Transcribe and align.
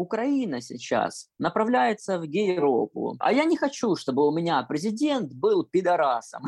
Украина 0.00 0.62
сейчас 0.62 1.28
направляется 1.38 2.18
в 2.18 2.22
Европу, 2.22 3.16
а 3.18 3.34
я 3.34 3.44
не 3.44 3.58
хочу, 3.58 3.96
чтобы 3.96 4.26
у 4.26 4.32
меня 4.32 4.62
президент 4.62 5.34
был 5.34 5.62
пидорасом. 5.62 6.46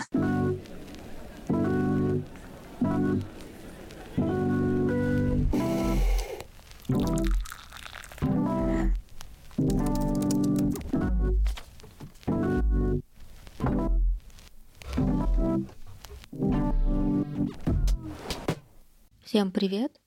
Всем 19.23 19.53
привет! 19.53 20.01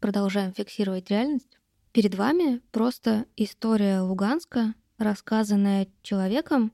Продолжаем 0.00 0.52
фиксировать 0.52 1.10
реальность. 1.10 1.57
Перед 1.98 2.14
вами 2.14 2.60
просто 2.70 3.24
история 3.36 4.02
Луганска, 4.02 4.76
рассказанная 4.98 5.88
человеком, 6.02 6.70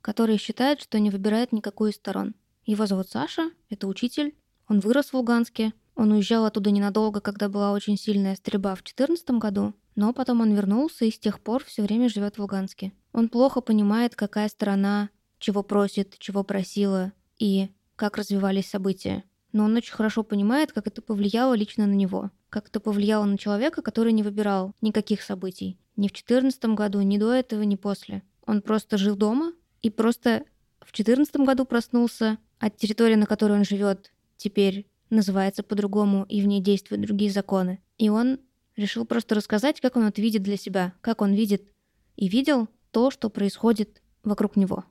который 0.00 0.38
считает, 0.38 0.80
что 0.80 0.98
не 0.98 1.10
выбирает 1.10 1.52
никакую 1.52 1.90
из 1.90 1.96
сторон. 1.96 2.34
Его 2.64 2.86
зовут 2.86 3.10
Саша, 3.10 3.50
это 3.68 3.86
учитель, 3.86 4.34
он 4.66 4.80
вырос 4.80 5.10
в 5.10 5.14
Луганске, 5.14 5.74
он 5.94 6.12
уезжал 6.12 6.46
оттуда 6.46 6.70
ненадолго, 6.70 7.20
когда 7.20 7.50
была 7.50 7.72
очень 7.72 7.98
сильная 7.98 8.34
стрельба 8.34 8.70
в 8.76 8.82
2014 8.82 9.30
году, 9.32 9.74
но 9.94 10.14
потом 10.14 10.40
он 10.40 10.54
вернулся 10.54 11.04
и 11.04 11.10
с 11.10 11.18
тех 11.18 11.40
пор 11.40 11.62
все 11.62 11.82
время 11.82 12.08
живет 12.08 12.36
в 12.36 12.40
Луганске. 12.40 12.94
Он 13.12 13.28
плохо 13.28 13.60
понимает, 13.60 14.16
какая 14.16 14.48
сторона 14.48 15.10
чего 15.38 15.62
просит, 15.62 16.16
чего 16.18 16.44
просила 16.44 17.12
и 17.38 17.68
как 17.94 18.16
развивались 18.16 18.70
события 18.70 19.22
но 19.56 19.64
он 19.64 19.74
очень 19.74 19.94
хорошо 19.94 20.22
понимает, 20.22 20.72
как 20.72 20.86
это 20.86 21.00
повлияло 21.00 21.54
лично 21.54 21.86
на 21.86 21.94
него, 21.94 22.30
как 22.56 22.68
это 22.68 22.80
повлияло 22.80 23.26
на 23.26 23.36
человека, 23.36 23.82
который 23.82 24.14
не 24.14 24.22
выбирал 24.22 24.72
никаких 24.80 25.20
событий. 25.20 25.78
Ни 25.96 26.08
в 26.08 26.12
2014 26.12 26.64
году, 26.74 27.02
ни 27.02 27.18
до 27.18 27.30
этого, 27.30 27.60
ни 27.64 27.76
после. 27.76 28.22
Он 28.46 28.62
просто 28.62 28.96
жил 28.96 29.14
дома 29.14 29.52
и 29.82 29.90
просто 29.90 30.46
в 30.80 30.90
2014 30.90 31.36
году 31.36 31.66
проснулся, 31.66 32.38
а 32.58 32.70
территория, 32.70 33.16
на 33.16 33.26
которой 33.26 33.58
он 33.58 33.64
живет, 33.66 34.10
теперь 34.38 34.86
называется 35.10 35.62
по-другому, 35.62 36.24
и 36.30 36.40
в 36.40 36.46
ней 36.46 36.62
действуют 36.62 37.02
другие 37.02 37.30
законы. 37.30 37.82
И 37.98 38.08
он 38.08 38.40
решил 38.74 39.04
просто 39.04 39.34
рассказать, 39.34 39.82
как 39.82 39.96
он 39.96 40.04
это 40.06 40.22
видит 40.22 40.42
для 40.42 40.56
себя, 40.56 40.94
как 41.02 41.20
он 41.20 41.34
видит 41.34 41.70
и 42.16 42.26
видел 42.26 42.68
то, 42.90 43.10
что 43.10 43.28
происходит 43.28 44.00
вокруг 44.22 44.56
него. 44.56 44.84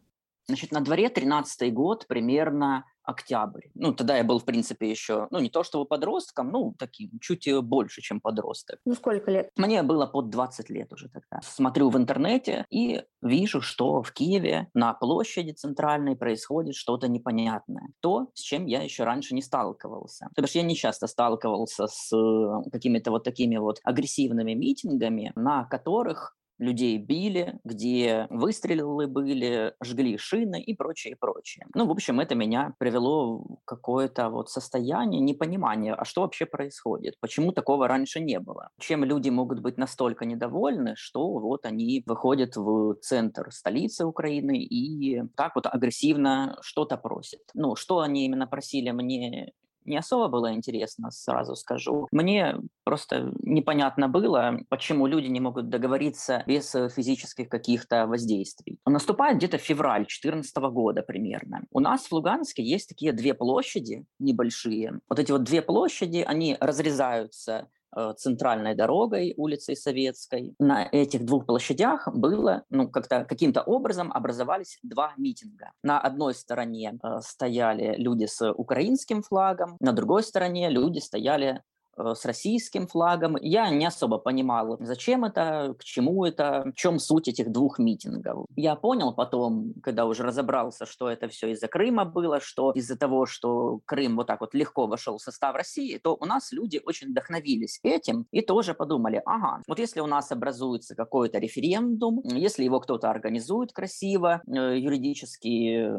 Значит, 0.46 0.72
на 0.72 0.82
дворе 0.82 1.10
13 1.10 1.74
год, 1.74 2.06
примерно 2.06 2.86
октябрь. 3.06 3.68
Ну, 3.76 3.94
тогда 3.94 4.18
я 4.18 4.24
был, 4.24 4.40
в 4.40 4.46
принципе, 4.46 4.90
еще, 4.90 5.28
ну, 5.32 5.40
не 5.40 5.50
то 5.50 5.64
чтобы 5.64 5.86
подростком, 5.86 6.52
ну, 6.52 6.76
таким, 6.78 7.12
чуть 7.20 7.48
больше, 7.62 8.02
чем 8.02 8.20
подросток. 8.20 8.80
Ну, 8.86 8.94
сколько 8.96 9.32
лет? 9.32 9.50
Мне 9.58 9.84
было 9.84 10.06
под 10.06 10.30
20 10.30 10.70
лет 10.70 10.92
уже 10.94 11.10
тогда. 11.10 11.42
Смотрю 11.44 11.90
в 11.90 11.98
интернете 11.98 12.66
и 12.70 13.04
вижу, 13.22 13.62
что 13.62 14.02
в 14.02 14.12
Киеве 14.12 14.70
на 14.74 14.94
площади 14.94 15.52
центральной 15.52 16.16
происходит 16.16 16.76
что-то 16.76 17.08
непонятное. 17.08 17.90
То, 18.02 18.30
с 18.34 18.42
чем 18.42 18.66
я 18.66 18.82
еще 18.82 19.04
раньше 19.04 19.36
не 19.36 19.42
сталкивался. 19.42 20.30
То 20.36 20.42
есть 20.42 20.56
я 20.56 20.64
не 20.64 20.76
часто 20.76 21.08
сталкивался 21.08 21.88
с 21.88 22.16
э, 22.16 22.70
какими-то 22.72 23.12
вот 23.12 23.24
такими 23.24 23.58
вот 23.58 23.80
агрессивными 23.84 24.54
митингами, 24.54 25.32
на 25.36 25.66
которых 25.66 26.36
людей 26.58 26.98
били, 26.98 27.60
где 27.64 28.28
выстрелы 28.30 29.08
были, 29.08 29.74
жгли 29.84 30.18
шины 30.18 30.62
и 30.62 30.74
прочее, 30.76 31.16
прочее. 31.20 31.66
Ну, 31.74 31.86
в 31.86 31.92
общем, 31.92 32.20
это 32.20 32.36
меня 32.36 32.74
привело 32.80 33.40
в 33.40 33.58
какое-то 33.66 34.30
вот 34.30 34.50
состояние 34.50 35.22
непонимания, 35.22 35.94
а 35.94 36.06
что 36.06 36.22
вообще 36.22 36.46
происходит, 36.46 37.16
почему 37.20 37.52
такого 37.52 37.88
раньше 37.88 38.20
не 38.20 38.40
было, 38.40 38.70
чем 38.80 39.04
люди 39.04 39.30
могут 39.30 39.60
быть 39.60 39.78
настолько 39.78 40.26
недовольны, 40.26 40.96
что 40.96 41.40
вот 41.40 41.66
они 41.66 42.04
выходят 42.06 42.56
в 42.56 42.96
центр 43.02 43.52
столицы 43.52 44.06
Украины 44.06 44.58
и 44.58 45.22
так 45.36 45.56
вот 45.56 45.68
агрессивно 45.68 46.58
что-то 46.62 46.98
просят. 46.98 47.42
Ну, 47.54 47.76
что 47.76 48.00
они 48.00 48.26
именно 48.26 48.48
просили, 48.48 48.92
мне 48.92 49.54
не 49.86 49.98
особо 49.98 50.28
было 50.28 50.54
интересно, 50.54 51.12
сразу 51.12 51.56
скажу. 51.56 52.08
Мне 52.12 52.56
просто 52.84 53.32
непонятно 53.42 54.08
было, 54.08 54.60
почему 54.70 55.08
люди 55.08 55.28
не 55.28 55.40
могут 55.40 55.70
договориться 55.70 56.44
без 56.46 56.72
физических 56.72 57.50
каких-то 57.50 58.08
воздействий. 58.08 58.80
Наступает 58.86 59.38
где-то 59.38 59.58
февраль 59.58 60.02
2014 60.02 60.56
года 60.72 61.02
примерно. 61.02 61.64
У 61.72 61.80
нас 61.80 62.08
в 62.08 62.12
Луганске 62.12 62.64
есть 62.64 62.90
такие 62.90 63.14
две 63.14 63.34
площади 63.34 64.06
небольшие. 64.20 65.00
Вот 65.10 65.20
эти 65.20 65.32
вот 65.32 65.44
две 65.44 65.62
площади, 65.62 66.24
они 66.26 66.58
разрезаются 66.60 67.70
центральной 68.18 68.76
дорогой, 68.76 69.34
улицей 69.38 69.76
Советской. 69.76 70.56
На 70.60 70.88
этих 70.92 71.26
двух 71.26 71.46
площадях 71.46 72.08
было, 72.14 72.64
ну, 72.70 72.90
как-то 72.90 73.26
каким-то 73.26 73.62
образом 73.62 74.12
образовались 74.12 74.80
два 74.84 75.14
митинга. 75.18 75.72
На 75.84 76.00
одной 76.00 76.34
стороне 76.34 76.98
э, 77.02 77.20
стояли 77.22 77.96
люди 77.98 78.26
с 78.26 78.52
украинским 78.52 79.22
флагом, 79.22 79.78
на 79.80 79.94
другой 79.94 80.24
стороне 80.24 80.70
люди 80.70 81.00
стояли 81.00 81.46
Э, 81.56 81.62
с 81.98 82.26
российским 82.26 82.88
флагом. 82.88 83.38
Я 83.40 83.70
не 83.70 83.86
особо 83.86 84.18
понимал, 84.18 84.78
зачем 84.80 85.26
это, 85.26 85.76
к 85.80 85.84
чему 85.84 86.26
это, 86.26 86.72
в 86.72 86.76
чем 86.76 87.00
суть 87.00 87.28
этих 87.28 87.52
двух 87.52 87.80
митингов. 87.80 88.46
Я 88.56 88.76
понял 88.76 89.14
потом, 89.14 89.74
когда 89.84 90.06
уже 90.06 90.24
разобрался, 90.24 90.86
что 90.86 91.10
это 91.10 91.28
все 91.28 91.52
из-за 91.52 91.68
Крыма 91.68 92.06
было, 92.06 92.40
что 92.40 92.72
из-за 92.72 92.98
того, 92.98 93.26
что 93.26 93.80
Крым 93.86 94.16
вот 94.16 94.28
так 94.28 94.42
вот 94.42 94.54
легко 94.54 94.88
вошел 94.88 95.18
в 95.18 95.22
состав 95.22 95.56
России, 95.56 95.98
то 95.98 96.18
у 96.20 96.26
нас 96.26 96.52
люди 96.52 96.82
очень 96.86 97.10
вдохновились 97.10 97.80
этим 97.84 98.26
и 98.32 98.42
тоже 98.42 98.74
подумали, 98.74 99.22
ага, 99.26 99.62
вот 99.68 99.80
если 99.80 100.02
у 100.02 100.08
нас 100.08 100.32
образуется 100.32 100.96
какой-то 100.96 101.40
референдум, 101.40 102.22
если 102.24 102.64
его 102.64 102.80
кто-то 102.80 103.10
организует 103.10 103.72
красиво, 103.72 104.42
э, 104.48 104.78
юридически 104.78 105.90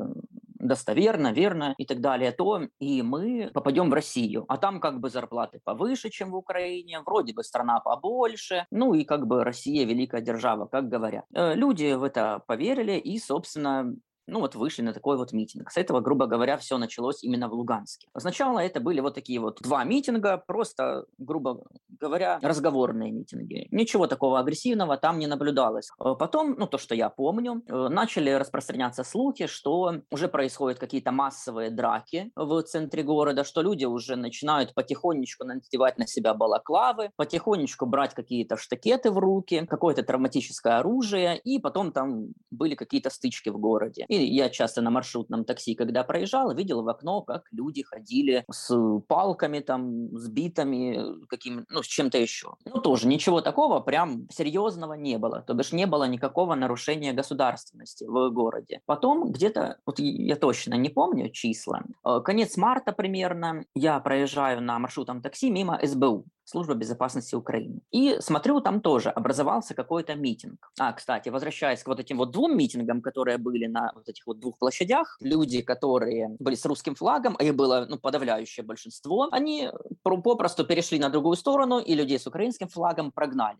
достоверно, 0.69 1.32
верно 1.32 1.75
и 1.78 1.84
так 1.84 2.00
далее, 2.00 2.32
то 2.32 2.62
и 2.78 3.03
мы 3.03 3.50
попадем 3.53 3.91
в 3.91 3.94
Россию. 3.94 4.44
А 4.49 4.56
там 4.56 4.81
как 4.81 5.00
бы 5.00 5.10
зарплаты 5.10 5.60
повыше, 5.65 6.10
чем 6.10 6.31
в 6.31 6.37
Украине, 6.37 7.00
вроде 7.00 7.32
бы 7.32 7.43
страна 7.43 7.81
побольше, 7.81 8.66
ну 8.71 8.94
и 8.94 9.05
как 9.05 9.26
бы 9.26 9.44
Россия 9.44 9.84
великая 9.87 10.21
держава, 10.21 10.66
как 10.66 10.88
говорят. 10.88 11.25
Э, 11.34 11.55
люди 11.55 11.93
в 11.94 12.03
это 12.03 12.43
поверили 12.47 12.99
и, 12.99 13.19
собственно, 13.19 13.94
ну 14.26 14.41
вот 14.41 14.54
вышли 14.54 14.82
на 14.82 14.92
такой 14.92 15.16
вот 15.16 15.32
митинг. 15.32 15.70
С 15.70 15.76
этого, 15.76 16.00
грубо 16.00 16.26
говоря, 16.26 16.56
все 16.56 16.78
началось 16.78 17.22
именно 17.22 17.48
в 17.48 17.53
Луганске. 17.53 18.09
Сначала 18.16 18.59
это 18.59 18.81
были 18.81 19.00
вот 19.00 19.14
такие 19.14 19.41
вот 19.41 19.60
два 19.62 19.84
митинга, 19.84 20.42
просто, 20.47 21.06
грубо 21.19 21.64
говоря, 21.88 22.38
разговорные 22.42 23.12
митинги. 23.12 23.69
Ничего 23.70 24.06
такого 24.06 24.38
агрессивного 24.38 24.97
там 24.97 25.19
не 25.19 25.26
наблюдалось. 25.26 25.91
Э, 26.00 26.14
потом, 26.19 26.56
ну 26.59 26.66
то, 26.66 26.78
что 26.78 26.94
я 26.94 27.09
помню, 27.09 27.62
э, 27.66 27.88
начали 27.88 28.31
распространяться 28.31 29.04
слухи, 29.04 29.47
что 29.47 30.03
уже 30.10 30.28
происходят 30.28 30.78
какие-то 30.78 31.12
массовые 31.12 31.70
драки 31.70 32.31
в 32.37 32.62
центре 32.62 33.03
города, 33.03 33.44
что 33.44 33.62
люди 33.62 33.84
уже 33.84 34.16
начинают 34.16 34.75
потихонечку 34.75 35.44
надевать 35.44 35.98
на 35.98 36.06
себя 36.06 36.34
балаклавы, 36.34 37.10
потихонечку 37.16 37.87
брать 37.87 38.14
какие-то 38.14 38.56
штакеты 38.56 39.10
в 39.10 39.19
руки, 39.19 39.66
какое-то 39.66 40.03
травматическое 40.03 40.78
оружие, 40.78 41.38
и 41.38 41.58
потом 41.58 41.93
там 41.93 42.28
были 42.50 42.75
какие-то 42.75 43.10
стычки 43.10 43.48
в 43.48 43.58
городе. 43.58 44.04
И 44.16 44.34
я 44.34 44.49
часто 44.49 44.82
на 44.82 44.91
маршрутном 44.91 45.44
такси, 45.44 45.75
когда 45.75 46.04
проезжал, 46.04 46.54
видел 46.54 46.82
в 46.82 46.88
окно, 46.88 47.22
как 47.22 47.44
люди 47.53 47.82
ходили 47.82 48.44
с 48.50 48.75
палками, 49.09 49.60
там, 49.60 50.16
с 50.16 50.28
битами, 50.28 51.27
каким, 51.28 51.66
ну, 51.69 51.82
с 51.82 51.87
чем-то 51.87 52.19
еще. 52.19 52.55
Ну, 52.65 52.81
тоже 52.81 53.09
ничего 53.09 53.41
такого 53.41 53.81
прям 53.81 54.28
серьезного 54.31 54.94
не 54.94 55.19
было. 55.19 55.43
То 55.43 55.55
бишь 55.55 55.72
не 55.72 55.87
было 55.87 56.05
никакого 56.05 56.55
нарушения 56.55 57.12
государственности 57.12 58.05
в 58.05 58.31
городе. 58.31 58.81
Потом 58.87 59.32
где-то, 59.32 59.78
вот 59.87 59.99
я 59.99 60.37
точно 60.37 60.75
не 60.75 60.88
помню 60.88 61.31
числа, 61.31 61.82
э, 62.05 62.21
конец 62.25 62.56
марта 62.56 62.93
примерно, 62.93 63.65
я 63.75 64.00
проезжаю 64.00 64.62
на 64.62 64.78
маршрутном 64.78 65.22
такси 65.22 65.50
мимо 65.50 65.78
СБУ. 65.82 66.25
Служба 66.49 66.75
безопасности 66.75 67.34
Украины. 67.34 67.81
И 67.91 68.17
смотрю, 68.21 68.61
там 68.61 68.81
тоже 68.81 69.11
образовался 69.11 69.75
какой-то 69.75 70.15
митинг. 70.15 70.70
А, 70.79 70.93
кстати, 70.93 71.29
возвращаясь 71.29 71.82
к 71.82 71.88
вот 71.88 71.99
этим 71.99 72.19
вот 72.19 72.31
двум 72.31 72.56
митингам, 72.56 73.03
которые 73.03 73.37
были 73.37 73.67
на 73.67 73.91
вот 73.97 74.09
этих 74.09 74.26
вот 74.29 74.38
двух 74.38 74.56
площадях, 74.56 75.19
люди, 75.20 75.61
которые 75.61 76.37
были 76.38 76.55
с 76.55 76.65
русским 76.65 76.94
флагом, 76.94 77.37
а 77.38 77.43
их 77.43 77.56
было 77.56 77.87
ну, 77.88 77.99
подавляющее 77.99 78.65
большинство, 78.65 79.29
они 79.32 79.70
попросту 80.05 80.65
перешли 80.65 81.00
на 81.00 81.11
другую 81.11 81.37
сторону 81.37 81.81
и 81.81 81.94
людей 81.94 82.19
с 82.20 82.29
украинским 82.29 82.69
флагом 82.69 83.11
прогнали. 83.11 83.59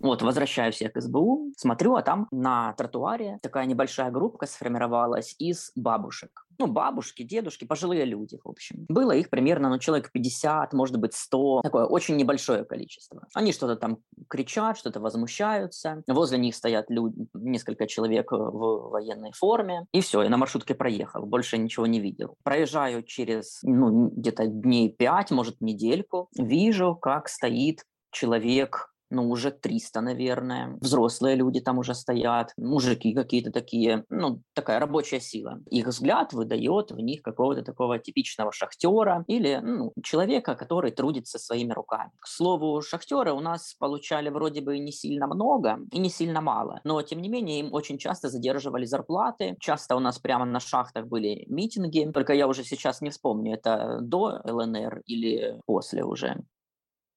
Вот, 0.00 0.22
возвращаюсь 0.22 0.80
я 0.80 0.90
к 0.90 1.00
СБУ, 1.00 1.52
смотрю, 1.56 1.96
а 1.96 2.02
там 2.02 2.28
на 2.30 2.72
тротуаре 2.74 3.38
такая 3.42 3.66
небольшая 3.66 4.10
группа 4.10 4.46
сформировалась 4.46 5.34
из 5.38 5.72
бабушек. 5.74 6.46
Ну, 6.60 6.66
бабушки, 6.66 7.22
дедушки, 7.22 7.64
пожилые 7.64 8.04
люди, 8.04 8.38
в 8.42 8.48
общем. 8.48 8.84
Было 8.88 9.12
их 9.12 9.30
примерно, 9.30 9.68
ну, 9.68 9.78
человек 9.78 10.10
50, 10.10 10.72
может 10.72 10.96
быть, 10.96 11.14
100. 11.14 11.60
Такое 11.62 11.84
очень 11.84 12.16
небольшое 12.16 12.64
количество. 12.64 13.26
Они 13.32 13.52
что-то 13.52 13.76
там 13.76 13.98
кричат, 14.28 14.76
что-то 14.76 14.98
возмущаются. 15.00 16.02
Возле 16.08 16.38
них 16.38 16.56
стоят 16.56 16.90
люди, 16.90 17.28
несколько 17.34 17.86
человек 17.86 18.32
в 18.32 18.90
военной 18.90 19.32
форме. 19.32 19.86
И 19.92 20.00
все, 20.00 20.22
я 20.22 20.30
на 20.30 20.36
маршрутке 20.36 20.74
проехал, 20.74 21.26
больше 21.26 21.58
ничего 21.58 21.86
не 21.86 22.00
видел. 22.00 22.34
Проезжаю 22.42 23.04
через, 23.04 23.60
ну, 23.62 24.08
где-то 24.08 24.46
дней 24.46 24.90
5, 24.90 25.30
может, 25.30 25.60
недельку. 25.60 26.28
Вижу, 26.36 26.96
как 26.96 27.28
стоит 27.28 27.84
человек 28.10 28.92
ну, 29.10 29.30
уже 29.30 29.50
300, 29.50 30.00
наверное. 30.00 30.76
Взрослые 30.80 31.36
люди 31.36 31.60
там 31.60 31.78
уже 31.78 31.94
стоят, 31.94 32.52
мужики 32.56 33.14
какие-то 33.14 33.50
такие, 33.50 34.04
ну, 34.08 34.42
такая 34.54 34.78
рабочая 34.78 35.20
сила. 35.20 35.60
Их 35.70 35.86
взгляд 35.86 36.32
выдает 36.32 36.90
в 36.90 36.98
них 36.98 37.22
какого-то 37.22 37.62
такого 37.62 37.98
типичного 37.98 38.52
шахтера 38.52 39.24
или 39.26 39.60
ну, 39.62 39.92
человека, 40.02 40.54
который 40.54 40.90
трудится 40.90 41.38
своими 41.38 41.72
руками. 41.72 42.10
К 42.20 42.26
слову, 42.26 42.80
шахтеры 42.82 43.32
у 43.32 43.40
нас 43.40 43.74
получали 43.78 44.28
вроде 44.28 44.60
бы 44.60 44.78
не 44.78 44.92
сильно 44.92 45.26
много 45.26 45.78
и 45.92 45.98
не 45.98 46.10
сильно 46.10 46.40
мало, 46.40 46.80
но, 46.84 47.00
тем 47.02 47.20
не 47.20 47.28
менее, 47.28 47.60
им 47.60 47.72
очень 47.72 47.98
часто 47.98 48.28
задерживали 48.28 48.84
зарплаты. 48.84 49.56
Часто 49.60 49.96
у 49.96 50.00
нас 50.00 50.18
прямо 50.18 50.44
на 50.44 50.60
шахтах 50.60 51.06
были 51.06 51.44
митинги, 51.48 52.10
только 52.12 52.32
я 52.32 52.46
уже 52.46 52.64
сейчас 52.64 53.00
не 53.00 53.10
вспомню, 53.10 53.54
это 53.54 53.98
до 54.02 54.40
ЛНР 54.44 55.02
или 55.06 55.60
после 55.66 56.04
уже. 56.04 56.42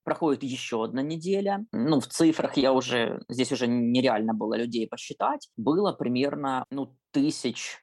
Проходит 0.03 0.43
еще 0.43 0.83
одна 0.83 1.01
неделя. 1.01 1.65
Ну, 1.71 1.99
в 1.99 2.07
цифрах 2.07 2.57
я 2.57 2.73
уже, 2.73 3.21
здесь 3.29 3.51
уже 3.51 3.67
нереально 3.67 4.33
было 4.33 4.55
людей 4.55 4.87
посчитать. 4.87 5.49
Было 5.57 5.93
примерно, 5.93 6.65
ну, 6.71 6.97
тысяч 7.11 7.79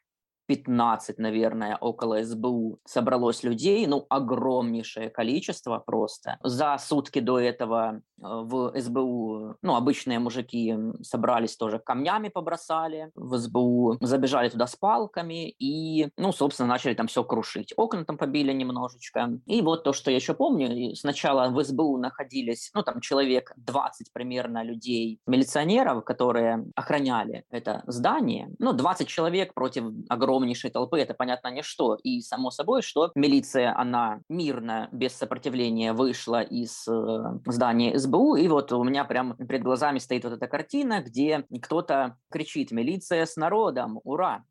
15, 0.48 1.18
наверное, 1.18 1.76
около 1.76 2.24
СБУ 2.24 2.78
собралось 2.86 3.44
людей, 3.44 3.86
ну, 3.86 4.06
огромнейшее 4.08 5.10
количество 5.10 5.78
просто. 5.78 6.38
За 6.42 6.78
сутки 6.78 7.20
до 7.20 7.38
этого 7.38 7.96
э, 7.96 8.00
в 8.22 8.72
СБУ, 8.80 9.56
ну, 9.60 9.76
обычные 9.76 10.18
мужики 10.18 10.74
собрались 11.02 11.56
тоже 11.56 11.78
камнями 11.78 12.28
побросали 12.28 13.10
в 13.14 13.36
СБУ, 13.36 13.98
забежали 14.00 14.48
туда 14.48 14.66
с 14.66 14.74
палками 14.74 15.50
и, 15.50 16.08
ну, 16.16 16.32
собственно, 16.32 16.68
начали 16.68 16.94
там 16.94 17.08
все 17.08 17.22
крушить. 17.24 17.74
Окна 17.76 18.06
там 18.06 18.16
побили 18.16 18.52
немножечко. 18.54 19.38
И 19.44 19.60
вот 19.60 19.84
то, 19.84 19.92
что 19.92 20.10
я 20.10 20.16
еще 20.16 20.32
помню, 20.32 20.94
сначала 20.94 21.50
в 21.50 21.62
СБУ 21.62 21.98
находились, 21.98 22.70
ну, 22.74 22.82
там 22.82 23.02
человек 23.02 23.52
20 23.56 24.12
примерно 24.14 24.64
людей, 24.64 25.20
милиционеров, 25.26 26.04
которые 26.04 26.64
охраняли 26.74 27.44
это 27.50 27.82
здание. 27.86 28.48
Ну, 28.58 28.72
20 28.72 29.06
человек 29.06 29.52
против 29.52 29.84
огромного 30.08 30.37
огромнейшей 30.38 30.70
толпы, 30.70 31.00
это, 31.00 31.14
понятно, 31.14 31.48
ничто. 31.48 31.96
И, 32.02 32.20
само 32.20 32.50
собой, 32.50 32.82
что 32.82 33.10
милиция, 33.14 33.76
она 33.76 34.20
мирно, 34.28 34.88
без 34.92 35.14
сопротивления 35.14 35.92
вышла 35.92 36.42
из 36.42 36.86
э, 36.88 37.38
здания 37.46 37.98
СБУ, 37.98 38.36
и 38.36 38.48
вот 38.48 38.72
у 38.72 38.84
меня 38.84 39.04
прямо 39.04 39.36
перед 39.36 39.62
глазами 39.62 39.98
стоит 39.98 40.24
вот 40.24 40.34
эта 40.34 40.46
картина, 40.46 41.02
где 41.02 41.44
кто-то 41.62 42.16
кричит 42.30 42.70
«Милиция 42.70 43.26
с 43.26 43.36
народом! 43.36 44.00
Ура!» 44.04 44.44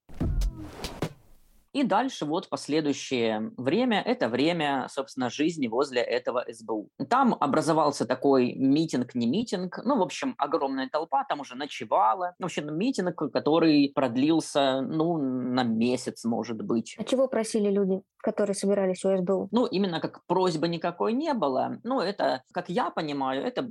И 1.77 1.83
дальше 1.83 2.25
вот 2.25 2.49
последующее 2.49 3.51
время, 3.55 4.01
это 4.01 4.29
время, 4.29 4.87
собственно, 4.89 5.29
жизни 5.29 5.67
возле 5.67 6.01
этого 6.01 6.43
СБУ. 6.51 6.89
Там 7.07 7.37
образовался 7.39 8.07
такой 8.07 8.55
митинг, 8.55 9.13
не 9.13 9.27
митинг, 9.27 9.79
ну, 9.85 9.99
в 9.99 10.01
общем, 10.01 10.33
огромная 10.39 10.89
толпа 10.89 11.23
там 11.23 11.41
уже 11.41 11.53
ночевала. 11.53 12.33
В 12.39 12.45
общем, 12.45 12.75
митинг, 12.75 13.15
который 13.31 13.91
продлился, 13.93 14.81
ну, 14.81 15.17
на 15.17 15.61
месяц, 15.61 16.25
может 16.25 16.63
быть. 16.63 16.95
А 16.97 17.03
чего 17.03 17.27
просили 17.27 17.69
люди? 17.69 18.01
Которые 18.27 18.55
собирались 18.55 19.05
у 19.05 19.17
СБУ? 19.17 19.47
Ну, 19.51 19.65
именно 19.65 20.01
как 20.01 20.25
просьбы 20.27 20.67
никакой 20.67 21.13
не 21.13 21.33
было. 21.33 21.79
Ну, 21.83 22.01
это, 22.01 22.43
как 22.51 22.69
я 22.69 22.89
понимаю, 22.89 23.41
это 23.41 23.65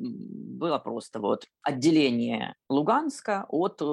было 0.57 0.79
просто 0.79 1.21
вот 1.21 1.45
отделение 1.63 2.55
Луганска 2.71 3.45
от 3.49 3.83
э, 3.83 3.85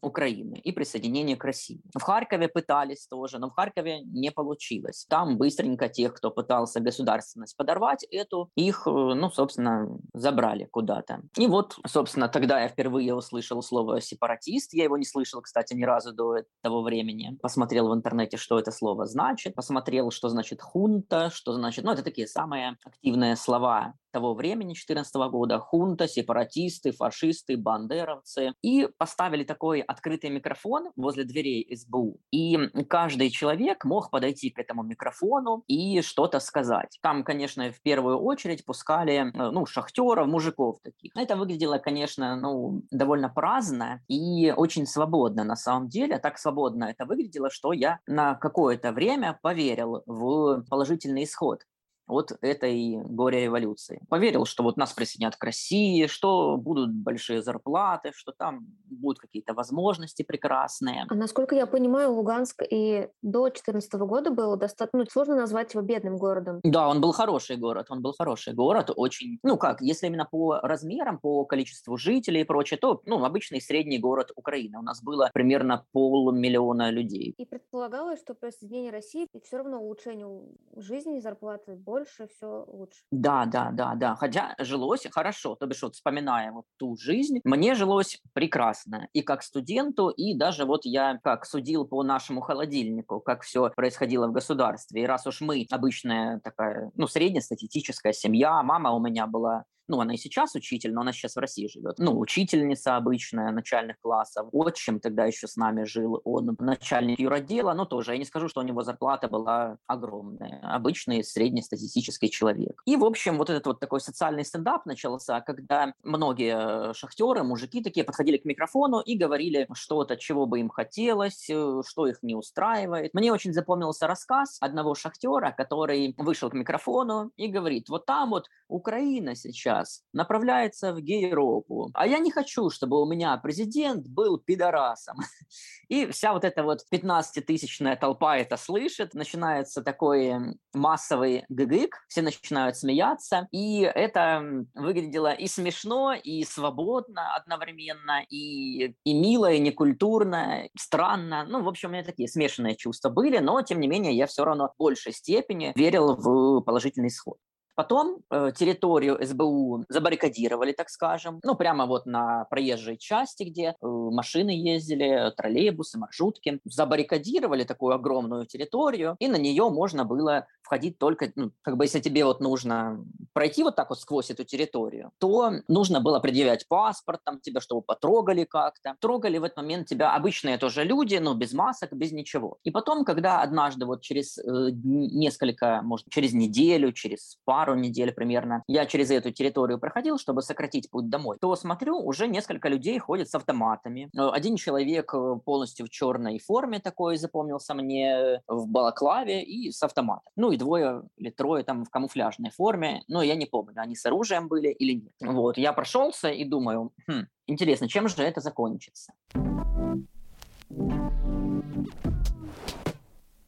Украины 0.00 0.60
и 0.62 0.72
присоединение 0.72 1.36
к 1.36 1.44
России. 1.44 1.80
В 1.98 2.02
Харькове 2.02 2.48
пытались 2.48 3.08
тоже, 3.08 3.38
но 3.38 3.48
в 3.48 3.54
Харькове 3.54 4.02
не 4.02 4.30
получилось. 4.30 5.06
Там 5.08 5.36
быстренько 5.36 5.88
тех, 5.88 6.14
кто 6.14 6.30
пытался 6.30 6.78
государственность 6.78 7.56
подорвать, 7.56 8.04
эту 8.04 8.50
их, 8.54 8.86
э, 8.86 8.90
ну, 8.90 9.30
собственно, 9.30 9.98
забрали 10.12 10.68
куда-то. 10.70 11.22
И 11.36 11.48
вот, 11.48 11.76
собственно, 11.86 12.28
тогда 12.28 12.60
я 12.60 12.68
впервые 12.68 13.14
услышал 13.14 13.62
слово 13.62 14.00
«сепаратист». 14.00 14.74
Я 14.74 14.84
его 14.84 14.96
не 14.96 15.04
слышал, 15.04 15.42
кстати, 15.42 15.74
ни 15.74 15.82
разу 15.82 16.12
до 16.12 16.44
того 16.62 16.82
времени. 16.82 17.36
Посмотрел 17.42 17.88
в 17.88 17.94
интернете, 17.94 18.36
что 18.36 18.58
это 18.58 18.70
слово 18.70 19.06
значит. 19.06 19.54
Посмотрел 19.54 20.03
посмотрел, 20.04 20.10
что 20.10 20.28
значит 20.28 20.60
хунта, 20.60 21.30
что 21.30 21.52
значит... 21.52 21.84
Ну, 21.84 21.92
это 21.92 22.02
такие 22.02 22.26
самые 22.26 22.76
активные 22.84 23.36
слова 23.36 23.94
того 24.14 24.34
времени, 24.34 24.74
2014 24.74 25.14
года, 25.30 25.58
хунта, 25.58 26.06
сепаратисты, 26.06 26.92
фашисты, 26.92 27.56
бандеровцы. 27.56 28.52
И 28.62 28.88
поставили 28.96 29.42
такой 29.42 29.80
открытый 29.80 30.30
микрофон 30.30 30.92
возле 30.96 31.24
дверей 31.24 31.66
СБУ. 31.76 32.20
И 32.30 32.56
каждый 32.88 33.30
человек 33.30 33.84
мог 33.84 34.10
подойти 34.10 34.50
к 34.50 34.60
этому 34.60 34.84
микрофону 34.84 35.64
и 35.66 36.00
что-то 36.00 36.38
сказать. 36.38 36.98
Там, 37.02 37.24
конечно, 37.24 37.72
в 37.72 37.82
первую 37.82 38.18
очередь 38.18 38.64
пускали, 38.64 39.32
э, 39.34 39.50
ну, 39.50 39.66
шахтеров, 39.66 40.28
мужиков 40.28 40.78
таких. 40.84 41.10
Это 41.16 41.34
выглядело, 41.34 41.78
конечно, 41.78 42.36
ну, 42.36 42.82
довольно 42.92 43.28
праздно 43.28 44.00
и 44.06 44.54
очень 44.56 44.86
свободно 44.86 45.42
на 45.42 45.56
самом 45.56 45.88
деле. 45.88 46.18
Так 46.18 46.38
свободно 46.38 46.84
это 46.84 47.04
выглядело, 47.04 47.50
что 47.50 47.72
я 47.72 47.98
на 48.06 48.36
какое-то 48.36 48.92
время 48.92 49.36
поверил 49.42 49.83
в 49.84 50.62
положительный 50.68 51.24
исход 51.24 51.66
от 52.06 52.32
этой 52.40 53.02
горе-революции. 53.04 54.00
Поверил, 54.08 54.44
что 54.44 54.62
вот 54.62 54.76
нас 54.76 54.92
присоединят 54.92 55.36
к 55.36 55.44
России, 55.44 56.06
что 56.06 56.56
будут 56.56 56.92
большие 56.94 57.42
зарплаты, 57.42 58.12
что 58.14 58.32
там 58.32 58.66
будут 58.86 59.18
какие-то 59.18 59.54
возможности 59.54 60.22
прекрасные. 60.22 61.06
А 61.08 61.14
насколько 61.14 61.54
я 61.54 61.66
понимаю, 61.66 62.12
Луганск 62.12 62.62
и 62.68 63.08
до 63.22 63.44
2014 63.44 63.92
года 63.94 64.30
был 64.30 64.56
достаточно 64.56 65.00
ну, 65.00 65.06
сложно 65.10 65.36
назвать 65.36 65.74
его 65.74 65.82
бедным 65.82 66.16
городом. 66.16 66.60
Да, 66.62 66.88
он 66.88 67.00
был 67.00 67.12
хороший 67.12 67.56
город, 67.56 67.86
он 67.90 68.02
был 68.02 68.14
хороший 68.16 68.54
город, 68.54 68.90
очень, 68.94 69.38
ну 69.42 69.56
как, 69.56 69.80
если 69.80 70.06
именно 70.06 70.26
по 70.30 70.60
размерам, 70.60 71.18
по 71.18 71.44
количеству 71.44 71.96
жителей 71.96 72.42
и 72.42 72.44
прочее, 72.44 72.78
то, 72.78 73.00
ну, 73.06 73.24
обычный 73.24 73.60
средний 73.60 73.98
город 73.98 74.30
Украины. 74.36 74.78
У 74.78 74.82
нас 74.82 75.02
было 75.02 75.30
примерно 75.32 75.84
полмиллиона 75.92 76.90
людей. 76.90 77.34
И 77.38 77.44
предполагалось, 77.44 78.20
что 78.20 78.34
присоединение 78.34 78.92
России 78.92 79.26
все 79.42 79.56
равно 79.58 79.80
улучшению 79.80 80.56
жизни 80.76 81.18
и 81.18 81.20
зарплаты 81.20 81.74
больше, 81.74 81.93
все 82.04 82.64
лучше. 82.68 83.00
Да, 83.10 83.46
да, 83.46 83.70
да, 83.72 83.94
да. 83.94 84.16
Хотя 84.16 84.54
жилось 84.58 85.06
хорошо. 85.10 85.54
То 85.54 85.66
бишь, 85.66 85.82
вот 85.82 85.94
вспоминая 85.94 86.52
вот 86.52 86.64
ту 86.76 86.96
жизнь, 86.96 87.40
мне 87.44 87.74
жилось 87.74 88.20
прекрасно. 88.32 89.08
И 89.12 89.22
как 89.22 89.42
студенту, 89.42 90.08
и 90.08 90.34
даже 90.34 90.64
вот 90.64 90.84
я 90.84 91.18
как 91.22 91.46
судил 91.46 91.86
по 91.86 92.02
нашему 92.02 92.40
холодильнику, 92.40 93.20
как 93.20 93.42
все 93.42 93.70
происходило 93.70 94.26
в 94.28 94.32
государстве. 94.32 95.02
И 95.02 95.06
раз 95.06 95.26
уж 95.26 95.40
мы 95.40 95.66
обычная 95.70 96.40
такая, 96.40 96.90
ну, 96.96 97.06
среднестатистическая 97.06 98.12
семья, 98.12 98.62
мама 98.62 98.90
у 98.90 99.00
меня 99.00 99.26
была 99.26 99.64
ну, 99.88 100.00
она 100.00 100.14
и 100.14 100.16
сейчас 100.16 100.54
учитель, 100.54 100.92
но 100.92 101.02
она 101.02 101.12
сейчас 101.12 101.36
в 101.36 101.38
России 101.38 101.68
живет. 101.68 101.98
Ну, 101.98 102.18
учительница 102.18 102.96
обычная 102.96 103.50
начальных 103.50 103.98
классов. 104.00 104.48
Отчим 104.52 105.00
тогда 105.00 105.26
еще 105.26 105.46
с 105.46 105.56
нами 105.56 105.84
жил. 105.84 106.20
Он 106.24 106.56
начальник 106.58 107.18
юродела, 107.18 107.74
но 107.74 107.84
тоже 107.84 108.12
я 108.12 108.18
не 108.18 108.24
скажу, 108.24 108.48
что 108.48 108.60
у 108.60 108.64
него 108.64 108.82
зарплата 108.82 109.28
была 109.28 109.78
огромная. 109.86 110.60
Обычный 110.62 111.22
среднестатистический 111.22 112.30
человек. 112.30 112.82
И, 112.86 112.96
в 112.96 113.04
общем, 113.04 113.36
вот 113.38 113.50
этот 113.50 113.66
вот 113.66 113.80
такой 113.80 114.00
социальный 114.00 114.44
стендап 114.44 114.86
начался, 114.86 115.40
когда 115.40 115.92
многие 116.02 116.94
шахтеры, 116.94 117.42
мужики 117.42 117.82
такие 117.82 118.04
подходили 118.04 118.38
к 118.38 118.44
микрофону 118.44 119.00
и 119.00 119.16
говорили 119.16 119.68
что-то, 119.74 120.16
чего 120.16 120.46
бы 120.46 120.60
им 120.60 120.68
хотелось, 120.68 121.48
э, 121.50 121.82
что 121.86 122.06
их 122.06 122.22
не 122.22 122.34
устраивает. 122.34 123.12
Мне 123.14 123.32
очень 123.32 123.52
запомнился 123.52 124.06
рассказ 124.06 124.56
одного 124.60 124.94
шахтера, 124.94 125.52
который 125.56 126.14
вышел 126.16 126.50
к 126.50 126.54
микрофону 126.54 127.32
и 127.36 127.48
говорит, 127.48 127.88
вот 127.88 128.06
там 128.06 128.30
вот 128.30 128.48
Украина 128.68 129.34
сейчас 129.34 129.73
сейчас 129.74 130.02
направляется 130.12 130.92
в 130.92 131.00
Гейропу, 131.00 131.90
а 131.94 132.06
я 132.06 132.18
не 132.18 132.30
хочу, 132.30 132.70
чтобы 132.70 133.00
у 133.00 133.06
меня 133.06 133.36
президент 133.36 134.06
был 134.08 134.38
пидорасом. 134.38 135.18
И 135.88 136.06
вся 136.06 136.32
вот 136.32 136.44
эта 136.44 136.62
вот 136.62 136.80
15-тысячная 136.92 137.96
толпа 137.96 138.38
это 138.38 138.56
слышит, 138.56 139.14
начинается 139.14 139.82
такой 139.82 140.34
массовый 140.72 141.44
гыгык, 141.48 142.04
все 142.08 142.22
начинают 142.22 142.76
смеяться, 142.76 143.48
и 143.50 143.80
это 143.82 144.42
выглядело 144.74 145.32
и 145.32 145.46
смешно, 145.46 146.14
и 146.14 146.44
свободно 146.44 147.34
одновременно, 147.34 148.24
и, 148.30 148.94
и 149.04 149.14
мило, 149.14 149.52
и 149.52 149.58
некультурно, 149.58 150.68
странно. 150.78 151.44
Ну, 151.46 151.62
в 151.62 151.68
общем, 151.68 151.90
у 151.90 151.92
меня 151.92 152.02
такие 152.02 152.28
смешанные 152.28 152.76
чувства 152.76 153.10
были, 153.10 153.38
но, 153.38 153.60
тем 153.62 153.80
не 153.80 153.88
менее, 153.88 154.16
я 154.16 154.26
все 154.26 154.44
равно 154.44 154.68
в 154.68 154.78
большей 154.78 155.12
степени 155.12 155.72
верил 155.76 156.16
в 156.16 156.60
положительный 156.62 157.08
исход. 157.08 157.38
Потом 157.74 158.18
э, 158.30 158.52
территорию 158.56 159.18
СБУ 159.24 159.84
забаррикадировали, 159.88 160.72
так 160.72 160.88
скажем, 160.90 161.40
ну, 161.42 161.54
прямо 161.54 161.86
вот 161.86 162.06
на 162.06 162.44
проезжей 162.44 162.96
части, 162.96 163.44
где 163.44 163.68
э, 163.68 163.74
машины 163.80 164.50
ездили, 164.50 165.32
троллейбусы, 165.36 165.98
маршрутки. 165.98 166.60
Забаррикадировали 166.64 167.64
такую 167.64 167.94
огромную 167.94 168.46
территорию, 168.46 169.16
и 169.18 169.28
на 169.28 169.36
нее 169.36 169.68
можно 169.70 170.04
было 170.04 170.46
входить 170.62 170.98
только, 170.98 171.32
ну, 171.34 171.50
как 171.62 171.76
бы 171.76 171.84
если 171.84 172.00
тебе 172.00 172.24
вот 172.24 172.40
нужно 172.40 173.04
пройти 173.32 173.62
вот 173.62 173.76
так 173.76 173.90
вот 173.90 174.00
сквозь 174.00 174.30
эту 174.30 174.44
территорию, 174.44 175.10
то 175.18 175.52
нужно 175.68 176.00
было 176.00 176.20
предъявлять 176.20 176.66
паспорт, 176.68 177.20
там 177.24 177.40
тебя, 177.40 177.60
чтобы 177.60 177.82
потрогали 177.82 178.44
как-то. 178.44 178.96
Трогали 179.00 179.38
в 179.38 179.44
этот 179.44 179.56
момент 179.56 179.88
тебя 179.88 180.14
обычные 180.14 180.58
тоже 180.58 180.84
люди, 180.84 181.16
но 181.16 181.34
без 181.34 181.52
масок, 181.52 181.92
без 181.92 182.12
ничего. 182.12 182.58
И 182.62 182.70
потом, 182.70 183.04
когда 183.04 183.42
однажды 183.42 183.84
вот 183.86 184.02
через 184.02 184.38
э, 184.38 184.42
несколько, 184.72 185.82
может, 185.82 186.08
через 186.08 186.32
неделю, 186.32 186.92
через 186.92 187.38
пару 187.44 187.63
пару 187.64 187.76
недель 187.76 188.12
примерно, 188.12 188.62
я 188.68 188.84
через 188.84 189.10
эту 189.10 189.30
территорию 189.30 189.78
проходил, 189.78 190.18
чтобы 190.18 190.42
сократить 190.42 190.90
путь 190.90 191.08
домой, 191.08 191.38
то 191.40 191.56
смотрю, 191.56 191.98
уже 191.98 192.28
несколько 192.28 192.68
людей 192.68 192.98
ходят 192.98 193.30
с 193.30 193.34
автоматами. 193.34 194.10
Э, 194.14 194.28
один 194.28 194.56
человек 194.56 195.14
э, 195.14 195.36
полностью 195.44 195.86
в 195.86 195.90
черной 195.90 196.38
форме 196.38 196.78
такой 196.78 197.16
запомнился 197.16 197.72
мне, 197.74 198.42
в 198.46 198.66
балаклаве 198.68 199.42
и 199.42 199.72
с 199.72 199.82
автоматом. 199.82 200.30
Ну 200.36 200.52
и 200.52 200.58
двое 200.58 201.04
или 201.16 201.30
трое 201.30 201.64
там 201.64 201.84
в 201.84 201.90
камуфляжной 201.90 202.50
форме, 202.50 203.02
но 203.08 203.22
я 203.22 203.34
не 203.34 203.46
помню, 203.46 203.72
они 203.76 203.96
с 203.96 204.04
оружием 204.04 204.48
были 204.48 204.68
или 204.68 204.92
нет. 204.92 205.12
Вот, 205.22 205.56
я 205.56 205.72
прошелся 205.72 206.28
и 206.28 206.44
думаю, 206.44 206.92
хм, 207.08 207.26
интересно, 207.46 207.88
чем 207.88 208.08
же 208.08 208.22
это 208.22 208.42
закончится? 208.42 209.14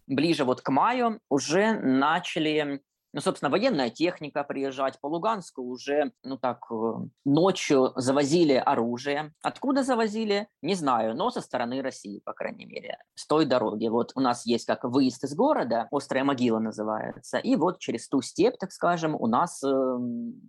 Ближе 0.06 0.44
вот 0.44 0.62
к 0.62 0.70
маю 0.70 1.20
уже 1.28 1.75
начали 1.75 2.80
ну, 3.12 3.20
собственно, 3.20 3.50
военная 3.50 3.90
техника 3.90 4.44
приезжать 4.44 5.00
по 5.00 5.06
Луганску 5.06 5.62
уже, 5.62 6.12
ну 6.22 6.36
так, 6.36 6.66
э, 6.70 6.75
ночью 7.25 7.92
завозили 7.96 8.54
оружие. 8.54 9.32
Откуда 9.42 9.82
завозили, 9.82 10.48
не 10.62 10.75
знаю, 10.75 11.14
но 11.14 11.30
со 11.30 11.40
стороны 11.40 11.82
России, 11.82 12.20
по 12.25 12.32
крайней 12.32 12.66
мере, 12.66 12.98
с 13.14 13.26
той 13.26 13.46
дороги. 13.46 13.88
Вот 13.88 14.12
у 14.14 14.20
нас 14.20 14.46
есть 14.46 14.66
как 14.66 14.84
выезд 14.84 15.25
из 15.25 15.34
города, 15.34 15.88
Острая 15.90 16.25
могила 16.25 16.58
называется, 16.58 17.38
и 17.38 17.56
вот 17.56 17.78
через 17.78 18.08
ту 18.08 18.20
степь, 18.22 18.58
так 18.58 18.72
скажем, 18.72 19.14
у 19.14 19.26
нас 19.26 19.62
э, 19.62 19.98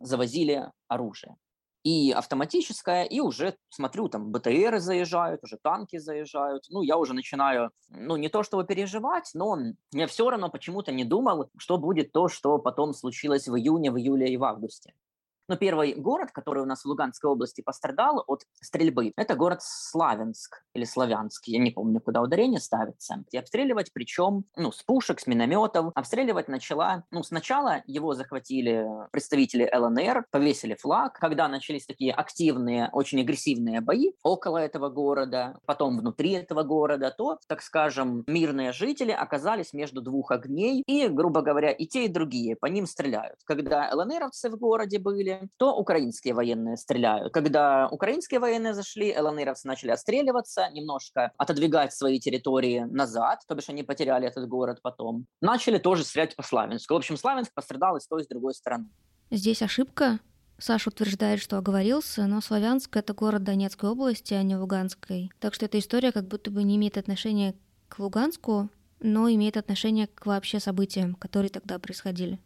завозили 0.02 0.72
оружие 0.88 1.36
и 1.84 2.12
автоматическая, 2.12 3.04
и 3.04 3.20
уже 3.20 3.56
смотрю, 3.70 4.10
там 4.10 4.32
БТРы 4.32 4.80
заезжают, 4.80 5.44
уже 5.44 5.58
танки 5.58 5.98
заезжают. 5.98 6.66
Ну, 6.70 6.82
я 6.82 6.98
уже 6.98 7.14
начинаю, 7.14 7.72
ну, 7.90 8.18
не 8.18 8.30
то 8.30 8.44
чтобы 8.44 8.66
переживать, 8.66 9.32
но 9.34 9.58
я 9.92 10.08
все 10.08 10.30
равно 10.30 10.50
почему-то 10.50 10.92
не 10.92 11.06
думал, 11.06 11.50
что 11.58 11.78
будет 11.78 12.12
то, 12.12 12.28
что 12.28 12.58
потом 12.58 12.94
случилось 12.94 13.48
в 13.48 13.56
июне, 13.56 13.92
в 13.92 13.98
июле 13.98 14.28
и 14.28 14.38
в 14.38 14.44
августе. 14.44 14.94
Но 15.48 15.56
первый 15.56 15.94
город, 15.94 16.32
который 16.32 16.64
у 16.64 16.66
нас 16.66 16.84
в 16.84 16.86
Луганской 16.88 17.30
области 17.30 17.62
пострадал 17.62 18.24
от 18.28 18.44
стрельбы, 18.62 19.14
это 19.16 19.36
город 19.36 19.60
Славянск 19.62 20.64
или 20.74 20.84
Славянск, 20.84 21.48
я 21.48 21.60
не 21.60 21.72
помню, 21.72 22.02
куда 22.02 22.22
ударение 22.22 22.60
ставится. 22.60 23.24
И 23.32 23.38
обстреливать, 23.38 23.92
причем, 23.94 24.44
ну, 24.56 24.72
с 24.72 24.84
пушек, 24.84 25.20
с 25.20 25.28
минометов. 25.28 25.92
Обстреливать 25.96 26.50
начала, 26.50 27.06
ну, 27.12 27.24
сначала 27.24 27.82
его 27.88 28.14
захватили 28.14 28.86
представители 29.12 29.70
ЛНР, 29.74 30.26
повесили 30.32 30.76
флаг. 30.76 31.18
Когда 31.20 31.48
начались 31.48 31.86
такие 31.86 32.12
активные, 32.12 32.90
очень 32.92 33.22
агрессивные 33.22 33.82
бои 33.82 34.12
около 34.24 34.58
этого 34.58 34.90
города, 34.90 35.58
потом 35.66 35.98
внутри 35.98 36.32
этого 36.32 36.64
города, 36.64 37.14
то, 37.18 37.40
так 37.48 37.62
скажем, 37.62 38.24
мирные 38.28 38.74
жители 38.74 39.12
оказались 39.12 39.74
между 39.74 40.02
двух 40.02 40.32
огней, 40.32 40.84
и, 40.86 41.08
грубо 41.08 41.42
говоря, 41.42 41.72
и 41.72 41.86
те, 41.86 42.06
и 42.06 42.10
другие 42.10 42.56
по 42.56 42.66
ним 42.66 42.86
стреляют. 42.86 43.40
Когда 43.46 43.90
ЛНРовцы 43.94 44.50
в 44.50 44.58
городе 44.58 45.00
были, 45.00 45.37
то 45.58 45.76
украинские 45.76 46.34
военные 46.34 46.78
стреляют. 46.78 47.34
Когда 47.34 47.88
украинские 47.90 48.40
военные 48.40 48.74
зашли, 48.74 49.16
ЛНРовцы 49.18 49.68
начали 49.68 49.92
отстреливаться, 49.92 50.70
немножко 50.72 51.32
отодвигать 51.38 51.94
свои 51.94 52.20
территории 52.20 52.80
назад, 52.80 53.40
то 53.48 53.56
бишь 53.56 53.70
они 53.70 53.84
потеряли 53.84 54.28
этот 54.28 54.48
город 54.48 54.80
потом. 54.82 55.26
Начали 55.42 55.78
тоже 55.78 56.04
стрелять 56.04 56.36
по 56.36 56.44
Славянску. 56.44 56.94
В 56.94 56.98
общем, 56.98 57.18
Славянск 57.18 57.54
пострадал 57.54 57.98
и 57.98 58.00
с 58.00 58.08
той, 58.08 58.22
и 58.22 58.26
с 58.26 58.28
другой 58.28 58.54
стороны. 58.54 58.90
Здесь 59.32 59.62
ошибка. 59.62 60.20
Саша 60.60 60.90
утверждает, 60.90 61.40
что 61.40 61.58
оговорился, 61.58 62.26
но 62.26 62.42
Славянск— 62.42 62.96
это 62.98 63.14
город 63.14 63.44
Донецкой 63.44 63.92
области, 63.92 64.34
а 64.34 64.42
не 64.42 64.56
Луганской. 64.56 65.32
Так 65.40 65.54
что 65.54 65.66
эта 65.66 65.78
история 65.78 66.12
как 66.12 66.28
будто 66.28 66.50
бы 66.50 66.64
не 66.64 66.78
имеет 66.78 66.98
отношения 66.98 67.54
к 67.90 68.00
Луганску, 68.00 68.70
но 69.00 69.30
имеет 69.30 69.58
отношение 69.58 70.08
к 70.08 70.26
вообще 70.26 70.60
событиям, 70.60 71.14
которые 71.16 71.50
тогда 71.50 71.78
происходили. 71.78 72.40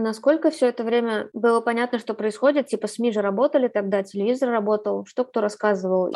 Насколько 0.00 0.50
все 0.50 0.66
это 0.68 0.82
время 0.82 1.28
было 1.32 1.60
понятно, 1.60 1.98
что 1.98 2.14
происходит? 2.14 2.68
Типа 2.68 2.86
СМИ 2.86 3.12
же 3.12 3.20
работали 3.20 3.68
тогда, 3.68 4.02
телевизор 4.02 4.50
работал. 4.50 5.04
Что 5.06 5.24
кто 5.24 5.40
рассказывал? 5.40 6.10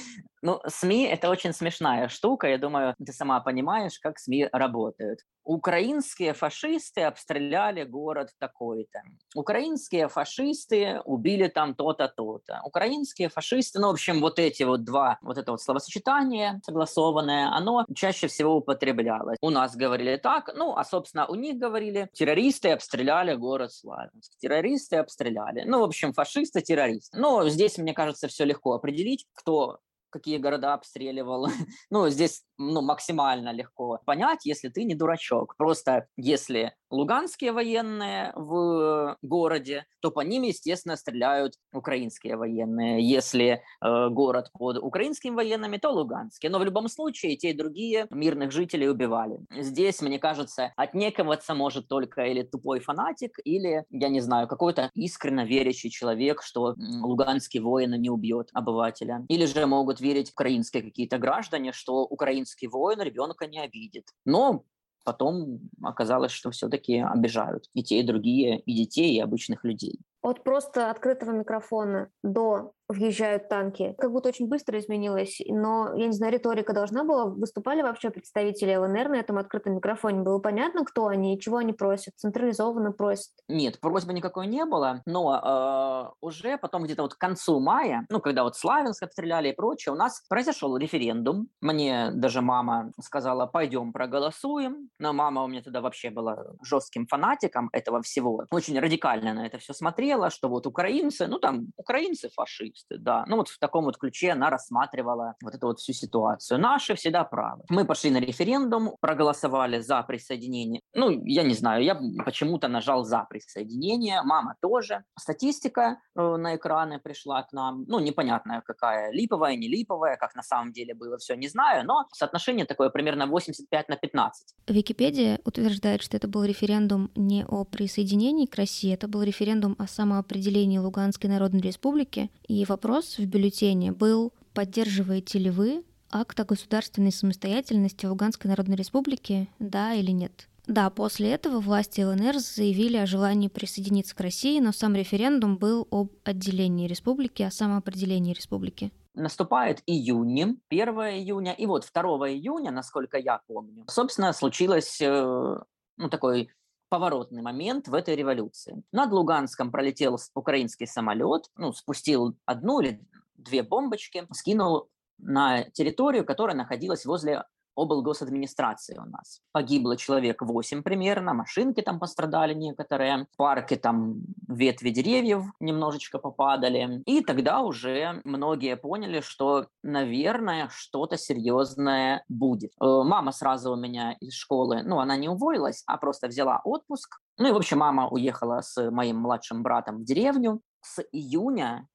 Ну, 0.42 0.60
СМИ– 0.66 1.04
это 1.12 1.30
очень 1.30 1.52
смешная 1.52 2.08
штука. 2.08 2.48
Я 2.48 2.58
думаю, 2.58 2.94
ты 3.04 3.12
сама 3.12 3.40
понимаешь, 3.40 3.98
как 3.98 4.18
СМИ 4.18 4.48
работают. 4.52 5.20
Украинские 5.44 6.32
фашисты 6.32 7.02
обстреляли 7.02 7.84
город 7.84 8.30
такой-то. 8.40 9.02
Украинские 9.34 10.08
фашисты 10.08 11.00
убили 11.04 11.46
там 11.46 11.76
то-то, 11.76 12.08
то-то. 12.08 12.60
Украинские 12.64 13.28
фашисты, 13.28 13.78
ну, 13.78 13.88
в 13.88 13.92
общем, 13.92 14.20
вот 14.20 14.40
эти 14.40 14.64
вот 14.64 14.82
два, 14.82 15.18
вот 15.22 15.38
это 15.38 15.52
вот 15.52 15.62
словосочетание 15.62 16.60
согласованное, 16.64 17.48
оно 17.54 17.86
чаще 17.94 18.26
всего 18.26 18.56
употреблялось. 18.56 19.38
У 19.40 19.50
нас 19.50 19.76
говорили 19.76 20.16
так, 20.16 20.50
ну, 20.56 20.76
а, 20.76 20.84
собственно, 20.84 21.26
у 21.26 21.36
них 21.36 21.58
говорили, 21.58 22.08
террористы 22.12 22.70
обстреляли 22.70 23.34
город 23.36 23.72
Славянск. 23.72 24.36
Террористы 24.38 24.96
обстреляли. 24.96 25.62
Ну, 25.64 25.78
в 25.78 25.84
общем, 25.84 26.12
фашисты, 26.12 26.60
террористы. 26.60 27.16
Но 27.16 27.48
здесь, 27.48 27.78
мне 27.78 27.94
кажется, 27.94 28.26
все 28.26 28.44
легко 28.44 28.72
определить, 28.72 29.26
кто 29.32 29.78
какие 30.10 30.38
города 30.38 30.74
обстреливал. 30.74 31.48
ну, 31.90 32.08
здесь 32.08 32.44
ну, 32.58 32.82
максимально 32.82 33.52
легко 33.52 34.00
понять, 34.04 34.44
если 34.44 34.68
ты 34.68 34.84
не 34.84 34.94
дурачок. 34.94 35.56
Просто 35.56 36.06
если 36.16 36.74
луганские 36.90 37.52
военные 37.52 38.32
в 38.34 39.16
городе, 39.22 39.84
то 40.00 40.10
по 40.10 40.20
ним, 40.20 40.42
естественно, 40.42 40.96
стреляют 40.96 41.54
украинские 41.72 42.36
военные. 42.36 43.08
Если 43.08 43.62
э, 43.80 44.08
город 44.08 44.50
под 44.52 44.78
украинскими 44.78 45.34
военными, 45.34 45.76
то 45.76 45.90
луганские. 45.90 46.50
Но 46.50 46.58
в 46.58 46.64
любом 46.64 46.88
случае 46.88 47.36
те 47.36 47.50
и 47.50 47.56
другие 47.56 48.06
мирных 48.10 48.52
жителей 48.52 48.88
убивали. 48.88 49.38
Здесь, 49.50 50.00
мне 50.00 50.18
кажется, 50.18 50.72
отнекиваться 50.76 51.54
может 51.54 51.88
только 51.88 52.22
или 52.26 52.42
тупой 52.42 52.80
фанатик, 52.80 53.38
или, 53.44 53.84
я 53.90 54.08
не 54.08 54.20
знаю, 54.20 54.48
какой-то 54.48 54.90
искренне 54.94 55.44
верящий 55.44 55.90
человек, 55.90 56.42
что 56.42 56.74
луганский 56.76 57.60
воин 57.60 57.92
не 58.00 58.10
убьет 58.10 58.48
обывателя. 58.52 59.24
Или 59.28 59.46
же 59.46 59.66
могут 59.66 60.00
верить 60.00 60.30
украинские 60.30 60.82
какие-то 60.82 61.18
граждане, 61.18 61.72
что 61.72 62.02
украинский 62.02 62.68
воин 62.68 63.00
ребенка 63.00 63.46
не 63.46 63.60
обидит. 63.60 64.04
Но 64.24 64.64
потом 65.06 65.60
оказалось, 65.82 66.32
что 66.32 66.50
все-таки 66.50 66.98
обижают 66.98 67.70
и 67.74 67.82
те, 67.84 68.00
и 68.00 68.02
другие, 68.02 68.60
и 68.60 68.74
детей, 68.74 69.16
и 69.16 69.20
обычных 69.20 69.64
людей. 69.64 70.00
От 70.22 70.42
просто 70.44 70.90
открытого 70.90 71.32
микрофона 71.32 72.10
до 72.22 72.72
въезжают 72.88 73.48
танки. 73.48 73.94
Как 73.98 74.12
будто 74.12 74.28
очень 74.28 74.48
быстро 74.48 74.78
изменилось, 74.78 75.40
но, 75.48 75.92
я 75.96 76.06
не 76.06 76.12
знаю, 76.12 76.32
риторика 76.32 76.72
должна 76.72 77.04
была. 77.04 77.26
Выступали 77.26 77.82
вообще 77.82 78.10
представители 78.10 78.74
ЛНР 78.76 79.08
на 79.08 79.16
этом 79.16 79.38
открытом 79.38 79.76
микрофоне? 79.76 80.22
Было 80.22 80.38
понятно, 80.38 80.84
кто 80.84 81.06
они 81.06 81.34
и 81.34 81.40
чего 81.40 81.56
они 81.56 81.72
просят? 81.72 82.14
Централизованно 82.16 82.92
просят? 82.92 83.32
Нет, 83.48 83.80
просьбы 83.80 84.12
никакой 84.12 84.46
не 84.46 84.64
было, 84.64 85.02
но 85.04 86.12
э, 86.12 86.14
уже 86.20 86.58
потом 86.58 86.84
где-то 86.84 87.02
вот 87.02 87.14
к 87.14 87.18
концу 87.18 87.58
мая, 87.58 88.06
ну, 88.08 88.20
когда 88.20 88.44
вот 88.44 88.56
Славянск 88.56 89.02
обстреляли 89.02 89.48
и 89.48 89.52
прочее, 89.52 89.92
у 89.92 89.96
нас 89.96 90.22
произошел 90.28 90.76
референдум. 90.76 91.48
Мне 91.60 92.10
даже 92.12 92.40
мама 92.40 92.92
сказала, 93.00 93.46
пойдем 93.46 93.92
проголосуем. 93.92 94.90
Но 94.98 95.12
мама 95.12 95.42
у 95.42 95.48
меня 95.48 95.62
тогда 95.62 95.80
вообще 95.80 96.10
была 96.10 96.44
жестким 96.62 97.06
фанатиком 97.06 97.68
этого 97.72 98.02
всего. 98.02 98.44
Очень 98.50 98.78
радикально 98.78 99.34
на 99.34 99.46
это 99.46 99.58
все 99.58 99.72
смотрела, 99.72 100.05
что 100.30 100.48
вот 100.48 100.66
украинцы, 100.66 101.26
ну, 101.26 101.38
там, 101.38 101.66
украинцы 101.76 102.28
фашисты 102.34 102.98
да. 102.98 103.24
Ну 103.28 103.36
вот 103.36 103.48
в 103.48 103.58
таком 103.58 103.84
вот 103.84 103.96
ключе 103.98 104.32
она 104.32 104.50
рассматривала 104.50 105.34
вот 105.42 105.54
эту 105.54 105.66
вот 105.68 105.78
всю 105.78 105.92
ситуацию. 105.92 106.58
Наши 106.60 106.94
всегда 106.94 107.24
правы. 107.24 107.62
Мы 107.68 107.84
пошли 107.84 108.10
на 108.10 108.18
референдум, 108.18 108.96
проголосовали 109.00 109.80
за 109.80 110.02
присоединение. 110.02 110.80
Ну, 110.94 111.24
я 111.24 111.42
не 111.42 111.54
знаю, 111.54 111.84
я 111.84 111.98
почему-то 112.24 112.68
нажал 112.68 113.04
за 113.04 113.24
присоединение, 113.30 114.22
мама 114.22 114.56
тоже. 114.60 115.04
Статистика 115.18 115.98
э, 116.16 116.36
на 116.36 116.56
экраны 116.56 116.98
пришла 116.98 117.42
к 117.42 117.52
нам, 117.52 117.84
ну, 117.86 118.00
непонятная 118.00 118.60
какая, 118.60 119.12
липовая, 119.12 119.56
не 119.56 119.68
липовая, 119.68 120.16
как 120.16 120.34
на 120.34 120.42
самом 120.42 120.72
деле 120.72 120.94
было, 120.94 121.16
все 121.18 121.36
не 121.36 121.48
знаю, 121.48 121.86
но 121.86 122.06
соотношение 122.12 122.66
такое 122.66 122.90
примерно 122.90 123.26
85 123.26 123.88
на 123.88 123.96
15. 123.96 124.54
Википедия 124.68 125.40
утверждает, 125.44 126.02
что 126.02 126.16
это 126.16 126.28
был 126.28 126.44
референдум 126.44 127.10
не 127.14 127.44
о 127.46 127.64
присоединении 127.64 128.46
к 128.46 128.56
России, 128.56 128.92
это 128.92 129.08
был 129.08 129.22
референдум 129.22 129.76
о 129.78 129.86
самоопределении 129.96 130.78
Луганской 130.78 131.30
Народной 131.30 131.60
Республики, 131.60 132.30
и 132.46 132.64
вопрос 132.64 133.18
в 133.18 133.26
бюллетене 133.26 133.92
был, 133.92 134.32
поддерживаете 134.52 135.38
ли 135.38 135.50
вы 135.50 135.84
акт 136.10 136.38
о 136.38 136.44
государственной 136.44 137.12
самостоятельности 137.12 138.06
Луганской 138.06 138.50
Народной 138.50 138.76
Республики, 138.76 139.48
да 139.58 139.94
или 139.94 140.10
нет. 140.10 140.48
Да, 140.66 140.90
после 140.90 141.30
этого 141.30 141.60
власти 141.60 142.00
ЛНР 142.00 142.38
заявили 142.38 142.96
о 142.96 143.06
желании 143.06 143.48
присоединиться 143.48 144.16
к 144.16 144.20
России, 144.20 144.58
но 144.60 144.72
сам 144.72 144.94
референдум 144.96 145.58
был 145.58 145.86
об 145.90 146.10
отделении 146.24 146.88
республики, 146.88 147.42
о 147.42 147.50
самоопределении 147.50 148.34
республики. 148.34 148.92
Наступает 149.14 149.82
июнь, 149.86 150.60
1 150.68 150.88
июня, 150.98 151.52
и 151.52 151.66
вот 151.66 151.88
2 151.94 152.02
июня, 152.30 152.72
насколько 152.72 153.16
я 153.16 153.40
помню, 153.46 153.84
собственно, 153.88 154.32
случилось 154.32 155.00
э, 155.00 155.56
ну, 155.96 156.10
такой 156.10 156.50
поворотный 156.88 157.42
момент 157.42 157.88
в 157.88 157.94
этой 157.94 158.16
революции. 158.16 158.82
Над 158.92 159.12
Луганском 159.12 159.70
пролетел 159.70 160.18
украинский 160.34 160.86
самолет, 160.86 161.50
ну, 161.56 161.72
спустил 161.72 162.36
одну 162.44 162.80
или 162.80 163.00
две 163.36 163.62
бомбочки, 163.62 164.26
скинул 164.32 164.88
на 165.18 165.64
территорию, 165.70 166.24
которая 166.24 166.56
находилась 166.56 167.06
возле 167.06 167.44
облгосадминистрации 167.76 168.98
у 168.98 169.04
нас. 169.04 169.40
Погибло 169.52 169.96
человек 169.96 170.42
8 170.42 170.82
примерно, 170.82 171.34
машинки 171.34 171.82
там 171.82 171.98
пострадали 171.98 172.54
некоторые, 172.54 173.26
в 173.32 173.36
парке 173.36 173.76
там 173.76 174.22
ветви 174.48 174.90
деревьев 174.90 175.44
немножечко 175.60 176.18
попадали. 176.18 177.02
И 177.06 177.22
тогда 177.22 177.60
уже 177.60 178.20
многие 178.24 178.76
поняли, 178.76 179.20
что, 179.20 179.66
наверное, 179.82 180.68
что-то 180.72 181.16
серьезное 181.16 182.24
будет. 182.28 182.72
Э, 182.80 183.02
мама 183.04 183.32
сразу 183.32 183.72
у 183.72 183.76
меня 183.76 184.16
из 184.20 184.34
школы, 184.34 184.82
ну, 184.82 184.98
она 184.98 185.16
не 185.16 185.28
уволилась, 185.28 185.82
а 185.86 185.98
просто 185.98 186.28
взяла 186.28 186.60
отпуск. 186.64 187.20
Ну 187.38 187.48
и, 187.48 187.52
в 187.52 187.56
общем, 187.56 187.78
мама 187.78 188.08
уехала 188.08 188.62
с 188.62 188.90
моим 188.90 189.18
младшим 189.18 189.62
братом 189.62 189.98
в 189.98 190.04
деревню. 190.04 190.60
С 190.80 191.02
июня 191.12 191.88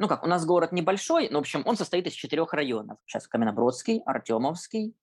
ну 0.00 0.08
как, 0.08 0.24
у 0.24 0.26
нас 0.26 0.46
город 0.46 0.72
небольшой, 0.72 1.28
но, 1.28 1.38
в 1.38 1.40
общем, 1.42 1.62
он 1.66 1.76
состоит 1.76 2.06
из 2.06 2.14
четырех 2.14 2.54
районов. 2.54 2.96
Сейчас 3.04 3.28
Каменнобродский, 3.28 4.00
Артемовский, 4.06 4.94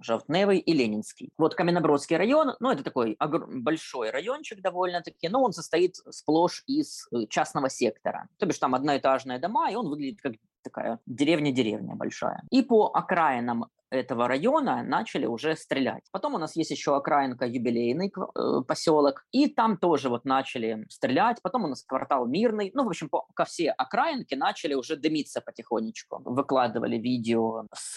Жовтневый 0.00 0.58
и 0.58 0.72
Ленинский. 0.72 1.30
Вот 1.38 1.54
Каменнобродский 1.54 2.16
район, 2.16 2.54
ну, 2.60 2.70
это 2.70 2.82
такой 2.82 3.16
большой 3.18 4.10
райончик 4.10 4.60
довольно-таки, 4.60 5.28
но 5.28 5.42
он 5.42 5.52
состоит 5.52 5.96
сплошь 6.10 6.62
из 6.66 7.08
э, 7.12 7.26
частного 7.28 7.70
сектора. 7.70 8.28
То 8.38 8.46
бишь 8.46 8.58
там 8.58 8.74
одноэтажные 8.74 9.38
дома, 9.38 9.70
и 9.70 9.74
он 9.74 9.88
выглядит 9.88 10.20
как 10.20 10.34
такая 10.62 10.98
деревня-деревня 11.06 11.94
большая. 11.94 12.42
И 12.50 12.62
по 12.62 12.90
окраинам 12.92 13.66
этого 13.90 14.28
района 14.28 14.82
начали 14.82 15.26
уже 15.26 15.56
стрелять. 15.56 16.02
Потом 16.12 16.34
у 16.34 16.38
нас 16.38 16.56
есть 16.56 16.70
еще 16.70 16.96
окраинка 16.96 17.46
юбилейный 17.46 18.12
э, 18.16 18.62
поселок, 18.66 19.24
и 19.32 19.48
там 19.48 19.76
тоже 19.76 20.08
вот 20.08 20.24
начали 20.24 20.84
стрелять. 20.88 21.40
Потом 21.42 21.64
у 21.64 21.68
нас 21.68 21.82
квартал 21.84 22.26
Мирный. 22.26 22.70
Ну, 22.74 22.84
в 22.84 22.88
общем, 22.88 23.08
по, 23.08 23.26
ко 23.34 23.44
все 23.44 23.70
окраинки 23.70 24.34
начали 24.34 24.74
уже 24.74 24.96
дымиться 24.96 25.40
потихонечку. 25.40 26.22
Выкладывали 26.24 26.96
видео 26.96 27.66
с 27.74 27.96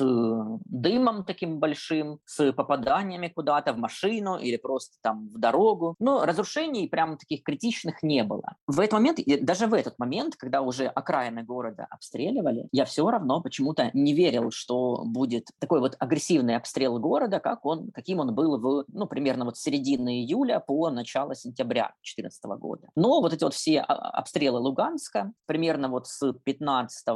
дымом 0.65 1.25
таким 1.25 1.59
большим, 1.59 2.19
с 2.25 2.51
попаданиями 2.53 3.29
куда-то 3.29 3.73
в 3.73 3.77
машину 3.77 4.37
или 4.37 4.57
просто 4.57 4.97
там 5.01 5.29
в 5.29 5.39
дорогу. 5.39 5.95
Но 5.99 6.25
разрушений 6.25 6.87
прям 6.87 7.17
таких 7.17 7.43
критичных 7.43 8.03
не 8.03 8.23
было. 8.23 8.55
В 8.67 8.79
этот 8.79 8.93
момент, 8.93 9.19
даже 9.41 9.67
в 9.67 9.73
этот 9.73 9.97
момент, 9.99 10.35
когда 10.35 10.61
уже 10.61 10.87
окраины 10.87 11.43
города 11.43 11.87
обстреливали, 11.89 12.67
я 12.71 12.85
все 12.85 13.09
равно 13.09 13.41
почему-то 13.41 13.89
не 13.93 14.13
верил, 14.13 14.51
что 14.51 15.03
будет 15.05 15.47
такой 15.59 15.78
такой 15.79 15.89
вот 15.89 15.95
агрессивный 15.99 16.55
обстрел 16.55 16.99
города, 16.99 17.39
как 17.39 17.65
он, 17.65 17.91
каким 17.91 18.19
он 18.19 18.35
был 18.35 18.59
в, 18.59 18.85
ну, 18.87 19.07
примерно 19.07 19.45
вот 19.45 19.57
середины 19.57 20.21
июля 20.21 20.59
по 20.59 20.89
начало 20.89 21.35
сентября 21.35 21.93
2014 22.03 22.43
года. 22.59 22.87
Но 22.95 23.21
вот 23.21 23.33
эти 23.33 23.43
вот 23.43 23.53
все 23.53 23.79
а, 23.81 23.93
обстрелы 24.19 24.59
Луганска 24.59 25.31
примерно 25.45 25.89
вот 25.89 26.07
с 26.07 26.33
15 26.33 27.07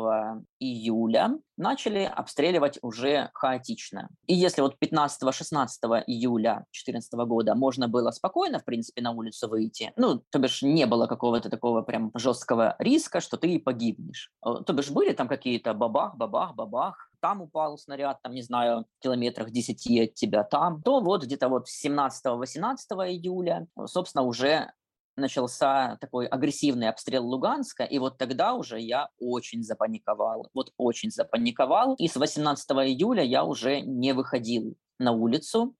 июля 0.60 1.40
начали 1.58 2.04
обстреливать 2.04 2.80
уже 2.82 3.30
хаотично. 3.34 4.10
И 4.28 4.34
если 4.34 4.62
вот 4.62 4.76
15-16 4.82 6.04
июля 6.08 6.66
2014 6.72 7.14
года 7.28 7.56
можно 7.56 7.88
было 7.88 8.12
спокойно, 8.12 8.60
в 8.60 8.66
принципе, 8.66 9.02
на 9.02 9.12
улицу 9.12 9.50
выйти, 9.50 9.92
ну, 9.98 10.24
то 10.30 10.40
бишь 10.40 10.64
не 10.64 10.86
было 10.86 11.08
какого-то 11.08 11.50
такого 11.50 11.82
прям 11.82 12.12
жесткого 12.16 12.76
риска, 12.80 13.20
что 13.20 13.38
ты 13.38 13.60
погибнешь. 13.60 14.32
Э, 14.46 14.64
то 14.66 14.74
бишь 14.74 14.90
были 14.90 15.14
там 15.14 15.28
какие-то 15.28 15.74
бабах, 15.74 16.16
бабах, 16.16 16.56
бабах, 16.56 17.10
там 17.24 17.42
упал 17.42 17.78
снаряд, 17.78 18.22
там, 18.22 18.34
не 18.34 18.42
знаю, 18.42 18.86
километрах 19.00 19.50
10 19.50 20.10
от 20.10 20.14
тебя 20.14 20.44
там, 20.44 20.84
то 20.84 21.00
вот 21.00 21.24
где-то 21.24 21.48
вот 21.48 21.68
17-18 21.68 22.76
июля, 23.08 23.66
собственно, 23.86 24.26
уже 24.26 24.74
начался 25.16 25.98
такой 26.02 26.26
агрессивный 26.26 26.90
обстрел 26.90 27.26
Луганска, 27.26 27.86
и 27.86 27.98
вот 27.98 28.18
тогда 28.18 28.54
уже 28.56 28.78
я 28.78 29.08
очень 29.20 29.64
запаниковал, 29.64 30.50
вот 30.54 30.74
очень 30.76 31.12
запаниковал, 31.12 31.96
и 31.96 32.10
с 32.10 32.18
18 32.18 32.70
июля 32.72 33.24
я 33.24 33.46
уже 33.46 33.80
не 33.80 34.12
выходил 34.12 34.76
на 35.00 35.14
улицу 35.14 35.76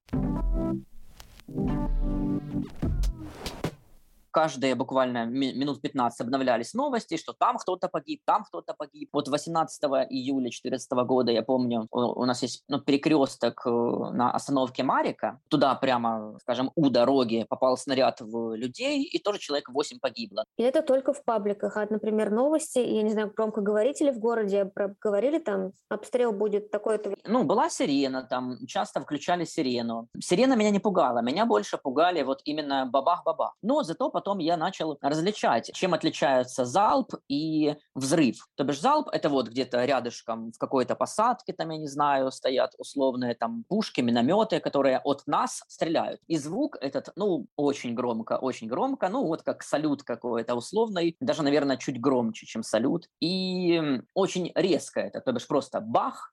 каждые 4.34 4.76
буквально 4.76 5.26
минут 5.26 5.82
15 5.82 6.22
обновлялись 6.22 6.74
новости, 6.74 7.18
что 7.18 7.34
там 7.34 7.58
кто-то 7.58 7.88
погиб, 7.88 8.22
там 8.26 8.44
кто-то 8.44 8.74
погиб. 8.74 9.10
Вот 9.14 9.28
18 9.28 9.84
июля 10.10 10.44
2014 10.44 10.92
года, 11.06 11.32
я 11.32 11.44
помню, 11.44 11.88
у 11.92 12.26
нас 12.26 12.42
есть 12.42 12.64
ну, 12.68 12.80
перекресток 12.82 13.62
э, 13.66 13.70
на 13.70 14.32
остановке 14.32 14.84
Марика. 14.84 15.40
Туда 15.50 15.76
прямо, 15.76 16.38
скажем, 16.42 16.72
у 16.76 16.90
дороги 16.90 17.46
попал 17.48 17.78
снаряд 17.78 18.22
в 18.22 18.56
людей, 18.56 19.04
и 19.04 19.20
тоже 19.20 19.40
человек 19.40 19.70
8 19.70 20.00
погибло. 20.00 20.44
И 20.58 20.64
это 20.64 20.82
только 20.82 21.14
в 21.14 21.24
пабликах. 21.24 21.78
А, 21.78 21.86
например, 21.90 22.32
новости, 22.32 22.80
я 22.80 23.04
не 23.04 23.12
знаю, 23.12 23.32
громкоговорители 23.36 24.12
в 24.12 24.20
городе 24.20 24.72
говорили 25.02 25.40
там, 25.40 25.74
обстрел 25.90 26.34
будет 26.34 26.72
такой-то. 26.72 27.14
Ну, 27.26 27.44
была 27.44 27.70
сирена 27.70 28.24
там, 28.24 28.58
часто 28.66 29.00
включали 29.00 29.46
сирену. 29.46 30.08
Сирена 30.20 30.56
меня 30.56 30.72
не 30.72 30.80
пугала, 30.80 31.20
меня 31.22 31.46
больше 31.46 31.78
пугали 31.78 32.24
вот 32.24 32.42
именно 32.46 32.90
бабах-бабах. 32.92 33.54
Но 33.62 33.84
зато 33.84 34.10
потом 34.10 34.23
потом 34.24 34.40
я 34.40 34.56
начал 34.56 34.98
различать, 35.02 35.72
чем 35.74 35.94
отличаются 35.94 36.64
залп 36.64 37.16
и 37.28 37.76
взрыв. 37.94 38.48
То 38.56 38.64
бишь 38.64 38.80
залп— 38.80 39.10
это 39.12 39.28
вот 39.28 39.50
где-то 39.50 39.84
рядышком 39.84 40.54
в 40.54 40.58
какой-то 40.58 40.96
посадке, 40.96 41.52
там, 41.52 41.72
я 41.72 41.78
не 41.78 41.88
знаю, 41.88 42.32
стоят 42.32 42.72
условные 42.78 43.36
там 43.36 43.66
пушки, 43.68 44.00
минометы, 44.00 44.62
которые 44.62 45.00
от 45.04 45.24
нас 45.28 45.62
стреляют. 45.68 46.22
И 46.28 46.38
звук 46.38 46.78
этот, 46.80 47.10
ну, 47.18 47.48
очень 47.58 47.96
громко, 47.96 48.38
очень 48.38 48.70
громко, 48.70 49.10
ну, 49.10 49.26
вот 49.26 49.44
как 49.44 49.62
салют 49.62 50.04
какой-то 50.04 50.56
условный, 50.56 51.18
даже, 51.20 51.44
наверное, 51.44 51.76
чуть 51.76 52.00
громче, 52.00 52.46
чем 52.46 52.64
салют. 52.64 53.10
И 53.20 53.82
очень 54.14 54.54
резко 54.56 55.02
это, 55.02 55.20
то 55.20 55.34
бишь 55.34 55.48
просто 55.48 55.82
бах, 55.82 56.33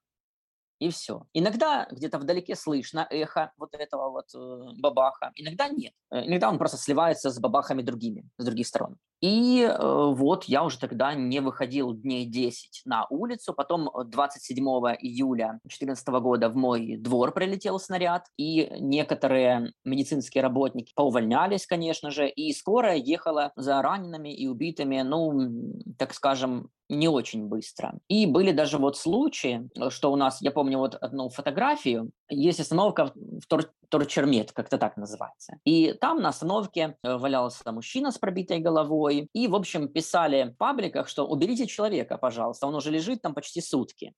и 0.81 0.89
все. 0.89 1.27
Иногда 1.33 1.87
где-то 1.91 2.17
вдалеке 2.17 2.55
слышно 2.55 3.05
эхо 3.11 3.51
вот 3.57 3.75
этого 3.75 4.09
вот 4.09 4.25
э, 4.35 4.79
бабаха, 4.79 5.31
иногда 5.35 5.67
нет. 5.67 5.93
Э, 6.11 6.25
иногда 6.25 6.49
он 6.49 6.57
просто 6.57 6.77
сливается 6.77 7.29
с 7.29 7.39
бабахами 7.39 7.83
другими, 7.83 8.27
с 8.39 8.45
других 8.45 8.65
сторон. 8.65 8.97
И 9.21 9.61
э, 9.61 9.77
вот 9.79 10.45
я 10.45 10.63
уже 10.63 10.79
тогда 10.79 11.13
не 11.13 11.39
выходил 11.39 11.93
дней 11.93 12.25
10 12.25 12.81
на 12.85 13.05
улицу. 13.11 13.53
Потом 13.53 13.91
27 14.05 14.57
июля 14.99 15.59
2014 15.65 16.07
года 16.07 16.49
в 16.49 16.55
мой 16.55 16.97
двор 16.97 17.31
прилетел 17.31 17.77
снаряд, 17.79 18.25
и 18.37 18.67
некоторые 18.79 19.73
медицинские 19.85 20.41
работники 20.41 20.93
поувольнялись, 20.95 21.67
конечно 21.67 22.09
же, 22.09 22.27
и 22.27 22.51
скорая 22.53 22.97
ехала 22.97 23.51
за 23.55 23.79
ранеными 23.83 24.33
и 24.33 24.47
убитыми, 24.47 25.03
ну, 25.03 25.75
так 25.99 26.15
скажем, 26.15 26.71
не 26.91 27.07
очень 27.07 27.47
быстро. 27.47 27.99
И 28.07 28.25
были 28.25 28.51
даже 28.51 28.77
вот 28.77 28.97
случаи, 28.97 29.69
что 29.89 30.11
у 30.11 30.15
нас, 30.15 30.41
я 30.41 30.51
помню 30.51 30.77
вот 30.77 30.95
одну 30.95 31.29
фотографию, 31.29 32.11
есть 32.29 32.59
остановка 32.59 33.11
в 33.15 33.47
Тор 33.47 33.71
Торчермет, 33.89 34.53
как-то 34.53 34.77
так 34.77 34.95
называется. 34.95 35.57
И 35.65 35.93
там 35.99 36.21
на 36.21 36.29
остановке 36.29 36.95
э, 37.03 37.17
валялся 37.17 37.71
мужчина 37.73 38.11
с 38.11 38.17
пробитой 38.17 38.59
головой, 38.59 39.27
и, 39.33 39.47
в 39.49 39.55
общем, 39.55 39.89
писали 39.89 40.53
в 40.53 40.57
пабликах, 40.57 41.09
что 41.09 41.27
уберите 41.27 41.67
человека, 41.67 42.17
пожалуйста, 42.17 42.67
он 42.67 42.75
уже 42.75 42.89
лежит 42.89 43.21
там 43.21 43.33
почти 43.33 43.59
сутки. 43.59 44.13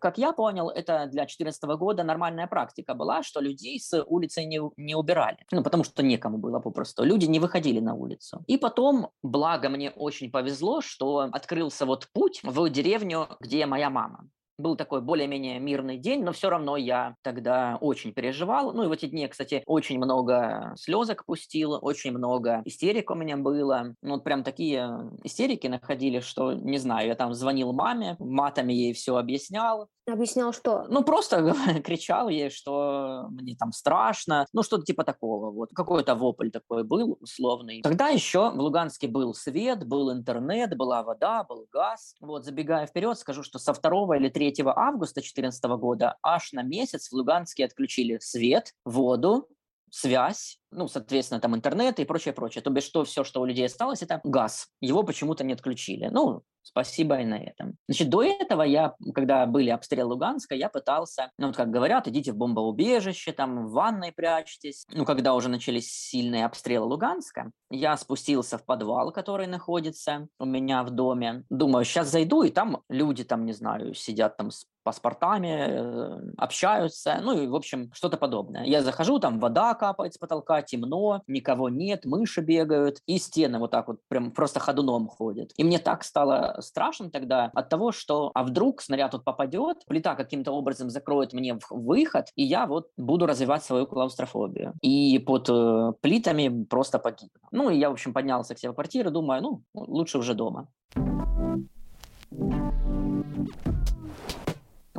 Как 0.00 0.18
я 0.18 0.32
понял, 0.32 0.70
это 0.70 1.06
для 1.06 1.22
2014 1.22 1.62
года 1.78 2.02
нормальная 2.02 2.46
практика 2.46 2.94
была, 2.94 3.22
что 3.22 3.40
людей 3.40 3.78
с 3.78 4.02
улицы 4.04 4.44
не, 4.44 4.60
не 4.76 4.94
убирали. 4.94 5.38
Ну, 5.52 5.62
потому 5.62 5.84
что 5.84 6.02
некому 6.02 6.38
было 6.38 6.60
попросту. 6.60 7.04
Люди 7.04 7.26
не 7.26 7.38
выходили 7.38 7.80
на 7.80 7.94
улицу. 7.94 8.42
И 8.46 8.56
потом, 8.56 9.10
благо 9.22 9.68
мне 9.68 9.90
очень 9.90 10.30
повезло, 10.30 10.80
что 10.80 11.28
открылся 11.32 11.86
вот 11.86 12.08
путь 12.12 12.40
в 12.42 12.68
деревню, 12.70 13.28
где 13.40 13.66
моя 13.66 13.90
мама 13.90 14.28
был 14.60 14.76
такой 14.76 15.00
более-менее 15.00 15.58
мирный 15.58 15.98
день, 15.98 16.22
но 16.22 16.32
все 16.32 16.50
равно 16.50 16.76
я 16.76 17.16
тогда 17.22 17.78
очень 17.80 18.12
переживал. 18.12 18.72
Ну 18.72 18.84
и 18.84 18.86
в 18.86 18.92
эти 18.92 19.06
дни, 19.06 19.26
кстати, 19.26 19.62
очень 19.66 19.98
много 19.98 20.74
слезок 20.76 21.24
пустил, 21.24 21.78
очень 21.80 22.12
много 22.12 22.62
истерик 22.64 23.10
у 23.10 23.14
меня 23.14 23.36
было. 23.36 23.94
Ну 24.02 24.14
вот 24.14 24.24
прям 24.24 24.44
такие 24.44 25.10
истерики 25.24 25.66
находили, 25.66 26.20
что, 26.20 26.52
не 26.52 26.78
знаю, 26.78 27.08
я 27.08 27.14
там 27.14 27.34
звонил 27.34 27.72
маме, 27.72 28.16
матами 28.18 28.72
ей 28.72 28.92
все 28.92 29.16
объяснял, 29.16 29.88
Объяснял 30.12 30.52
что? 30.52 30.86
Ну, 30.88 31.02
просто 31.02 31.54
кричал 31.84 32.28
ей, 32.28 32.50
что 32.50 33.26
мне 33.30 33.56
там 33.56 33.72
страшно, 33.72 34.46
ну, 34.52 34.62
что-то 34.62 34.84
типа 34.84 35.04
такого. 35.04 35.50
Вот 35.50 35.70
какой-то 35.74 36.14
вопль 36.14 36.50
такой 36.50 36.84
был 36.84 37.18
условный. 37.20 37.82
Тогда 37.82 38.08
еще 38.08 38.50
в 38.50 38.60
Луганске 38.60 39.08
был 39.08 39.34
свет, 39.34 39.86
был 39.86 40.12
интернет, 40.12 40.76
была 40.76 41.02
вода, 41.02 41.44
был 41.44 41.66
газ. 41.72 42.14
Вот, 42.20 42.44
забегая 42.44 42.86
вперед, 42.86 43.18
скажу, 43.18 43.42
что 43.42 43.58
со 43.58 43.72
2 43.72 44.16
или 44.16 44.28
3 44.28 44.54
августа 44.66 45.20
2014 45.20 45.64
года 45.78 46.16
аж 46.22 46.52
на 46.52 46.62
месяц 46.62 47.08
в 47.08 47.12
Луганске 47.12 47.64
отключили 47.64 48.18
свет, 48.20 48.72
воду, 48.84 49.48
связь, 49.90 50.59
ну, 50.70 50.88
соответственно, 50.88 51.40
там 51.40 51.54
интернет 51.56 51.98
и 51.98 52.04
прочее, 52.04 52.34
прочее. 52.34 52.62
То 52.62 52.70
бишь, 52.70 52.84
что 52.84 53.04
все, 53.04 53.24
что 53.24 53.40
у 53.40 53.44
людей 53.44 53.66
осталось, 53.66 54.02
это 54.02 54.20
газ. 54.24 54.68
Его 54.80 55.02
почему-то 55.02 55.44
не 55.44 55.52
отключили. 55.52 56.08
Ну, 56.10 56.42
спасибо 56.62 57.20
и 57.20 57.24
на 57.24 57.38
этом. 57.38 57.76
Значит, 57.88 58.08
до 58.08 58.22
этого 58.22 58.62
я, 58.62 58.94
когда 59.14 59.46
были 59.46 59.70
обстрелы 59.70 60.10
Луганска, 60.10 60.54
я 60.54 60.68
пытался, 60.68 61.30
ну, 61.38 61.48
вот 61.48 61.56
как 61.56 61.70
говорят, 61.70 62.08
идите 62.08 62.32
в 62.32 62.36
бомбоубежище, 62.36 63.32
там, 63.32 63.66
в 63.66 63.72
ванной 63.72 64.12
прячьтесь. 64.12 64.86
Ну, 64.92 65.04
когда 65.04 65.34
уже 65.34 65.48
начались 65.48 65.90
сильные 65.90 66.46
обстрелы 66.46 66.86
Луганска, 66.86 67.50
я 67.70 67.96
спустился 67.96 68.58
в 68.58 68.64
подвал, 68.64 69.12
который 69.12 69.46
находится 69.46 70.28
у 70.38 70.44
меня 70.44 70.82
в 70.82 70.90
доме. 70.90 71.44
Думаю, 71.50 71.84
сейчас 71.84 72.08
зайду, 72.08 72.42
и 72.42 72.50
там 72.50 72.82
люди, 72.88 73.24
там, 73.24 73.44
не 73.44 73.52
знаю, 73.52 73.94
сидят 73.94 74.36
там 74.36 74.50
с 74.50 74.66
паспортами, 74.82 75.66
э, 75.68 76.32
общаются, 76.38 77.20
ну 77.22 77.38
и, 77.38 77.46
в 77.46 77.54
общем, 77.54 77.92
что-то 77.92 78.16
подобное. 78.16 78.64
Я 78.64 78.82
захожу, 78.82 79.18
там 79.18 79.38
вода 79.38 79.74
капает 79.74 80.14
с 80.14 80.18
потолка, 80.18 80.59
темно, 80.62 81.22
никого 81.26 81.68
нет, 81.68 82.04
мыши 82.04 82.40
бегают, 82.40 82.98
и 83.06 83.18
стены 83.18 83.58
вот 83.58 83.70
так 83.70 83.88
вот 83.88 84.00
прям 84.08 84.30
просто 84.30 84.60
ходуном 84.60 85.08
ходят. 85.08 85.52
И 85.56 85.64
мне 85.64 85.78
так 85.78 86.04
стало 86.04 86.56
страшно 86.60 87.10
тогда 87.10 87.50
от 87.54 87.68
того, 87.68 87.92
что 87.92 88.30
а 88.34 88.44
вдруг 88.44 88.82
снаряд 88.82 89.12
тут 89.12 89.24
попадет, 89.24 89.84
плита 89.86 90.14
каким-то 90.14 90.52
образом 90.52 90.90
закроет 90.90 91.32
мне 91.32 91.58
выход, 91.70 92.26
и 92.36 92.42
я 92.42 92.66
вот 92.66 92.88
буду 92.96 93.26
развивать 93.26 93.64
свою 93.64 93.86
клаустрофобию. 93.86 94.74
И 94.82 95.18
под 95.18 95.48
э, 95.48 95.92
плитами 96.00 96.64
просто 96.64 96.98
погибну. 96.98 97.40
Ну 97.50 97.70
и 97.70 97.78
я, 97.78 97.90
в 97.90 97.92
общем, 97.92 98.12
поднялся 98.12 98.54
к 98.54 98.58
себе 98.58 98.72
в 98.72 98.74
квартиру, 98.74 99.10
думаю, 99.10 99.42
ну, 99.42 99.62
лучше 99.74 100.18
уже 100.18 100.34
дома 100.34 100.68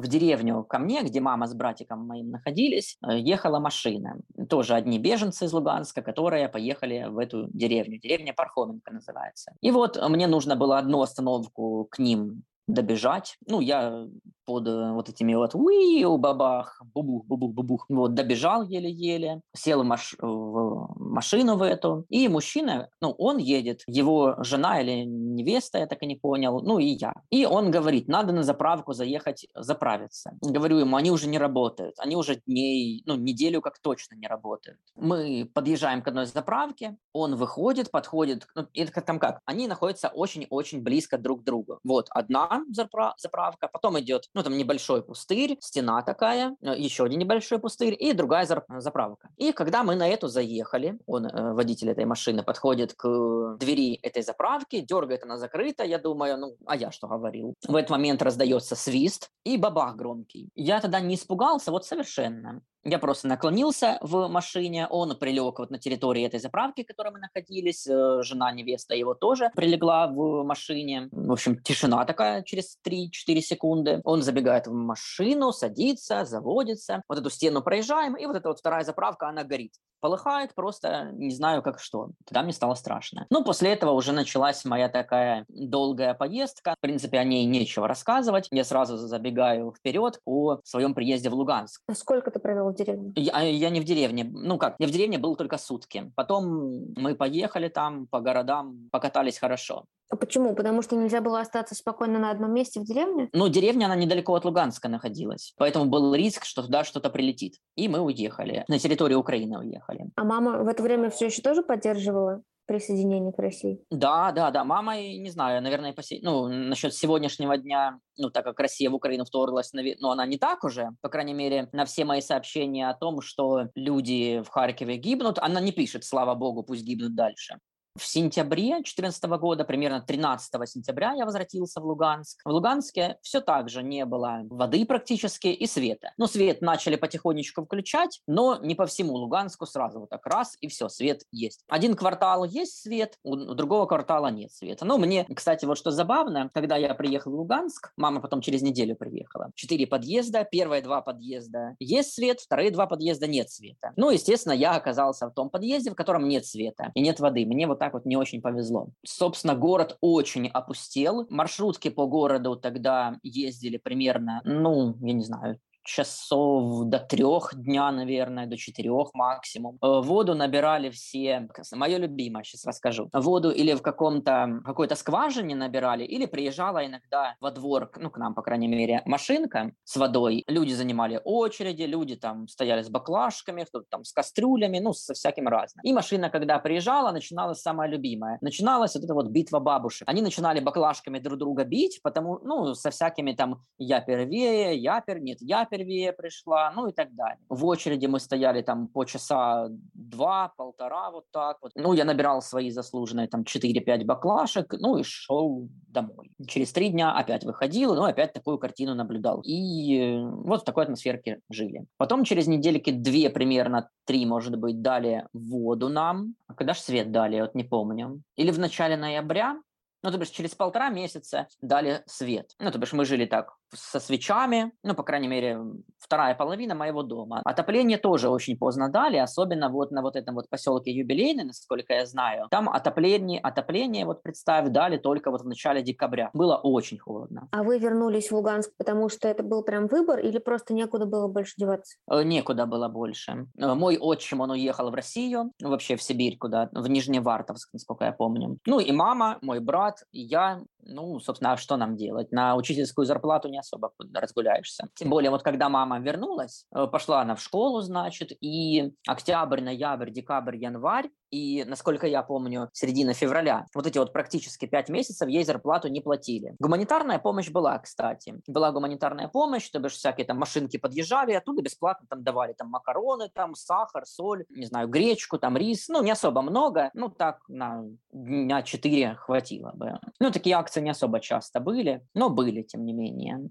в 0.02 0.08
деревню 0.08 0.64
ко 0.64 0.80
мне, 0.80 1.04
где 1.04 1.20
мама 1.20 1.48
с 1.48 1.54
братиком 1.54 2.08
моим 2.08 2.32
находились, 2.32 2.98
э, 3.08 3.20
ехала 3.20 3.60
машина. 3.60 4.16
Тоже 4.50 4.74
одни 4.74 5.00
беженцы 5.00 5.46
из 5.46 5.54
Луганска, 5.54 6.02
которые 6.02 6.50
поехали 6.50 7.08
в 7.10 7.18
эту 7.18 7.48
деревню. 7.54 8.00
Деревня 8.00 8.34
Пархоменко 8.34 8.92
называется. 8.92 9.52
И 9.62 9.72
вот 9.72 9.98
мне 10.10 10.28
нужно 10.28 10.56
было 10.56 10.78
одну 10.80 11.02
остановку 11.02 11.88
к 11.92 12.00
ним 12.00 12.44
добежать. 12.68 13.38
Ну, 13.48 13.62
я 13.62 14.08
под 14.45 14.67
э, 14.67 14.91
вот 14.91 15.10
этими 15.10 15.34
вот 15.36 15.56
уиу 15.56 16.17
бабах, 16.17 16.82
бубух, 16.93 17.25
бубух, 17.25 17.54
бубух. 17.54 17.86
Вот, 17.89 18.13
добежал 18.13 18.63
еле-еле, 18.63 19.41
сел 19.56 19.84
в, 19.84 19.86
маш... 19.86 20.15
в 20.19 20.95
машину 20.97 21.58
в 21.58 21.62
эту, 21.62 22.06
и 22.10 22.27
мужчина, 22.27 22.89
ну, 23.01 23.12
он 23.17 23.38
едет, 23.38 23.84
его 23.88 24.36
жена 24.39 24.82
или 24.82 25.04
невеста, 25.06 25.80
я 25.80 25.88
так 25.88 26.01
и 26.04 26.06
не 26.06 26.15
понял, 26.15 26.62
ну, 26.62 26.80
и 26.80 26.86
я. 26.86 27.13
И 27.30 27.45
он 27.45 27.71
говорит, 27.71 28.08
надо 28.08 28.34
на 28.34 28.43
заправку 28.43 28.93
заехать, 28.93 29.47
заправиться. 29.56 30.38
Говорю 30.41 30.77
ему, 30.77 30.95
они 30.95 31.12
уже 31.12 31.27
не 31.27 31.38
работают, 31.38 31.95
они 31.99 32.15
уже 32.15 32.41
дней, 32.47 33.04
ну, 33.06 33.15
неделю 33.15 33.62
как 33.62 33.80
точно 33.80 34.15
не 34.15 34.27
работают. 34.27 34.80
Мы 34.95 35.49
подъезжаем 35.54 36.01
к 36.01 36.08
одной 36.08 36.25
заправке, 36.25 36.97
он 37.13 37.36
выходит, 37.36 37.91
подходит, 37.91 38.47
ну, 38.56 38.67
это 38.73 39.01
там 39.01 39.19
как, 39.19 39.39
они 39.45 39.67
находятся 39.67 40.10
очень-очень 40.10 40.82
близко 40.82 41.17
друг 41.17 41.41
к 41.41 41.43
другу. 41.43 41.80
Вот, 41.84 42.08
одна 42.12 42.63
заправка, 42.69 43.67
потом 43.67 43.99
идет 43.99 44.30
ну, 44.34 44.44
там 44.44 44.58
небольшой 44.58 45.04
пустырь, 45.04 45.58
стена 45.60 46.02
такая, 46.02 46.56
э, 46.62 46.76
еще 46.78 47.04
один 47.06 47.20
небольшой 47.20 47.60
пустырь 47.60 47.96
и 47.98 48.13
другая 48.13 48.46
заправка. 48.46 49.30
И 49.38 49.52
когда 49.52 49.84
мы 49.84 49.96
на 49.96 50.08
эту 50.08 50.28
заехали, 50.28 50.98
он, 51.06 51.26
э, 51.26 51.54
водитель 51.54 51.89
этой 51.89 52.06
машины, 52.06 52.44
подходит 52.44 52.94
к 52.94 53.58
двери 53.58 53.96
этой 54.02 54.24
заправки, 54.24 54.82
дергает, 54.82 55.24
она 55.24 55.38
закрыта, 55.38 55.84
я 55.84 56.00
думаю, 56.00 56.38
ну, 56.38 56.56
а 56.65 56.76
я 56.76 56.91
что 56.91 57.08
говорил? 57.08 57.56
В 57.67 57.76
этот 57.76 57.89
момент 57.89 58.22
раздается 58.22 58.76
свист 58.76 59.30
и 59.44 59.58
бабах 59.58 59.96
громкий. 59.96 60.50
Я 60.56 60.80
тогда 60.80 61.00
не 61.00 61.15
испугался, 61.15 61.72
вот 61.72 61.86
совершенно. 61.86 62.62
Я 62.84 62.98
просто 62.98 63.28
наклонился 63.28 64.00
в 64.02 64.28
машине, 64.28 64.88
он 64.88 65.15
прилег 65.15 65.60
вот 65.60 65.70
на 65.70 65.78
территории 65.78 66.26
этой 66.26 66.39
заправки, 66.39 66.84
в 66.84 66.88
которой 66.88 67.12
мы 67.13 67.20
находились, 67.20 67.86
э, 67.88 68.24
жена, 68.24 68.52
невеста 68.52 68.96
его 68.96 69.13
тоже 69.13 69.52
прилегла 69.56 70.08
в 70.08 70.44
машине. 70.44 71.08
В 71.12 71.32
общем, 71.32 71.62
тишина 71.62 72.04
такая 72.06 72.41
через 72.41 72.78
3-4 72.84 73.41
секунды. 73.41 74.02
Он 74.04 74.24
забегает 74.24 74.65
в 74.65 74.74
машину, 74.74 75.52
садится, 75.52 76.26
заводится. 76.26 77.04
Вот 77.08 77.20
эту 77.20 77.30
стену 77.30 77.62
проезжаем, 77.62 78.15
и 78.15 78.26
вот 78.26 78.36
эта 78.36 78.50
вот 78.50 78.60
вторая 78.60 78.84
заправка, 78.84 79.30
она 79.30 79.44
горит. 79.44 79.74
Полыхает 80.00 80.56
просто, 80.56 81.12
не 81.13 81.30
знаю 81.30 81.62
как 81.62 81.80
что. 81.80 82.10
Тогда 82.26 82.41
мне 82.41 82.54
стало 82.54 82.74
страшно. 82.74 83.28
Ну, 83.30 83.44
после 83.44 83.72
этого 83.72 83.91
уже 83.91 84.13
началась 84.13 84.65
моя 84.65 84.89
такая 84.89 85.46
долгая 85.48 86.15
поездка. 86.15 86.74
В 86.76 86.82
принципе, 86.82 87.20
о 87.20 87.24
ней 87.24 87.46
нечего 87.46 87.88
рассказывать. 87.88 88.48
Я 88.50 88.63
сразу 88.63 88.98
забегаю 88.98 89.76
вперед 89.78 90.20
о 90.26 90.58
своем 90.63 90.96
приезде 90.96 91.30
в 91.30 91.36
Луганск. 91.36 91.84
Сколько 91.94 92.32
ты 92.32 92.39
провел 92.39 92.71
в 92.72 92.76
деревне? 92.76 93.14
Я, 93.16 93.42
я 93.42 93.70
не 93.70 93.80
в 93.80 93.84
деревне. 93.84 94.24
Ну 94.24 94.58
как, 94.58 94.76
я 94.80 94.88
в 94.88 94.92
деревне 94.92 95.18
был 95.18 95.36
только 95.36 95.58
сутки. 95.58 96.12
Потом 96.16 96.94
мы 96.96 97.16
поехали 97.16 97.68
там 97.68 98.08
по 98.08 98.20
городам, 98.20 98.90
покатались 98.92 99.38
хорошо. 99.40 99.86
А 100.12 100.18
почему? 100.18 100.54
Потому 100.56 100.82
что 100.82 100.98
нельзя 100.98 101.22
было 101.22 101.40
остаться 101.40 101.74
спокойно 101.74 102.20
на 102.20 102.32
одном 102.32 102.54
месте 102.54 102.82
в 102.82 102.84
деревне? 102.84 103.30
Ну, 103.32 103.48
деревня, 103.48 103.86
она 103.86 103.96
недалеко 103.96 104.34
от 104.36 104.44
Луганска 104.44 104.90
находилась. 104.90 105.54
Поэтому 105.58 105.86
был 105.86 106.14
риск, 106.14 106.44
что 106.44 106.64
туда 106.64 106.84
что-то 106.84 107.10
прилетит. 107.10 107.56
И 107.78 107.88
мы 107.88 108.02
уехали. 108.02 108.66
На 108.68 108.78
территорию 108.78 109.20
Украины 109.20 109.60
уехали. 109.60 110.10
А 110.16 110.26
мама 110.26 110.64
в 110.64 110.68
это 110.68 110.84
время 110.84 111.10
все 111.10 111.28
еще 111.28 111.42
тоже 111.42 111.64
поддерживала? 111.64 112.42
Присоединение 112.65 113.34
к 113.34 113.39
России. 113.39 113.84
Да, 113.89 114.32
да, 114.32 114.52
да. 114.52 114.63
Мама, 114.63 114.97
не 114.97 115.30
знаю, 115.30 115.62
наверное, 115.62 115.93
по 115.93 116.02
ну, 116.21 116.47
насчет 116.47 116.93
сегодняшнего 116.93 117.58
дня, 117.58 118.00
ну, 118.17 118.30
так 118.30 118.45
как 118.45 118.60
Россия 118.60 118.89
в 118.89 118.95
Украину 118.95 119.26
вторглась, 119.26 119.74
но 119.74 119.82
ну, 120.00 120.10
она 120.10 120.26
не 120.26 120.38
так 120.38 120.63
уже, 120.63 120.89
по 121.02 121.10
крайней 121.10 121.34
мере, 121.34 121.69
на 121.71 121.86
все 121.86 122.06
мои 122.06 122.21
сообщения 122.21 122.89
о 122.89 122.93
том, 122.93 123.21
что 123.21 123.67
люди 123.76 124.41
в 124.43 124.50
Харькове 124.50 124.97
гибнут, 124.97 125.39
она 125.39 125.60
не 125.60 125.71
пишет, 125.71 126.04
слава 126.04 126.36
богу, 126.36 126.63
пусть 126.63 126.84
гибнут 126.84 127.15
дальше. 127.15 127.58
В 127.97 128.06
сентябре 128.06 128.69
2014 128.75 129.23
года, 129.25 129.65
примерно 129.65 130.01
13 130.01 130.49
сентября, 130.65 131.12
я 131.12 131.25
возвратился 131.25 131.82
в 131.82 131.86
Луганск. 131.86 132.39
В 132.45 132.49
Луганске 132.49 133.17
все 133.21 133.41
так 133.41 133.67
же 133.67 133.84
не 133.84 134.06
было 134.06 134.43
воды 134.49 134.86
практически 134.86 135.47
и 135.47 135.67
света. 135.67 136.13
Ну, 136.17 136.27
свет 136.27 136.62
начали 136.62 136.95
потихонечку 136.95 137.65
включать, 137.65 138.21
но 138.27 138.58
не 138.62 138.75
по 138.75 138.86
всему 138.86 139.15
Луганску 139.15 139.65
сразу 139.65 139.99
вот 139.99 140.10
так 140.10 140.25
раз, 140.25 140.56
и 140.62 140.69
все, 140.69 140.88
свет 140.88 141.23
есть. 141.34 141.65
Один 141.67 141.95
квартал 141.95 142.45
есть 142.45 142.82
свет, 142.82 143.17
у 143.23 143.36
другого 143.36 143.86
квартала 143.88 144.27
нет 144.27 144.54
света. 144.54 144.86
Ну, 144.86 144.97
мне, 144.97 145.25
кстати, 145.25 145.65
вот 145.65 145.77
что 145.77 145.91
забавно, 145.91 146.49
когда 146.54 146.77
я 146.77 146.93
приехал 146.93 147.32
в 147.32 147.36
Луганск, 147.36 147.91
мама 147.97 148.21
потом 148.21 148.39
через 148.39 148.62
неделю 148.62 148.95
приехала. 148.95 149.51
Четыре 149.56 149.86
подъезда, 149.86 150.47
первые 150.49 150.82
два 150.82 151.01
подъезда 151.01 151.75
есть 151.80 152.13
свет, 152.13 152.39
вторые 152.39 152.71
два 152.71 152.88
подъезда 152.88 153.27
нет 153.27 153.49
света. 153.49 153.91
Ну, 153.97 154.12
естественно, 154.12 154.54
я 154.54 154.75
оказался 154.75 155.27
в 155.27 155.34
том 155.34 155.49
подъезде, 155.49 155.91
в 155.91 155.95
котором 155.95 156.30
нет 156.30 156.45
света 156.45 156.91
и 156.95 157.01
нет 157.01 157.19
воды. 157.19 157.45
Мне 157.45 157.67
вот 157.67 157.81
так 157.82 157.94
вот 157.94 158.06
не 158.06 158.15
очень 158.15 158.44
повезло. 158.44 158.89
Собственно, 159.04 159.56
город 159.56 159.98
очень 160.02 160.48
опустел. 160.48 161.26
Маршрутки 161.32 161.89
по 161.89 162.06
городу 162.06 162.56
тогда 162.56 163.17
ездили 163.24 163.78
примерно, 163.78 164.39
ну, 164.46 164.96
я 165.02 165.13
не 165.13 165.24
знаю, 165.24 165.60
часов 165.84 166.86
до 166.86 167.00
трех 167.00 167.54
дня, 167.56 167.91
наверное, 167.91 168.46
до 168.46 168.58
четырех 168.58 169.13
максимум. 169.13 169.78
Э, 169.82 170.02
воду 170.02 170.36
набирали 170.36 170.89
все, 170.89 171.48
мое 171.74 171.98
любимое, 171.98 172.44
сейчас 172.44 172.65
расскажу. 172.65 173.10
Воду 173.13 173.52
или 173.52 173.74
в 173.74 173.82
каком-то, 173.82 174.62
какой-то 174.65 174.96
скважине 174.96 175.56
набирали, 175.56 176.04
или 176.04 176.26
приезжала 176.26 176.86
иногда 176.86 177.36
во 177.39 177.52
двор, 177.52 177.91
ну, 177.98 178.10
к 178.10 178.17
нам, 178.17 178.34
по 178.34 178.41
крайней 178.41 178.67
мере, 178.67 179.02
машинка 179.06 179.72
с 179.84 179.96
водой. 179.96 180.44
Люди 180.48 180.74
занимали 180.74 181.20
очереди, 181.24 181.84
люди 181.84 182.15
там 182.15 182.48
стояли 182.48 182.82
с 182.82 182.89
баклажками, 182.89 183.63
кто-то 183.63 183.86
там 183.89 184.04
с 184.04 184.13
кастрюлями, 184.13 184.80
ну, 184.80 184.94
со 184.94 185.13
всяким 185.13 185.48
разным. 185.48 185.84
И 185.84 185.94
машина, 185.94 186.30
когда 186.30 186.60
приезжала, 186.60 187.12
начиналась 187.12 187.62
самая 187.62 187.89
любимая. 187.89 188.38
Начиналась 188.41 188.96
вот 188.96 189.04
эта 189.04 189.13
вот 189.13 189.28
битва 189.28 189.60
бабушек. 189.60 190.08
Они 190.08 190.22
начинали 190.22 190.60
баклажками 190.60 191.20
друг 191.20 191.38
друга 191.38 191.63
бить, 191.63 192.00
потому, 192.04 192.39
ну, 192.44 192.74
со 192.74 192.91
всякими 192.91 193.34
там 193.34 193.63
«я 193.78 194.02
первее», 194.02 194.76
«я 194.78 195.02
пер», 195.02 195.20
«нет, 195.20 195.38
я 195.41 195.65
первее 195.72 196.12
пришла, 196.12 196.72
ну 196.76 196.88
и 196.88 196.92
так 196.92 197.16
далее. 197.16 197.40
В 197.50 197.66
очереди 197.66 198.06
мы 198.06 198.20
стояли 198.20 198.62
там 198.62 198.88
по 198.88 199.06
часа 199.06 199.68
два, 199.94 200.54
полтора, 200.58 201.12
вот 201.12 201.26
так 201.32 201.58
вот. 201.62 201.72
Ну, 201.76 201.94
я 201.94 202.06
набирал 202.06 202.42
свои 202.42 202.70
заслуженные 202.70 203.28
там 203.28 203.44
4-5 203.44 204.04
баклашек, 204.04 204.74
ну 204.80 204.98
и 204.98 205.04
шел 205.04 205.70
домой. 205.88 206.32
Через 206.48 206.72
три 206.74 206.90
дня 206.90 207.14
опять 207.14 207.46
выходил, 207.46 207.96
ну 207.96 208.04
опять 208.04 208.34
такую 208.34 208.58
картину 208.58 208.94
наблюдал. 208.96 209.42
И 209.46 209.98
э, 209.98 210.30
вот 210.30 210.62
в 210.62 210.66
такой 210.66 210.84
атмосферке 210.84 211.40
жили. 211.50 211.86
Потом 211.98 212.26
через 212.26 212.48
недельки 212.48 212.92
две 212.92 213.30
примерно, 213.30 213.90
три, 214.06 214.26
может 214.26 214.58
быть, 214.58 214.82
дали 214.82 215.28
воду 215.34 215.88
нам. 215.90 216.36
А 216.48 216.54
когда 216.54 216.74
же 216.74 216.82
свет 216.82 217.12
дали, 217.12 217.40
вот 217.40 217.56
не 217.56 217.64
помню. 217.64 218.22
Или 218.36 218.52
в 218.52 218.60
начале 218.60 218.98
ноября, 218.98 219.58
ну, 220.04 220.12
то 220.12 220.18
бишь 220.18 220.30
через 220.30 220.56
полтора 220.56 220.90
месяца 220.90 221.48
дали 221.62 222.02
свет. 222.08 222.52
Ну, 222.60 222.72
то 222.72 222.78
бишь 222.78 222.94
мы 222.94 223.06
жили 223.06 223.26
так 223.26 223.56
со 223.74 224.00
свечами, 224.00 224.72
ну, 224.84 224.94
по 224.94 225.04
крайней 225.04 225.28
мере, 225.28 225.60
вторая 225.98 226.36
половина 226.36 226.76
моего 226.76 227.04
дома. 227.04 227.42
Отопление 227.46 227.98
тоже 227.98 228.30
очень 228.30 228.58
поздно 228.58 228.90
дали, 228.90 229.18
особенно 229.18 229.70
вот 229.70 229.92
на 229.92 230.02
вот 230.02 230.16
этом 230.16 230.36
вот 230.36 230.50
поселке 230.50 230.92
Юбилейный, 230.92 231.46
насколько 231.46 231.94
я 231.94 232.06
знаю. 232.06 232.48
Там 232.52 232.70
отопление, 232.70 233.40
отопление, 233.40 234.06
вот 234.06 234.24
представь, 234.24 234.70
дали 234.70 234.98
только 234.98 235.32
вот 235.32 235.42
в 235.42 235.48
начале 235.48 235.82
декабря. 235.82 236.30
Было 236.34 236.58
очень 236.58 236.98
холодно. 236.98 237.48
А 237.52 237.64
вы 237.64 237.80
вернулись 237.80 238.30
в 238.30 238.36
Луганск, 238.36 238.72
потому 238.78 239.10
что 239.10 239.28
это 239.28 239.44
был 239.44 239.64
прям 239.64 239.88
выбор 239.88 240.20
или 240.20 240.38
просто 240.38 240.74
некуда 240.74 241.06
было 241.06 241.28
больше 241.28 241.54
деваться? 241.58 241.98
Э, 242.10 242.24
некуда 242.24 242.66
было 242.66 242.90
больше. 242.90 243.48
Э, 243.58 243.74
мой 243.74 243.98
отчим, 243.98 244.42
он 244.42 244.52
уехал 244.52 244.90
в 244.92 244.94
Россию, 244.94 245.52
вообще 245.62 245.96
в 245.96 246.04
Сибирь 246.04 246.38
куда, 246.38 246.70
в 246.74 246.88
Нижневартовск, 246.88 247.70
насколько 247.74 248.06
я 248.06 248.12
помню. 248.12 248.58
Ну 248.66 248.80
и 248.80 248.92
мама, 248.92 249.38
мой 249.42 249.60
брат, 249.60 250.04
и 250.12 250.22
я, 250.22 250.62
ну, 250.84 251.20
собственно, 251.20 251.54
а 251.54 251.58
что 251.58 251.78
нам 251.78 251.96
делать? 251.96 252.32
На 252.32 252.56
учительскую 252.56 253.06
зарплату 253.06 253.48
не 253.48 253.61
особо 253.62 253.91
разгуляешься. 254.13 254.88
Тем 254.95 255.10
более, 255.10 255.32
вот 255.32 255.43
когда 255.43 255.69
мама 255.69 256.00
вернулась, 256.00 256.65
э, 256.76 256.88
пошла 256.88 257.21
она 257.21 257.36
в 257.36 257.41
школу, 257.41 257.82
значит, 257.82 258.32
и 258.41 258.93
октябрь, 259.08 259.62
ноябрь, 259.62 260.12
декабрь, 260.12 260.58
январь, 260.58 261.10
и, 261.32 261.63
насколько 261.63 262.06
я 262.08 262.24
помню, 262.24 262.70
середина 262.74 263.13
февраля, 263.13 263.65
вот 263.74 263.88
эти 263.88 263.98
вот 263.98 264.12
практически 264.12 264.65
пять 264.65 264.89
месяцев 264.89 265.28
ей 265.30 265.44
зарплату 265.44 265.88
не 265.88 266.02
платили. 266.02 266.56
Гуманитарная 266.60 267.20
помощь 267.20 267.50
была, 267.50 267.80
кстати. 267.80 268.41
Была 268.48 268.72
гуманитарная 268.72 269.30
помощь, 269.30 269.70
то 269.70 269.80
бишь 269.80 269.94
всякие 269.94 270.28
там 270.28 270.38
машинки 270.38 270.78
подъезжали, 270.78 271.34
оттуда 271.34 271.62
бесплатно 271.62 272.06
там 272.10 272.24
давали 272.24 272.54
там 272.54 272.70
макароны, 272.70 273.30
там 273.34 273.56
сахар, 273.56 274.06
соль, 274.06 274.46
не 274.50 274.65
знаю, 274.65 274.89
гречку, 274.89 275.39
там 275.39 275.56
рис. 275.58 275.88
Ну, 275.88 276.04
не 276.04 276.12
особо 276.12 276.41
много, 276.41 276.91
ну, 276.94 277.10
так 277.10 277.39
на 277.48 277.86
дня 278.12 278.62
четыре 278.63 279.15
хватило 279.15 279.72
бы. 279.74 280.00
Ну, 280.20 280.32
такие 280.32 280.56
акции 280.56 280.82
не 280.82 280.89
особо 280.89 281.22
часто 281.22 281.60
были, 281.62 282.06
но 282.13 282.30
были, 282.30 282.62
тем 282.62 282.86
не 282.86 282.94
менее 282.94 283.50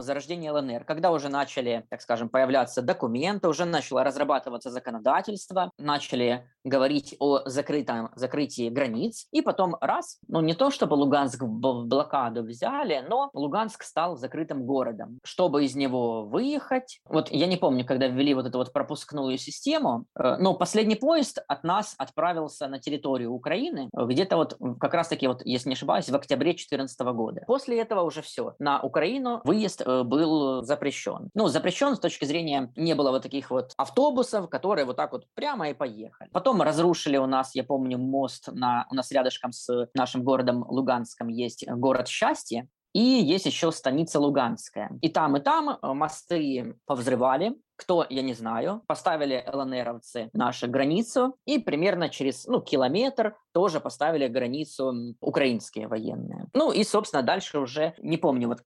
зарождения 0.00 0.52
ЛНР, 0.52 0.84
когда 0.84 1.10
уже 1.10 1.28
начали, 1.28 1.84
так 1.88 2.00
скажем, 2.00 2.28
появляться 2.28 2.82
документы, 2.82 3.48
уже 3.48 3.64
начало 3.64 4.04
разрабатываться 4.04 4.70
законодательство, 4.70 5.70
начали 5.78 6.46
говорить 6.64 7.16
о 7.18 7.40
закрытом, 7.46 8.10
закрытии 8.14 8.68
границ, 8.68 9.26
и 9.32 9.40
потом 9.40 9.76
раз, 9.80 10.18
ну 10.28 10.40
не 10.40 10.54
то 10.54 10.70
чтобы 10.70 10.94
Луганск 10.94 11.42
в 11.42 11.86
блокаду 11.86 12.42
взяли, 12.42 13.04
но 13.08 13.30
Луганск 13.32 13.82
стал 13.82 14.16
закрытым 14.16 14.64
городом. 14.64 15.18
Чтобы 15.24 15.64
из 15.64 15.74
него 15.74 16.24
выехать, 16.24 17.00
вот 17.08 17.30
я 17.30 17.46
не 17.46 17.56
помню, 17.56 17.84
когда 17.84 18.08
ввели 18.08 18.34
вот 18.34 18.46
эту 18.46 18.58
вот 18.58 18.72
пропускную 18.72 19.38
систему, 19.38 20.04
э, 20.18 20.36
но 20.38 20.54
последний 20.54 20.96
поезд 20.96 21.42
от 21.48 21.64
нас 21.64 21.94
отправился 21.98 22.68
на 22.68 22.78
территорию 22.78 23.32
Украины 23.32 23.88
где-то 23.92 24.36
вот 24.36 24.56
как 24.78 24.94
раз-таки 24.94 25.26
вот, 25.26 25.42
если 25.44 25.68
не 25.68 25.74
ошибаюсь, 25.74 26.08
в 26.08 26.14
октябре 26.14 26.52
2014 26.52 27.00
года. 27.00 27.42
После 27.46 27.80
этого 27.80 28.02
уже 28.02 28.22
все. 28.22 28.54
На 28.58 28.80
Украину 28.82 29.40
выезд 29.44 29.82
был 30.04 30.62
запрещен. 30.62 31.30
Ну, 31.34 31.48
запрещен 31.48 31.96
с 31.96 32.00
точки 32.00 32.24
зрения, 32.24 32.72
не 32.76 32.94
было 32.94 33.10
вот 33.10 33.22
таких 33.22 33.50
вот 33.50 33.72
автобусов, 33.76 34.48
которые 34.48 34.84
вот 34.84 34.96
так 34.96 35.12
вот 35.12 35.26
прямо 35.34 35.70
и 35.70 35.74
поехали. 35.74 36.28
Потом 36.32 36.62
разрушили 36.62 37.16
у 37.16 37.26
нас, 37.26 37.54
я 37.54 37.64
помню, 37.64 37.98
мост 37.98 38.48
на, 38.52 38.86
у 38.90 38.94
нас 38.94 39.10
рядышком 39.12 39.52
с 39.52 39.88
нашим 39.94 40.24
городом 40.24 40.64
Луганском 40.68 41.28
есть 41.28 41.68
город 41.68 42.08
Счастье, 42.08 42.68
и 42.92 43.00
есть 43.00 43.46
еще 43.46 43.70
станица 43.70 44.18
Луганская. 44.18 44.90
И 45.00 45.08
там, 45.08 45.36
и 45.36 45.40
там 45.40 45.70
э, 45.70 45.92
мосты 45.92 46.76
повзрывали, 46.86 47.54
кто, 47.80 48.06
я 48.10 48.20
не 48.20 48.34
знаю, 48.34 48.82
поставили 48.86 49.42
ЛНРовцы 49.50 50.28
нашу 50.34 50.68
границу, 50.68 51.36
и 51.46 51.58
примерно 51.58 52.10
через 52.10 52.46
ну, 52.46 52.60
километр 52.60 53.34
тоже 53.52 53.80
поставили 53.80 54.28
границу 54.28 55.14
украинские 55.20 55.88
военные. 55.88 56.46
Ну 56.52 56.72
и, 56.72 56.84
собственно, 56.84 57.22
дальше 57.22 57.58
уже, 57.58 57.94
не 57.98 58.18
помню 58.18 58.48
вот 58.48 58.58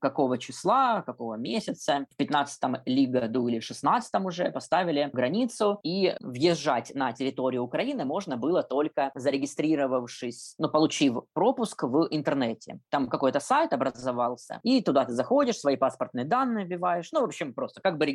какого 0.00 0.38
числа, 0.38 1.02
какого 1.02 1.34
месяца, 1.34 2.06
в 2.16 2.20
15-м 2.20 2.76
ли 2.86 3.06
году 3.06 3.48
или 3.48 3.58
16-м 3.58 4.26
уже 4.26 4.52
поставили 4.52 5.10
границу, 5.12 5.80
и 5.82 6.14
въезжать 6.20 6.92
на 6.94 7.12
территорию 7.12 7.64
Украины 7.64 8.04
можно 8.04 8.36
было 8.36 8.62
только 8.62 9.10
зарегистрировавшись, 9.16 10.54
ну, 10.58 10.68
получив 10.68 11.22
пропуск 11.32 11.82
в 11.82 12.06
интернете. 12.10 12.78
Там 12.90 13.08
какой-то 13.08 13.40
сайт 13.40 13.72
образовался, 13.72 14.60
и 14.62 14.80
туда 14.80 15.04
ты 15.04 15.12
заходишь, 15.12 15.58
свои 15.58 15.76
паспортные 15.76 16.24
данные 16.24 16.66
вбиваешь, 16.66 17.10
ну, 17.12 17.22
в 17.22 17.24
общем, 17.24 17.52
просто 17.52 17.80
как 17.80 17.98
бы 17.98 18.06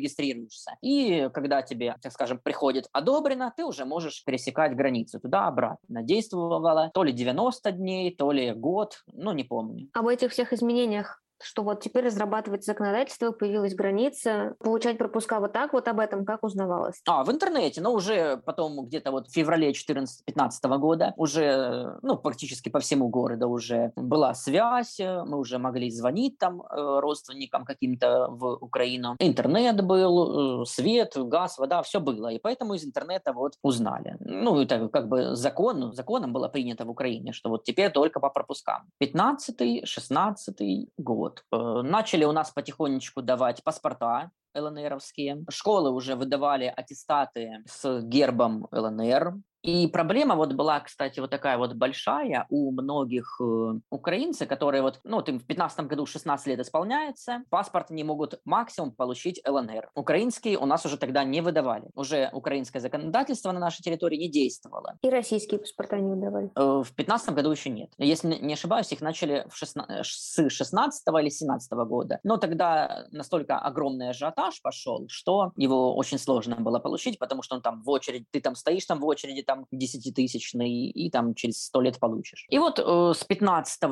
регистрируешься. 0.46 0.76
И 0.80 1.28
когда 1.32 1.62
тебе, 1.62 1.96
так 2.00 2.12
скажем, 2.12 2.38
приходит 2.38 2.88
одобрено, 2.92 3.52
ты 3.56 3.64
уже 3.64 3.84
можешь 3.84 4.24
пересекать 4.24 4.74
границу 4.74 5.20
туда-обратно 5.20 6.02
действовала 6.02 6.90
то 6.92 7.02
ли 7.02 7.12
90 7.12 7.72
дней, 7.72 8.14
то 8.14 8.32
ли 8.32 8.52
год, 8.52 9.04
ну 9.12 9.32
не 9.32 9.44
помню. 9.44 9.88
Об 9.92 10.08
этих 10.08 10.32
всех 10.32 10.52
изменениях 10.52 11.22
что 11.42 11.62
вот 11.62 11.80
теперь 11.80 12.06
разрабатывать 12.06 12.64
законодательство, 12.64 13.32
появилась 13.32 13.74
граница, 13.74 14.54
получать 14.60 14.98
пропуска 14.98 15.40
вот 15.40 15.52
так, 15.52 15.72
вот 15.72 15.88
об 15.88 16.00
этом 16.00 16.24
как 16.24 16.42
узнавалось? 16.44 17.00
А, 17.06 17.24
в 17.24 17.30
интернете, 17.30 17.80
но 17.80 17.92
уже 17.92 18.38
потом 18.38 18.86
где-то 18.86 19.10
вот 19.10 19.28
в 19.28 19.32
феврале 19.32 19.72
2014-2015 19.72 20.78
года 20.78 21.14
уже, 21.16 21.98
ну, 22.02 22.16
практически 22.16 22.68
по 22.68 22.80
всему 22.80 23.08
городу 23.08 23.48
уже 23.48 23.92
была 23.96 24.34
связь, 24.34 24.98
мы 24.98 25.38
уже 25.38 25.58
могли 25.58 25.90
звонить 25.90 26.38
там 26.38 26.62
э, 26.62 27.00
родственникам 27.00 27.64
каким-то 27.64 28.28
в 28.30 28.58
Украину. 28.60 29.16
Интернет 29.18 29.84
был, 29.84 30.62
э, 30.62 30.64
свет, 30.66 31.12
газ, 31.16 31.58
вода, 31.58 31.82
все 31.82 32.00
было, 32.00 32.28
и 32.28 32.38
поэтому 32.38 32.74
из 32.74 32.84
интернета 32.84 33.32
вот 33.32 33.54
узнали. 33.62 34.16
Ну, 34.20 34.60
это 34.60 34.88
как 34.88 35.08
бы 35.08 35.36
закон, 35.36 35.80
ну, 35.80 35.92
законом 35.92 36.32
было 36.32 36.48
принято 36.48 36.84
в 36.84 36.90
Украине, 36.90 37.32
что 37.32 37.50
вот 37.50 37.64
теперь 37.64 37.90
только 37.90 38.20
по 38.20 38.30
пропускам. 38.30 38.82
15-16 39.02 40.88
год 40.96 41.25
вот. 41.26 41.44
Э, 41.52 41.82
начали 41.82 42.24
у 42.24 42.32
нас 42.32 42.50
потихонечку 42.50 43.22
давать 43.22 43.62
паспорта 43.64 44.30
ЛНРовские. 44.54 45.44
Школы 45.50 45.90
уже 45.90 46.14
выдавали 46.14 46.72
аттестаты 46.74 47.62
с 47.66 48.00
гербом 48.02 48.68
ЛНР. 48.70 49.34
И 49.66 49.88
проблема 49.88 50.36
вот 50.36 50.52
была, 50.52 50.78
кстати, 50.78 51.18
вот 51.18 51.30
такая 51.30 51.58
вот 51.58 51.74
большая 51.74 52.46
у 52.50 52.70
многих 52.70 53.40
э, 53.40 53.72
украинцев, 53.90 54.46
которые 54.48 54.80
вот, 54.80 55.00
ну, 55.02 55.16
вот 55.16 55.28
им 55.28 55.40
в 55.40 55.44
15 55.44 55.86
году 55.86 56.06
16 56.06 56.46
лет 56.46 56.60
исполняется, 56.60 57.42
паспорт 57.50 57.90
не 57.90 58.04
могут 58.04 58.40
максимум 58.44 58.92
получить 58.92 59.42
ЛНР. 59.44 59.90
Украинские 59.96 60.58
у 60.58 60.66
нас 60.66 60.86
уже 60.86 60.96
тогда 60.96 61.24
не 61.24 61.40
выдавали. 61.40 61.90
Уже 61.96 62.30
украинское 62.32 62.80
законодательство 62.80 63.50
на 63.50 63.58
нашей 63.58 63.82
территории 63.82 64.18
не 64.18 64.30
действовало. 64.30 64.98
И 65.02 65.10
российские 65.10 65.58
паспорта 65.58 65.98
не 65.98 66.14
выдавали? 66.14 66.50
Э, 66.54 66.82
в 66.84 66.94
15 66.94 67.34
году 67.34 67.50
еще 67.50 67.68
нет. 67.70 67.90
Если 67.98 68.36
не 68.36 68.54
ошибаюсь, 68.54 68.92
их 68.92 69.00
начали 69.00 69.46
в 69.50 69.56
16, 69.56 70.06
с 70.06 70.48
16 70.48 71.02
или 71.20 71.28
17 71.28 71.72
года. 71.72 72.20
Но 72.22 72.36
тогда 72.36 73.06
настолько 73.10 73.58
огромный 73.58 74.10
ажиотаж 74.10 74.62
пошел, 74.62 75.06
что 75.08 75.50
его 75.56 75.96
очень 75.96 76.18
сложно 76.18 76.54
было 76.54 76.78
получить, 76.78 77.18
потому 77.18 77.42
что 77.42 77.56
он 77.56 77.62
там 77.62 77.82
в 77.82 77.90
очередь, 77.90 78.26
ты 78.30 78.40
там 78.40 78.54
стоишь 78.54 78.84
там 78.84 79.00
в 79.00 79.06
очереди, 79.06 79.42
там 79.42 79.55
там 79.56 79.66
десятитысячный, 79.70 80.88
и 80.88 81.10
там 81.10 81.34
через 81.34 81.64
сто 81.64 81.80
лет 81.80 81.98
получишь. 81.98 82.46
И 82.50 82.58
вот 82.58 82.78
э, 82.78 83.12
с 83.14 83.24
15 83.24 83.82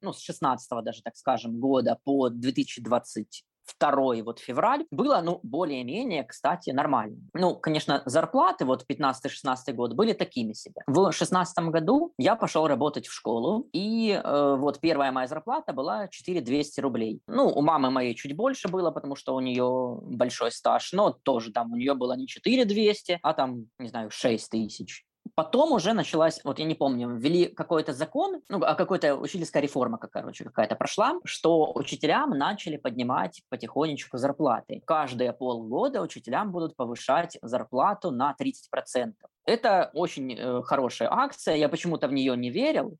ну, 0.00 0.12
с 0.12 0.20
16 0.20 0.84
даже, 0.84 1.02
так 1.02 1.16
скажем, 1.16 1.60
года 1.60 1.98
по 2.04 2.28
2020 2.28 3.44
2 3.78 4.22
вот 4.24 4.38
февраль 4.38 4.86
было, 4.90 5.20
ну, 5.22 5.40
более-менее, 5.42 6.24
кстати, 6.24 6.70
нормально. 6.70 7.18
Ну, 7.34 7.56
конечно, 7.56 8.02
зарплаты 8.06 8.64
вот 8.64 8.84
15-16 8.88 9.72
год 9.72 9.94
были 9.94 10.12
такими 10.12 10.52
себе. 10.52 10.82
В 10.86 11.12
16 11.12 11.58
году 11.66 12.12
я 12.18 12.36
пошел 12.36 12.66
работать 12.66 13.06
в 13.06 13.12
школу, 13.12 13.68
и 13.72 14.20
э, 14.22 14.56
вот 14.58 14.80
первая 14.80 15.12
моя 15.12 15.26
зарплата 15.26 15.72
была 15.72 16.08
4200 16.08 16.80
рублей. 16.80 17.20
Ну, 17.26 17.48
у 17.48 17.62
мамы 17.62 17.90
моей 17.90 18.14
чуть 18.14 18.36
больше 18.36 18.68
было, 18.68 18.90
потому 18.90 19.16
что 19.16 19.34
у 19.34 19.40
нее 19.40 19.98
большой 20.02 20.50
стаж, 20.50 20.92
но 20.92 21.10
тоже 21.10 21.52
там 21.52 21.72
у 21.72 21.76
нее 21.76 21.94
было 21.94 22.16
не 22.16 22.26
4200, 22.26 23.20
а 23.22 23.34
там, 23.34 23.66
не 23.78 23.88
знаю, 23.88 24.10
6 24.10 24.50
тысяч. 24.50 25.04
Потом 25.34 25.72
уже 25.72 25.92
началась, 25.92 26.40
вот 26.44 26.58
я 26.58 26.64
не 26.64 26.74
помню, 26.74 27.16
ввели 27.16 27.46
какой-то 27.46 27.92
закон, 27.92 28.42
ну, 28.48 28.62
а 28.62 28.74
какая-то 28.74 29.16
учительская 29.16 29.62
реформа, 29.62 29.98
как, 29.98 30.10
короче, 30.10 30.44
какая-то 30.44 30.76
прошла, 30.76 31.14
что 31.24 31.72
учителям 31.74 32.30
начали 32.30 32.76
поднимать 32.76 33.42
потихонечку 33.48 34.18
зарплаты. 34.18 34.82
Каждые 34.84 35.32
полгода 35.32 36.00
учителям 36.02 36.52
будут 36.52 36.76
повышать 36.76 37.38
зарплату 37.42 38.10
на 38.10 38.34
30%. 38.38 39.12
Это 39.46 39.90
очень 39.94 40.34
э, 40.34 40.62
хорошая 40.62 41.10
акция, 41.10 41.56
я 41.56 41.68
почему-то 41.68 42.08
в 42.08 42.12
нее 42.12 42.36
не 42.36 42.50
верил, 42.50 42.96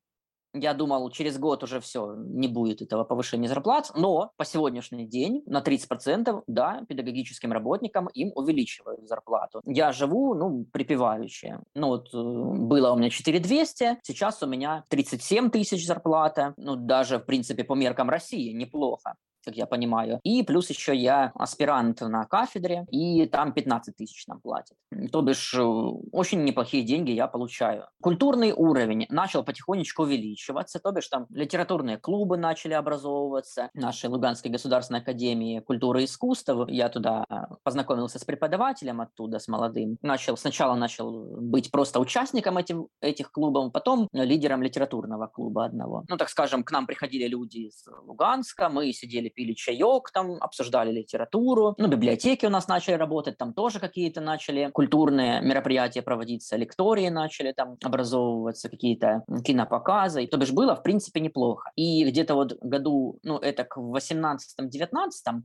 я 0.52 0.74
думал, 0.74 1.10
через 1.10 1.38
год 1.38 1.62
уже 1.62 1.80
все, 1.80 2.14
не 2.16 2.48
будет 2.48 2.82
этого 2.82 3.04
повышения 3.04 3.48
зарплат, 3.48 3.90
но 3.94 4.32
по 4.36 4.44
сегодняшний 4.44 5.06
день 5.06 5.42
на 5.46 5.60
30%, 5.60 6.42
да, 6.46 6.84
педагогическим 6.88 7.52
работникам 7.52 8.08
им 8.14 8.32
увеличивают 8.34 9.06
зарплату. 9.08 9.60
Я 9.64 9.92
живу, 9.92 10.34
ну, 10.34 10.66
припеваючи. 10.72 11.58
Ну, 11.74 11.88
вот 11.88 12.08
э, 12.12 12.18
было 12.18 12.92
у 12.92 12.96
меня 12.96 13.10
4200, 13.10 13.98
сейчас 14.02 14.42
у 14.42 14.46
меня 14.46 14.84
37 14.88 15.50
тысяч 15.50 15.86
зарплата, 15.86 16.54
ну, 16.56 16.76
даже, 16.76 17.18
в 17.18 17.26
принципе, 17.26 17.64
по 17.64 17.74
меркам 17.74 18.10
России 18.10 18.52
неплохо 18.52 19.14
как 19.44 19.56
я 19.56 19.66
понимаю. 19.66 20.20
И 20.22 20.42
плюс 20.42 20.70
еще 20.70 20.94
я 20.94 21.32
аспирант 21.34 22.00
на 22.00 22.24
кафедре, 22.24 22.86
и 22.90 23.26
там 23.26 23.52
15 23.52 23.96
тысяч 23.96 24.26
нам 24.26 24.40
платят. 24.40 24.76
То 25.12 25.22
бишь, 25.22 25.54
э, 25.54 25.62
очень 25.62 26.44
неплохие 26.44 26.82
деньги 26.82 27.10
я 27.12 27.26
получаю. 27.26 27.86
Культурный 28.02 28.52
уровень 28.52 29.06
начал 29.10 29.44
потихонечку 29.44 30.02
увеличиваться, 30.02 30.78
то 30.78 30.92
бишь 30.92 31.08
там 31.08 31.26
литературные 31.30 31.98
клубы 31.98 32.36
начали 32.36 32.74
образовываться, 32.74 33.70
нашей 33.74 34.10
Луганской 34.10 34.50
государственной 34.50 35.00
академии 35.00 35.60
культуры 35.60 36.02
и 36.02 36.04
искусств. 36.04 36.50
Я 36.68 36.88
туда 36.88 37.24
познакомился 37.62 38.18
с 38.18 38.24
преподавателем 38.24 39.00
оттуда, 39.00 39.38
с 39.38 39.48
молодым. 39.48 39.96
Начал, 40.02 40.36
сначала 40.36 40.74
начал 40.74 41.36
быть 41.40 41.70
просто 41.70 42.00
участником 42.00 42.58
этих, 42.58 42.76
этих 43.00 43.32
клубов, 43.32 43.72
потом 43.72 44.08
лидером 44.12 44.62
литературного 44.62 45.26
клуба 45.26 45.64
одного. 45.64 46.04
Ну, 46.08 46.16
так 46.16 46.28
скажем, 46.28 46.64
к 46.64 46.72
нам 46.72 46.86
приходили 46.86 47.26
люди 47.26 47.58
из 47.68 47.84
Луганска, 48.02 48.68
мы 48.68 48.92
сидели 48.92 49.29
пили 49.30 49.54
чаек, 49.54 50.10
там 50.12 50.36
обсуждали 50.40 50.92
литературу. 50.92 51.74
Ну, 51.78 51.88
библиотеки 51.88 52.46
у 52.46 52.50
нас 52.50 52.68
начали 52.68 52.94
работать, 52.94 53.38
там 53.38 53.54
тоже 53.54 53.80
какие-то 53.80 54.20
начали 54.20 54.70
культурные 54.72 55.40
мероприятия 55.40 56.02
проводиться, 56.02 56.56
лектории 56.56 57.08
начали 57.08 57.52
там 57.52 57.76
образовываться, 57.82 58.68
какие-то 58.68 59.24
кинопоказы. 59.44 60.26
То 60.26 60.36
бишь 60.36 60.52
было, 60.52 60.74
в 60.74 60.82
принципе, 60.82 61.20
неплохо. 61.20 61.70
И 61.76 62.04
где-то 62.04 62.34
вот 62.34 62.58
году, 62.60 63.18
ну, 63.22 63.38
это 63.38 63.64
к 63.64 63.78
18-19 63.78 64.38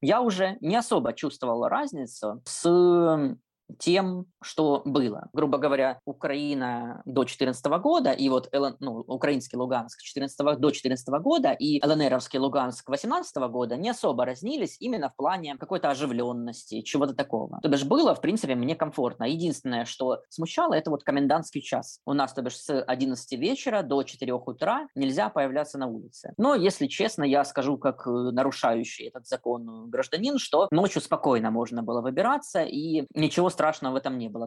я 0.01 0.21
уже 0.21 0.57
не 0.61 0.75
особо 0.75 1.13
чувствовал 1.13 1.67
разницу 1.67 2.41
с 2.45 3.35
тем, 3.79 4.25
что 4.41 4.81
было. 4.85 5.29
Грубо 5.33 5.57
говоря, 5.57 5.99
Украина 6.05 7.01
до 7.05 7.21
2014 7.21 7.65
года 7.81 8.11
и 8.11 8.29
вот 8.29 8.49
ну, 8.79 8.99
украинский 9.07 9.57
Луганск 9.57 10.01
14 10.01 10.37
до 10.37 10.55
2014 10.55 11.07
года 11.21 11.51
и 11.51 11.83
ЛНРовский 11.85 12.39
Луганск 12.39 12.85
2018 12.87 13.35
года 13.51 13.77
не 13.77 13.89
особо 13.89 14.25
разнились 14.25 14.77
именно 14.79 15.09
в 15.09 15.15
плане 15.15 15.57
какой-то 15.57 15.89
оживленности, 15.89 16.81
чего-то 16.81 17.13
такого. 17.13 17.59
То 17.61 17.69
бишь 17.69 17.83
было, 17.83 18.13
в 18.15 18.21
принципе, 18.21 18.55
мне 18.55 18.75
комфортно. 18.75 19.25
Единственное, 19.25 19.85
что 19.85 20.21
смущало, 20.29 20.73
это 20.73 20.91
вот 20.91 21.03
комендантский 21.03 21.61
час. 21.61 21.99
У 22.05 22.13
нас, 22.13 22.33
то 22.33 22.41
бишь, 22.41 22.57
с 22.57 22.81
11 22.81 23.39
вечера 23.39 23.81
до 23.81 24.03
4 24.03 24.33
утра 24.33 24.87
нельзя 24.95 25.29
появляться 25.29 25.77
на 25.77 25.87
улице. 25.87 26.33
Но, 26.37 26.55
если 26.55 26.87
честно, 26.87 27.23
я 27.23 27.43
скажу, 27.45 27.77
как 27.77 28.05
э, 28.07 28.09
нарушающий 28.09 29.07
этот 29.07 29.27
закон 29.27 29.89
гражданин, 29.89 30.37
что 30.37 30.67
ночью 30.71 31.01
спокойно 31.01 31.51
можно 31.51 31.83
было 31.83 32.01
выбираться, 32.01 32.63
и 32.63 33.05
ничего 33.13 33.49
страшного 33.55 33.93
в 33.93 33.95
этом 33.95 34.17
не 34.17 34.29
было. 34.29 34.45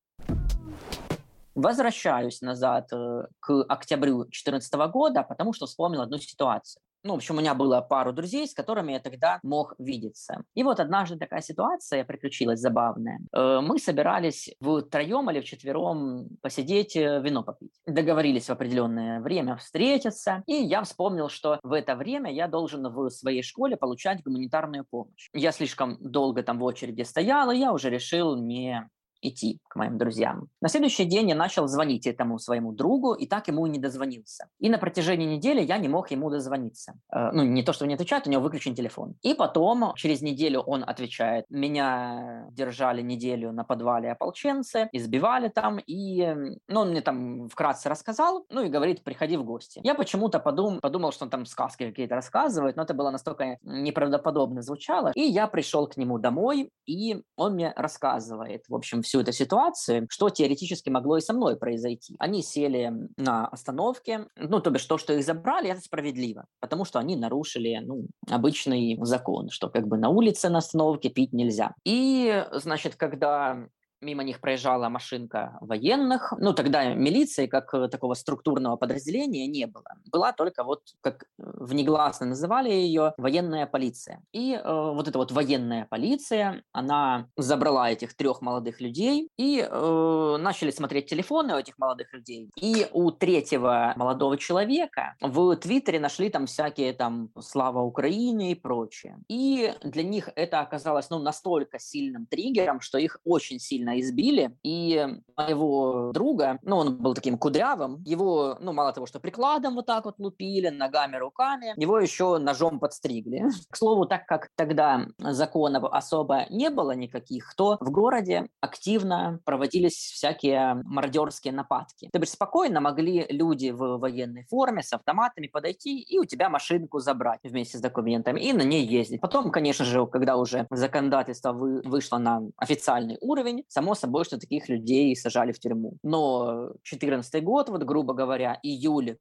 Возвращаюсь 1.59 2.41
назад 2.41 2.93
э, 2.93 3.27
к 3.41 3.65
октябрю 3.69 4.19
2014 4.23 4.73
года, 4.93 5.25
потому 5.25 5.53
что 5.53 5.67
вспомнил 5.67 6.03
одну 6.03 6.19
ситуацию. 6.19 6.81
Ну, 7.03 7.15
в 7.15 7.17
общем, 7.17 7.37
у 7.37 7.41
меня 7.41 7.55
было 7.55 7.81
пару 7.81 8.13
друзей, 8.13 8.47
с 8.47 8.55
которыми 8.55 8.93
я 8.93 9.01
тогда 9.01 9.41
мог 9.43 9.75
видеться. 9.79 10.45
И 10.55 10.63
вот 10.63 10.79
однажды 10.79 11.17
такая 11.17 11.41
ситуация 11.41 12.05
приключилась 12.05 12.61
забавная. 12.61 13.19
Э, 13.33 13.61
мы 13.61 13.81
собирались 13.81 14.55
в 14.61 14.83
троем 14.83 15.31
или 15.33 15.41
в 15.41 15.45
четвером 15.45 16.29
посидеть, 16.43 16.95
э, 16.95 17.21
вино 17.21 17.43
попить. 17.43 17.73
Договорились 17.87 18.47
в 18.47 18.51
определенное 18.51 19.21
время 19.21 19.57
встретиться, 19.57 20.45
и 20.47 20.55
я 20.55 20.85
вспомнил, 20.85 21.29
что 21.29 21.59
в 21.65 21.73
это 21.73 21.97
время 21.97 22.33
я 22.33 22.47
должен 22.47 22.87
в 22.87 23.11
своей 23.11 23.43
школе 23.43 23.77
получать 23.77 24.23
гуманитарную 24.23 24.85
помощь. 24.89 25.29
Я 25.33 25.51
слишком 25.51 25.97
долго 25.99 26.45
там 26.45 26.61
в 26.61 26.63
очереди 26.63 27.03
стоял, 27.03 27.51
и 27.51 27.59
я 27.59 27.73
уже 27.73 27.91
решил 27.91 28.37
не 28.37 28.89
идти 29.21 29.61
к 29.69 29.77
моим 29.77 29.99
друзьям. 29.99 30.49
На 30.61 30.69
следующий 30.69 31.05
день 31.05 31.31
я 31.31 31.35
начал 31.35 31.67
звонить 31.69 32.07
этому 32.07 32.39
своему 32.39 32.73
другу, 32.73 33.15
и 33.15 33.27
так 33.27 33.49
ему 33.49 33.67
и 33.67 33.71
не 33.71 33.79
дозвонился. 33.79 34.49
И 34.59 34.69
на 34.69 34.79
протяжении 34.79 35.27
недели 35.27 35.61
я 35.61 35.79
не 35.79 35.89
мог 35.89 36.11
ему 36.11 36.31
дозвониться. 36.31 36.95
Э, 37.13 37.31
ну, 37.33 37.43
не 37.43 37.63
то, 37.63 37.73
что 37.73 37.87
не 37.87 37.95
отвечает, 37.95 38.27
у 38.27 38.31
него 38.31 38.43
выключен 38.43 38.75
телефон. 38.75 39.15
И 39.23 39.35
потом, 39.35 39.93
через 39.97 40.23
неделю 40.23 40.61
он 40.61 40.85
отвечает, 40.87 41.47
меня 41.51 42.47
держали 42.51 43.03
неделю 43.03 43.53
на 43.53 43.65
подвале 43.65 44.13
ополченцы, 44.13 44.89
избивали 44.93 45.49
там, 45.49 45.79
и, 45.79 46.35
ну, 46.69 46.81
он 46.81 46.91
мне 46.91 47.01
там 47.01 47.49
вкратце 47.49 47.89
рассказал, 47.89 48.47
ну, 48.51 48.63
и 48.63 48.69
говорит, 48.69 49.03
приходи 49.03 49.37
в 49.37 49.45
гости. 49.45 49.81
Я 49.85 49.95
почему-то 49.95 50.39
подум, 50.41 50.81
подумал, 50.81 51.13
что 51.13 51.25
он 51.25 51.31
там 51.31 51.47
сказки 51.47 51.89
какие-то 51.89 52.15
рассказывает, 52.15 52.77
но 52.77 52.83
это 52.83 52.95
было 52.95 53.11
настолько 53.11 53.59
неправдоподобно 53.63 54.63
звучало. 54.63 55.13
И 55.15 55.23
я 55.23 55.47
пришел 55.47 55.87
к 55.87 55.97
нему 55.97 56.19
домой, 56.19 56.71
и 56.87 57.23
он 57.37 57.55
мне 57.55 57.73
рассказывает, 57.77 58.65
в 58.69 58.75
общем, 58.75 59.03
всю 59.09 59.21
эту 59.21 59.33
ситуацию, 59.33 60.07
что 60.11 60.29
теоретически 60.29 60.91
могло 60.91 61.17
и 61.17 61.23
со 61.23 61.33
мной 61.33 61.57
произойти. 61.57 62.15
Они 62.19 62.43
сели 62.43 62.93
на 63.17 63.47
остановке, 63.47 64.27
ну, 64.37 64.61
то 64.61 64.71
бишь 64.71 64.85
то, 64.85 64.99
что 64.99 65.15
их 65.15 65.25
забрали, 65.25 65.71
это 65.71 65.81
справедливо, 65.81 66.45
потому 66.61 66.85
что 66.85 66.99
они 66.99 67.17
нарушили, 67.17 67.81
ну, 67.83 68.07
обычный 68.31 68.99
закон, 69.01 69.49
что 69.49 69.71
как 69.71 69.89
бы 69.89 69.97
на 69.97 70.11
улице 70.11 70.51
на 70.51 70.59
остановке 70.59 71.09
пить 71.09 71.33
нельзя. 71.33 71.75
И, 71.85 72.45
значит, 72.53 72.97
когда 72.97 73.67
мимо 74.01 74.23
них 74.23 74.41
проезжала 74.41 74.89
машинка 74.89 75.59
военных. 75.61 76.33
Ну, 76.39 76.53
тогда 76.53 76.95
милиции, 76.95 77.47
как 77.47 77.75
э, 77.75 77.89
такого 77.89 78.15
структурного 78.15 78.77
подразделения, 78.77 79.47
не 79.47 79.67
было. 79.67 79.85
Была 80.11 80.33
только 80.33 80.65
вот, 80.65 80.83
как 81.01 81.23
э, 81.23 81.27
внегласно 81.39 82.27
называли 82.27 82.71
ее, 82.71 83.15
военная 83.19 83.67
полиция. 83.67 84.23
И 84.33 84.55
э, 84.55 84.63
вот 84.65 85.09
эта 85.09 85.19
вот 85.19 85.33
военная 85.33 85.87
полиция, 85.91 86.63
она 86.73 87.29
забрала 87.37 87.91
этих 87.91 88.15
трех 88.15 88.41
молодых 88.41 88.81
людей 88.81 89.29
и 89.37 89.67
э, 89.69 90.37
начали 90.39 90.71
смотреть 90.71 91.07
телефоны 91.07 91.55
у 91.55 91.59
этих 91.59 91.79
молодых 91.79 92.13
людей. 92.13 92.51
И 92.61 92.87
у 92.93 93.11
третьего 93.11 93.93
молодого 93.97 94.37
человека 94.37 95.15
в 95.21 95.57
Твиттере 95.57 96.01
нашли 96.01 96.31
там 96.31 96.47
всякие 96.47 96.93
там 96.93 97.31
«Слава 97.41 97.81
Украине» 97.81 98.53
и 98.53 98.55
прочее. 98.55 99.19
И 99.29 99.73
для 99.83 100.03
них 100.03 100.29
это 100.37 100.61
оказалось, 100.61 101.11
ну, 101.11 101.19
настолько 101.19 101.79
сильным 101.79 102.27
триггером, 102.27 102.81
что 102.81 102.99
их 102.99 103.21
очень 103.25 103.59
сильно 103.59 103.88
сильно 103.89 104.01
избили, 104.01 104.57
и 104.63 105.07
моего 105.37 106.11
друга, 106.13 106.59
ну, 106.63 106.77
он 106.77 106.97
был 106.97 107.15
таким 107.15 107.39
кудрявым, 107.39 108.03
его, 108.05 108.59
ну, 108.61 108.73
мало 108.73 108.93
того, 108.93 109.07
что 109.07 109.21
прикладом 109.21 109.75
вот 109.75 109.87
так 109.87 110.05
вот 110.05 110.19
лупили, 110.19 110.69
ногами, 110.69 111.17
руками, 111.17 111.75
его 111.77 111.99
еще 111.99 112.39
ножом 112.39 112.81
подстригли. 112.81 113.45
К 113.71 113.77
слову, 113.77 114.07
так 114.07 114.27
как 114.27 114.49
тогда 114.57 115.07
законов 115.19 115.85
особо 115.93 116.47
не 116.51 116.71
было 116.71 116.93
никаких, 116.93 117.55
то 117.57 117.77
в 117.81 117.91
городе 117.91 118.49
активно 118.61 119.41
проводились 119.45 119.95
всякие 119.95 120.83
мародерские 120.85 121.53
нападки. 121.53 122.09
То 122.13 122.19
есть 122.19 122.33
спокойно 122.33 122.81
могли 122.81 123.27
люди 123.29 123.71
в 123.71 123.99
военной 123.99 124.45
форме 124.51 124.83
с 124.83 124.93
автоматами 124.93 125.47
подойти 125.47 126.01
и 126.01 126.19
у 126.19 126.25
тебя 126.25 126.49
машинку 126.49 126.99
забрать 126.99 127.41
вместе 127.45 127.79
с 127.79 127.81
документами 127.81 128.41
и 128.41 128.53
на 128.53 128.63
ней 128.63 128.85
ездить. 128.85 129.21
Потом, 129.21 129.51
конечно 129.51 129.85
же, 129.85 130.05
когда 130.07 130.37
уже 130.37 130.67
законодательство 130.71 131.53
вы, 131.53 131.81
вышло 131.83 132.19
на 132.19 132.43
официальный 132.57 133.19
уровень, 133.21 133.65
само 133.79 133.95
собой, 133.95 134.25
что 134.25 134.39
таких 134.39 134.69
людей 134.69 135.15
сажали 135.15 135.53
в 135.53 135.61
тюрьму. 135.61 135.99
Но 136.03 136.71
2014 136.83 137.45
год, 137.45 137.69
вот 137.69 137.85
грубо 137.85 138.13
говоря, 138.13 138.59
июль 138.65 139.19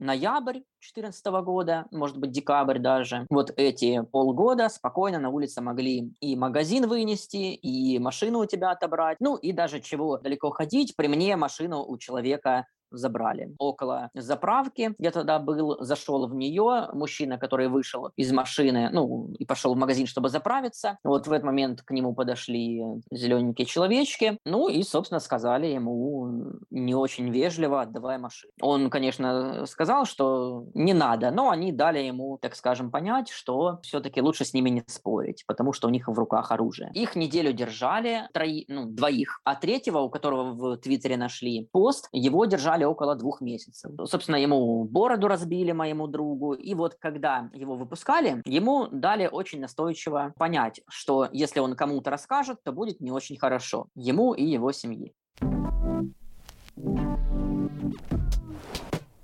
ноябрь 0.00 0.60
2014 0.80 1.26
года, 1.44 1.86
может 1.92 2.18
быть, 2.18 2.32
декабрь 2.32 2.80
даже. 2.80 3.26
Вот 3.30 3.52
эти 3.56 4.02
полгода 4.02 4.68
спокойно 4.68 5.20
на 5.20 5.30
улице 5.30 5.60
могли 5.60 6.12
и 6.20 6.34
магазин 6.34 6.88
вынести, 6.88 7.54
и 7.54 7.98
машину 8.00 8.40
у 8.40 8.46
тебя 8.46 8.72
отобрать, 8.72 9.18
ну 9.20 9.36
и 9.36 9.52
даже 9.52 9.80
чего 9.80 10.18
далеко 10.18 10.50
ходить. 10.50 10.96
При 10.96 11.06
мне 11.06 11.36
машину 11.36 11.84
у 11.86 11.96
человека 11.96 12.66
забрали. 12.90 13.54
Около 13.58 14.10
заправки 14.14 14.94
я 14.98 15.10
тогда 15.10 15.38
был, 15.38 15.78
зашел 15.80 16.26
в 16.26 16.34
нее, 16.34 16.88
мужчина, 16.92 17.38
который 17.38 17.68
вышел 17.68 18.10
из 18.16 18.32
машины, 18.32 18.90
ну, 18.92 19.32
и 19.38 19.44
пошел 19.44 19.74
в 19.74 19.78
магазин, 19.78 20.06
чтобы 20.06 20.28
заправиться. 20.28 20.98
Вот 21.04 21.26
в 21.26 21.32
этот 21.32 21.44
момент 21.44 21.82
к 21.82 21.90
нему 21.90 22.14
подошли 22.14 22.82
зелененькие 23.10 23.66
человечки, 23.66 24.38
ну, 24.44 24.68
и, 24.68 24.82
собственно, 24.82 25.20
сказали 25.20 25.66
ему 25.66 26.52
не 26.70 26.94
очень 26.94 27.30
вежливо, 27.30 27.82
отдавай 27.82 28.18
машину. 28.18 28.52
Он, 28.60 28.90
конечно, 28.90 29.66
сказал, 29.66 30.04
что 30.04 30.66
не 30.74 30.94
надо, 30.94 31.30
но 31.30 31.50
они 31.50 31.72
дали 31.72 32.00
ему, 32.00 32.38
так 32.40 32.54
скажем, 32.54 32.90
понять, 32.90 33.28
что 33.28 33.78
все-таки 33.82 34.20
лучше 34.20 34.44
с 34.44 34.54
ними 34.54 34.70
не 34.70 34.84
спорить, 34.86 35.44
потому 35.46 35.72
что 35.72 35.88
у 35.88 35.90
них 35.90 36.08
в 36.08 36.18
руках 36.18 36.52
оружие. 36.52 36.90
Их 36.94 37.16
неделю 37.16 37.52
держали, 37.52 38.28
трои, 38.32 38.64
ну, 38.68 38.86
двоих, 38.86 39.40
а 39.44 39.54
третьего, 39.54 40.00
у 40.00 40.10
которого 40.10 40.52
в 40.52 40.76
Твиттере 40.78 41.16
нашли 41.16 41.68
пост, 41.72 42.08
его 42.12 42.44
держали 42.44 42.77
держали 42.78 42.84
около 42.84 43.14
двух 43.14 43.40
месяцев. 43.40 43.90
Собственно, 44.04 44.36
ему 44.36 44.84
бороду 44.84 45.28
разбили 45.28 45.72
моему 45.72 46.06
другу, 46.06 46.54
и 46.54 46.74
вот 46.74 46.94
когда 47.00 47.50
его 47.54 47.74
выпускали, 47.74 48.42
ему 48.44 48.88
дали 48.90 49.28
очень 49.30 49.60
настойчиво 49.60 50.32
понять, 50.38 50.80
что 50.88 51.28
если 51.32 51.60
он 51.60 51.74
кому-то 51.74 52.10
расскажет, 52.10 52.58
то 52.64 52.72
будет 52.72 53.00
не 53.00 53.10
очень 53.10 53.36
хорошо 53.36 53.86
ему 53.94 54.34
и 54.34 54.44
его 54.44 54.72
семье. 54.72 55.12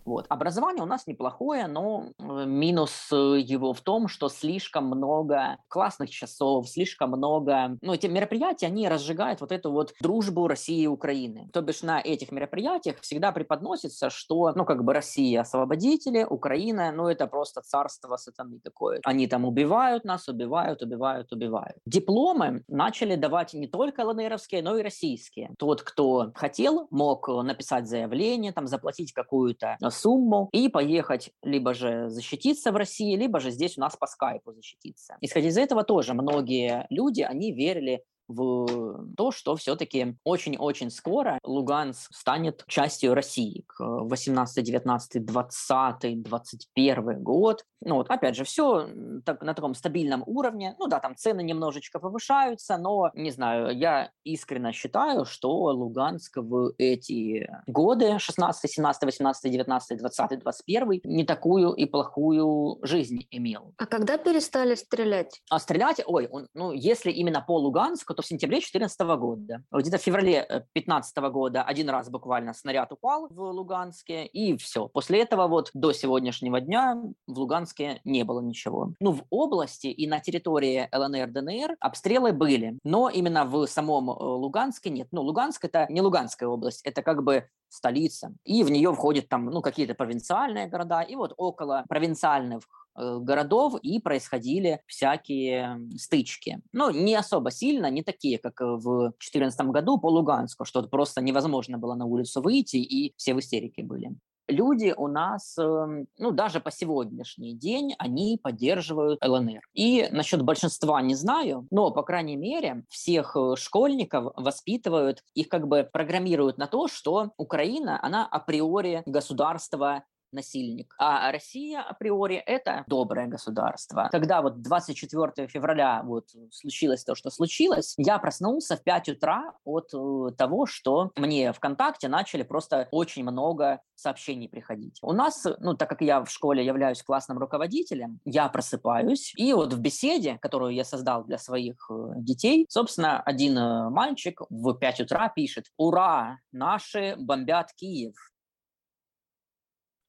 Вот. 0.05 0.27
Образование 0.29 0.83
у 0.83 0.87
нас 0.87 1.07
неплохое, 1.07 1.67
но 1.67 2.11
э, 2.19 2.45
минус 2.47 3.09
э, 3.11 3.39
его 3.39 3.73
в 3.73 3.81
том, 3.81 4.09
что 4.09 4.29
слишком 4.29 4.87
много 4.87 5.59
классных 5.69 6.11
часов, 6.11 6.69
слишком 6.69 7.11
много... 7.11 7.79
Ну, 7.81 7.95
эти 7.95 8.07
мероприятия, 8.07 8.67
они 8.67 8.89
разжигают 8.89 9.41
вот 9.41 9.53
эту 9.53 9.73
вот 9.73 9.95
дружбу 10.01 10.47
России 10.47 10.83
и 10.83 10.87
Украины. 10.87 11.49
То 11.53 11.63
бишь 11.63 11.83
на 11.83 12.01
этих 12.01 12.33
мероприятиях 12.33 13.01
всегда 13.01 13.33
преподносится, 13.33 14.11
что, 14.11 14.53
ну, 14.55 14.65
как 14.65 14.85
бы 14.85 14.93
Россия 14.93 15.41
освободители, 15.41 16.25
Украина, 16.29 16.93
ну, 16.93 17.09
это 17.09 17.27
просто 17.27 17.63
царство 17.63 18.17
сатаны 18.17 18.61
такое. 18.61 19.01
Они 19.05 19.27
там 19.27 19.45
убивают 19.45 20.05
нас, 20.05 20.29
убивают, 20.29 20.83
убивают, 20.83 21.33
убивают. 21.33 21.77
Дипломы 21.87 22.63
начали 22.69 23.17
давать 23.17 23.55
не 23.55 23.67
только 23.67 24.05
ЛНРовские, 24.05 24.63
но 24.63 24.77
и 24.77 24.83
российские. 24.83 25.55
Тот, 25.59 25.83
кто 25.83 26.33
хотел, 26.35 26.89
мог 26.91 27.29
написать 27.29 27.89
заявление, 27.89 28.53
там, 28.53 28.67
заплатить 28.67 29.13
какую-то 29.13 29.77
сумму 29.95 30.49
и 30.53 30.69
поехать 30.69 31.31
либо 31.43 31.75
же 31.75 32.09
защититься 32.11 32.73
в 32.73 32.77
России, 32.77 33.17
либо 33.17 33.41
же 33.41 33.51
здесь 33.51 33.79
у 33.79 33.81
нас 33.81 33.97
по 33.97 34.07
скайпу 34.07 34.53
защититься. 34.53 35.17
Исходя 35.21 35.49
из 35.49 35.57
этого 35.57 35.85
тоже 35.85 36.15
многие 36.15 36.87
люди, 36.91 37.23
они 37.23 37.53
верили 37.53 38.05
в 38.29 39.07
то, 39.17 39.31
что 39.31 39.57
все-таки 39.57 40.17
очень-очень 40.25 40.91
скоро 40.91 41.39
Луганск 41.45 42.15
станет 42.15 42.65
частью 42.67 43.15
России 43.15 43.65
к 43.67 43.81
18, 43.81 44.65
19, 44.65 45.25
20, 45.25 46.23
21 46.23 47.23
год. 47.23 47.65
Ну 47.81 47.97
вот, 47.97 48.11
опять 48.11 48.35
же, 48.35 48.45
все 48.45 48.89
так, 49.25 49.43
на 49.43 49.55
таком 49.55 49.75
стабильном 49.75 50.23
уровне. 50.27 50.75
Ну 50.79 50.87
да, 50.87 51.01
там 51.01 51.17
цены 51.17 51.43
немножечко 51.43 51.99
повышаются, 51.99 52.77
но, 52.79 53.11
не 53.15 53.31
знаю, 53.31 53.77
я 53.77 54.11
искренне 54.25 54.73
считаю, 54.73 55.25
что 55.25 55.51
Луганск 55.51 56.39
в 56.39 56.73
эти 56.79 57.49
годы, 57.67 58.19
16, 58.19 58.71
17, 58.71 59.05
18, 59.05 59.53
19, 59.53 59.99
20, 59.99 60.39
21, 60.41 61.01
не 61.05 61.25
такую 61.25 61.73
и 61.73 61.85
плохую 61.85 62.79
жизнь 62.83 63.27
имел. 63.31 63.75
А 63.77 63.87
когда 63.87 64.17
перестали 64.17 64.75
стрелять? 64.75 65.43
А 65.51 65.59
стрелять, 65.59 66.01
ой, 66.07 66.29
он, 66.31 66.49
ну 66.55 66.73
если 66.73 67.11
именно 67.11 67.41
по 67.41 67.59
Луганску, 67.59 68.14
то 68.15 68.23
в 68.23 68.27
сентябре 68.27 68.59
2014 68.59 69.01
года. 69.19 69.63
Где-то 69.73 69.99
в 69.99 70.03
феврале 70.03 70.47
2015 70.49 71.17
года 71.33 71.63
один 71.63 71.89
раз 71.91 72.09
буквально 72.11 72.55
снаряд 72.55 72.93
упал 72.93 73.29
в 73.31 73.41
Луганске, 73.41 74.27
и 74.27 74.57
все. 74.57 74.89
После 74.89 75.21
этого 75.21 75.49
вот 75.49 75.71
до 75.75 75.93
сегодняшнего 75.93 76.61
дня 76.61 77.01
в 77.27 77.39
Луганске 77.39 78.01
не 78.05 78.25
было 78.25 78.41
ничего. 78.41 78.93
Ну, 79.01 79.13
в 79.13 79.25
области 79.31 79.89
и 79.89 80.07
на 80.07 80.21
территории 80.21 80.89
ЛНР, 80.93 81.29
ДНР 81.29 81.77
обстрелы 81.81 82.33
были, 82.33 82.79
но 82.85 83.09
именно 83.09 83.45
в 83.45 83.67
самом 83.67 84.09
Луганске 84.09 84.91
нет. 84.91 85.09
Ну, 85.13 85.23
Луганск– 85.23 85.65
это 85.67 85.87
не 85.89 86.01
Луганская 86.01 86.49
область, 86.49 86.83
это 86.85 87.03
как 87.03 87.23
бы 87.23 87.49
столица, 87.69 88.33
и 88.45 88.63
в 88.63 88.71
нее 88.71 88.93
входят 88.95 89.29
там, 89.29 89.47
ну, 89.47 89.61
какие-то 89.61 89.95
провинциальные 89.95 90.67
города, 90.67 91.03
и 91.03 91.17
вот 91.17 91.35
около 91.37 91.85
провинциальных 91.89 92.63
э, 92.63 92.84
городов 92.97 93.75
и 93.83 94.01
происходили 94.01 94.81
всякие 94.87 95.81
стычки. 95.97 96.61
Ну, 96.73 96.91
не 96.91 97.15
особо 97.15 97.51
сильно, 97.51 97.91
не 97.91 98.03
такие, 98.03 98.39
как 98.39 98.61
в 98.61 99.13
2014 99.19 99.61
году 99.67 99.99
по 99.99 100.09
Луганску, 100.09 100.65
что 100.65 100.83
просто 100.83 101.21
невозможно 101.21 101.79
было 101.79 101.95
на 101.95 102.07
улицу 102.07 102.43
выйти, 102.43 102.77
и 102.77 103.15
все 103.17 103.35
в 103.35 103.41
истерике 103.41 103.83
были 103.83 104.15
люди 104.49 104.95
у 104.97 105.09
нас, 105.09 105.57
эм, 105.59 106.07
ну, 106.19 106.31
даже 106.31 106.61
по 106.61 106.71
сегодняшний 106.71 107.55
день, 107.55 107.95
они 107.99 108.39
поддерживают 108.43 109.25
ЛНР. 109.25 109.61
И 109.75 110.09
насчет 110.11 110.43
большинства 110.43 111.01
не 111.03 111.15
знаю, 111.15 111.67
но, 111.71 111.91
по 111.91 112.03
крайней 112.03 112.37
мере, 112.37 112.85
всех 112.89 113.37
э, 113.37 113.57
школьников 113.57 114.33
воспитывают, 114.37 115.23
их 115.35 115.49
как 115.49 115.67
бы 115.67 115.89
программируют 115.91 116.59
на 116.59 116.67
то, 116.67 116.89
что 116.89 117.33
Украина, 117.37 117.99
она 118.03 118.27
априори 118.27 119.03
государство 119.07 120.05
насильник. 120.35 120.95
А 120.99 121.31
Россия 121.33 121.81
априори 121.81 122.37
это 122.37 122.85
доброе 122.87 123.27
государство. 123.27 124.09
Когда 124.13 124.43
вот 124.43 124.61
24 124.63 125.49
февраля 125.49 126.03
вот 126.05 126.31
случилось 126.51 127.05
то, 127.05 127.15
что 127.15 127.31
случилось, 127.31 127.95
я 127.97 128.19
проснулся 128.19 128.77
в 128.77 128.83
5 128.83 129.11
утра 129.11 129.55
от 129.65 129.93
э, 129.95 130.35
того, 130.37 130.67
что 130.67 131.13
мне 131.17 131.53
ВКонтакте 131.53 132.09
начали 132.09 132.43
просто 132.43 132.89
очень 132.91 133.23
много 133.23 133.81
сообщений 133.95 134.49
приходить. 134.49 134.99
У 135.03 135.13
нас, 135.13 135.47
ну, 135.61 135.75
так 135.75 135.89
как 135.89 136.03
я 136.03 136.25
в 136.25 136.31
школе 136.31 136.65
являюсь 136.65 137.03
классным 137.03 137.39
руководителем, 137.39 138.21
я 138.25 138.49
просыпаюсь, 138.49 139.33
и 139.37 139.53
вот 139.53 139.73
в 139.73 139.81
беседе, 139.81 140.39
которую 140.41 140.75
я 140.75 140.85
создал 140.85 141.25
для 141.25 141.39
своих 141.39 141.91
э, 141.91 141.95
детей, 142.17 142.67
собственно, 142.69 143.21
один 143.21 143.57
э, 143.57 143.91
мальчик 143.91 144.41
в 144.51 144.75
5 144.75 145.01
утра 145.03 145.29
пишет 145.29 145.67
«Ура! 145.77 146.39
Наши 146.53 147.15
бомбят 147.19 147.73
Киев!» 147.75 148.15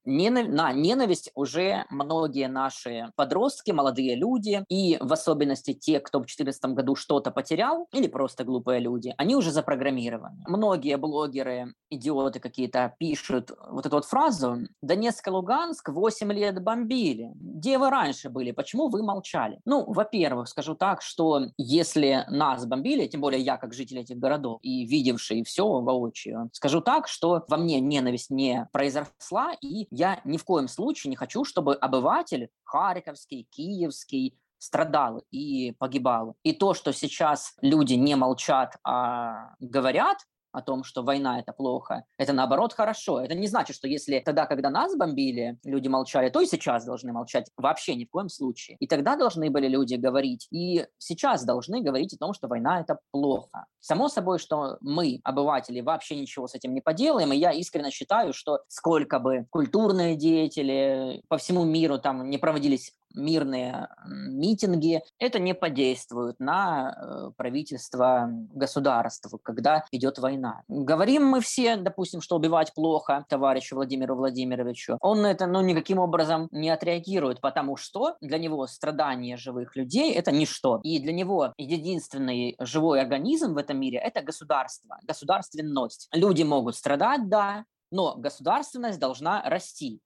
На 0.05 0.71
ненависть 0.71 1.31
уже 1.33 1.85
многие 1.89 2.47
наши 2.47 3.11
подростки, 3.15 3.71
молодые 3.71 4.15
люди, 4.15 4.63
и 4.69 4.97
в 4.99 5.11
особенности 5.11 5.73
те, 5.73 5.99
кто 5.99 6.19
в 6.19 6.23
2014 6.23 6.65
году 6.75 6.95
что-то 6.95 7.31
потерял, 7.31 7.87
или 7.91 8.07
просто 8.07 8.43
глупые 8.43 8.79
люди, 8.79 9.13
они 9.17 9.35
уже 9.35 9.51
запрограммированы. 9.51 10.43
Многие 10.47 10.97
блогеры, 10.97 11.73
идиоты 11.89 12.39
какие-то, 12.39 12.93
пишут 12.99 13.51
вот 13.69 13.85
эту 13.85 13.95
вот 13.95 14.05
фразу 14.05 14.67
«Донецк 14.81 15.27
и 15.27 15.31
Луганск 15.31 15.89
8 15.89 16.31
лет 16.33 16.61
бомбили. 16.61 17.31
Где 17.35 17.77
вы 17.79 17.89
раньше 17.89 18.29
были? 18.29 18.51
Почему 18.51 18.89
вы 18.89 19.01
молчали?» 19.01 19.59
Ну, 19.65 19.91
во-первых, 19.91 20.47
скажу 20.47 20.75
так, 20.75 21.01
что 21.01 21.47
если 21.57 22.25
нас 22.29 22.65
бомбили, 22.65 23.07
тем 23.07 23.21
более 23.21 23.41
я 23.41 23.57
как 23.57 23.73
житель 23.73 23.99
этих 23.99 24.17
городов 24.17 24.59
и 24.61 24.85
видевший 24.85 25.43
все 25.43 25.65
воочию, 25.81 26.49
скажу 26.53 26.81
так, 26.81 27.07
что 27.07 27.43
во 27.47 27.57
мне 27.57 27.79
ненависть 27.79 28.29
не 28.29 28.69
произросла, 28.71 29.53
и 29.61 29.87
я 29.95 30.21
ни 30.25 30.37
в 30.37 30.43
коем 30.43 30.67
случае 30.67 31.09
не 31.09 31.15
хочу, 31.15 31.45
чтобы 31.45 31.75
обыватель 31.75 32.49
Харьковский, 32.63 33.47
Киевский, 33.49 34.37
страдал 34.57 35.23
и 35.31 35.73
погибал. 35.79 36.35
И 36.43 36.53
то, 36.53 36.73
что 36.73 36.91
сейчас 36.91 37.55
люди 37.61 37.93
не 37.93 38.15
молчат, 38.15 38.77
а 38.83 39.55
говорят, 39.59 40.17
о 40.55 40.61
том, 40.61 40.83
что 40.83 41.03
война 41.03 41.39
это 41.39 41.53
плохо, 41.53 42.05
это 42.17 42.33
наоборот 42.33 42.73
хорошо. 42.73 43.21
Это 43.21 43.35
не 43.35 43.47
значит, 43.47 43.75
что 43.75 43.87
если 43.87 44.19
тогда, 44.19 44.45
когда 44.45 44.69
нас 44.69 44.95
бомбили, 44.95 45.59
люди 45.63 45.87
молчали, 45.87 46.29
то 46.29 46.41
и 46.41 46.45
сейчас 46.45 46.85
должны 46.85 47.11
молчать. 47.11 47.49
Вообще 47.57 47.95
ни 47.95 48.05
в 48.05 48.09
коем 48.09 48.29
случае. 48.29 48.77
И 48.79 48.87
тогда 48.87 49.15
должны 49.15 49.49
были 49.49 49.67
люди 49.67 49.95
говорить, 49.95 50.47
и 50.51 50.85
сейчас 50.97 51.43
должны 51.43 51.81
говорить 51.81 52.13
о 52.13 52.17
том, 52.17 52.33
что 52.33 52.47
война 52.47 52.81
это 52.81 52.99
плохо. 53.11 53.65
Само 53.79 54.07
собой, 54.09 54.39
что 54.39 54.77
мы, 54.81 55.19
обыватели, 55.23 55.81
вообще 55.81 56.15
ничего 56.15 56.47
с 56.47 56.55
этим 56.55 56.73
не 56.73 56.81
поделаем, 56.81 57.33
и 57.33 57.37
я 57.37 57.51
искренне 57.51 57.91
считаю, 57.91 58.33
что 58.33 58.59
сколько 58.67 59.19
бы 59.19 59.45
культурные 59.49 60.15
деятели 60.15 61.21
по 61.27 61.37
всему 61.37 61.63
миру 61.65 61.99
там 61.99 62.29
не 62.29 62.37
проводились 62.37 62.93
мирные 63.15 63.89
митинги, 64.05 65.01
это 65.19 65.39
не 65.39 65.53
подействует 65.53 66.39
на 66.39 66.95
э, 66.95 67.31
правительство 67.37 68.29
государства, 68.53 69.39
когда 69.41 69.85
идет 69.91 70.19
война. 70.19 70.63
Говорим 70.67 71.25
мы 71.25 71.41
все, 71.41 71.75
допустим, 71.75 72.21
что 72.21 72.35
убивать 72.35 72.73
плохо 72.73 73.25
товарищу 73.29 73.75
Владимиру 73.75 74.15
Владимировичу. 74.15 74.97
Он 75.01 75.21
на 75.21 75.27
это 75.27 75.47
ну, 75.47 75.61
никаким 75.61 75.99
образом 75.99 76.47
не 76.51 76.69
отреагирует, 76.69 77.41
потому 77.41 77.77
что 77.77 78.15
для 78.21 78.37
него 78.37 78.67
страдания 78.67 79.37
живых 79.37 79.75
людей– 79.75 80.13
это 80.15 80.31
ничто. 80.31 80.79
И 80.83 80.99
для 80.99 81.13
него 81.13 81.53
единственный 81.57 82.55
живой 82.59 83.01
организм 83.01 83.53
в 83.53 83.57
этом 83.57 83.79
мире– 83.79 83.97
это 84.03 84.21
государство, 84.21 84.97
государственность. 85.03 86.07
Люди 86.13 86.43
могут 86.43 86.75
страдать, 86.75 87.29
да, 87.29 87.65
но 87.91 88.15
государственность 88.15 88.99
должна 88.99 89.41
расти. 89.45 90.01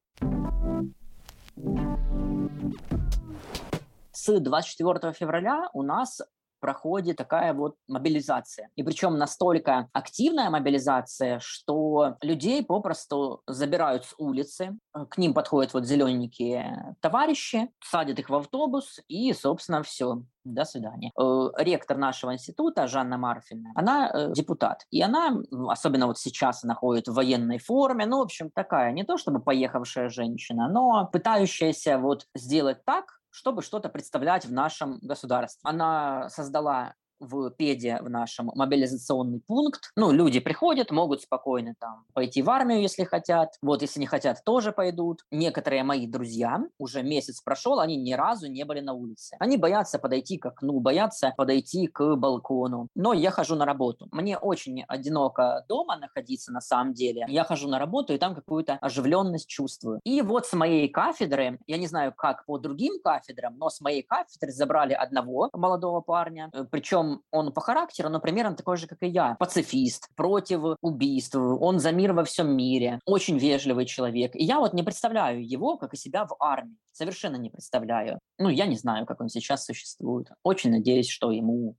С 4.19 4.39
24 4.39 5.13
февраля 5.13 5.69
у 5.73 5.81
нас 5.81 6.21
проходит 6.59 7.15
такая 7.17 7.53
вот 7.53 7.75
мобилизация. 7.87 8.69
И 8.75 8.83
причем 8.83 9.17
настолько 9.17 9.87
активная 9.93 10.49
мобилизация, 10.49 11.39
что 11.41 12.17
людей 12.21 12.63
попросту 12.63 13.41
забирают 13.47 14.05
с 14.05 14.13
улицы, 14.17 14.77
к 15.09 15.17
ним 15.17 15.33
подходят 15.33 15.73
вот 15.73 15.85
зелененькие 15.85 16.95
товарищи, 16.99 17.69
садят 17.81 18.19
их 18.19 18.29
в 18.29 18.35
автобус 18.35 18.99
и, 19.07 19.33
собственно, 19.33 19.83
все. 19.83 20.23
До 20.45 20.65
свидания. 20.65 21.11
Э, 21.19 21.49
ректор 21.57 21.97
нашего 21.97 22.33
института 22.33 22.87
Жанна 22.87 23.17
Марфина, 23.17 23.71
она 23.75 24.09
э, 24.09 24.33
депутат. 24.33 24.85
И 24.89 25.01
она, 25.01 25.37
особенно 25.67 26.07
вот 26.07 26.17
сейчас, 26.17 26.63
находит 26.63 27.07
в 27.07 27.13
военной 27.13 27.59
форме. 27.59 28.05
Ну, 28.05 28.17
в 28.17 28.21
общем, 28.21 28.49
такая, 28.49 28.91
не 28.93 29.03
то 29.03 29.17
чтобы 29.17 29.41
поехавшая 29.41 30.09
женщина, 30.09 30.67
но 30.67 31.07
пытающаяся 31.11 31.99
вот 31.99 32.25
сделать 32.33 32.83
так, 32.85 33.18
чтобы 33.29 33.61
что-то 33.61 33.89
представлять 33.89 34.45
в 34.45 34.51
нашем 34.51 34.99
государстве. 34.99 35.61
Она 35.63 36.29
создала 36.29 36.95
в 37.19 37.49
педе 37.51 37.99
в 38.01 38.09
нашем 38.09 38.51
мобилизационный 38.55 39.41
пункт. 39.45 39.91
Ну, 39.95 40.11
люди 40.11 40.39
приходят, 40.39 40.91
могут 40.91 41.21
спокойно 41.21 41.75
там 41.79 42.05
пойти 42.13 42.41
в 42.41 42.49
армию, 42.49 42.81
если 42.81 43.03
хотят. 43.03 43.55
Вот, 43.61 43.81
если 43.81 43.99
не 43.99 44.05
хотят, 44.05 44.43
тоже 44.43 44.71
пойдут. 44.71 45.25
Некоторые 45.31 45.83
мои 45.83 46.07
друзья, 46.07 46.59
уже 46.77 47.03
месяц 47.03 47.41
прошел, 47.41 47.79
они 47.79 47.97
ни 47.97 48.13
разу 48.13 48.47
не 48.47 48.63
были 48.63 48.79
на 48.79 48.93
улице. 48.93 49.35
Они 49.39 49.57
боятся 49.57 49.99
подойти 49.99 50.37
к 50.37 50.45
окну, 50.45 50.79
боятся 50.79 51.33
подойти 51.37 51.87
к 51.87 52.15
балкону. 52.15 52.87
Но 52.95 53.13
я 53.13 53.31
хожу 53.31 53.55
на 53.55 53.65
работу. 53.65 54.07
Мне 54.11 54.37
очень 54.37 54.83
одиноко 54.87 55.65
дома 55.67 55.97
находиться 55.97 56.51
на 56.51 56.61
самом 56.61 56.93
деле. 56.93 57.25
Я 57.27 57.43
хожу 57.43 57.67
на 57.67 57.79
работу 57.79 58.13
и 58.13 58.17
там 58.17 58.35
какую-то 58.35 58.77
оживленность 58.81 59.47
чувствую. 59.47 59.99
И 60.03 60.21
вот 60.21 60.45
с 60.45 60.53
моей 60.53 60.87
кафедры, 60.89 61.59
я 61.67 61.77
не 61.77 61.87
знаю, 61.87 62.13
как 62.15 62.45
по 62.45 62.57
другим 62.57 62.99
кафедрам, 63.01 63.57
но 63.57 63.69
с 63.69 63.81
моей 63.81 64.03
кафедры 64.03 64.51
забрали 64.51 64.93
одного 64.93 65.49
молодого 65.53 66.01
парня, 66.01 66.51
причем 66.71 67.08
он 67.31 67.51
по 67.51 67.61
характеру, 67.61 68.09
но 68.09 68.19
примерно 68.19 68.55
такой 68.55 68.77
же, 68.77 68.87
как 68.87 69.01
и 69.01 69.07
я. 69.07 69.35
Пацифист, 69.39 70.09
против 70.15 70.77
убийств, 70.81 71.35
он 71.35 71.79
за 71.79 71.91
мир 71.91 72.13
во 72.13 72.23
всем 72.23 72.55
мире, 72.55 72.99
очень 73.05 73.37
вежливый 73.37 73.85
человек. 73.85 74.35
И 74.35 74.43
я 74.43 74.59
вот 74.59 74.73
не 74.73 74.83
представляю 74.83 75.47
его, 75.47 75.77
как 75.77 75.93
и 75.93 75.97
себя 75.97 76.25
в 76.25 76.35
армии. 76.39 76.77
Совершенно 76.91 77.37
не 77.37 77.49
представляю. 77.49 78.19
Ну, 78.37 78.49
я 78.49 78.65
не 78.65 78.75
знаю, 78.75 79.05
как 79.05 79.21
он 79.21 79.29
сейчас 79.29 79.65
существует. 79.65 80.27
Очень 80.43 80.71
надеюсь, 80.71 81.09
что 81.09 81.31
ему, 81.31 81.75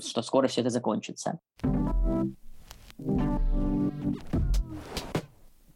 что 0.00 0.22
скоро 0.22 0.48
все 0.48 0.60
это 0.62 0.70
закончится 0.70 1.38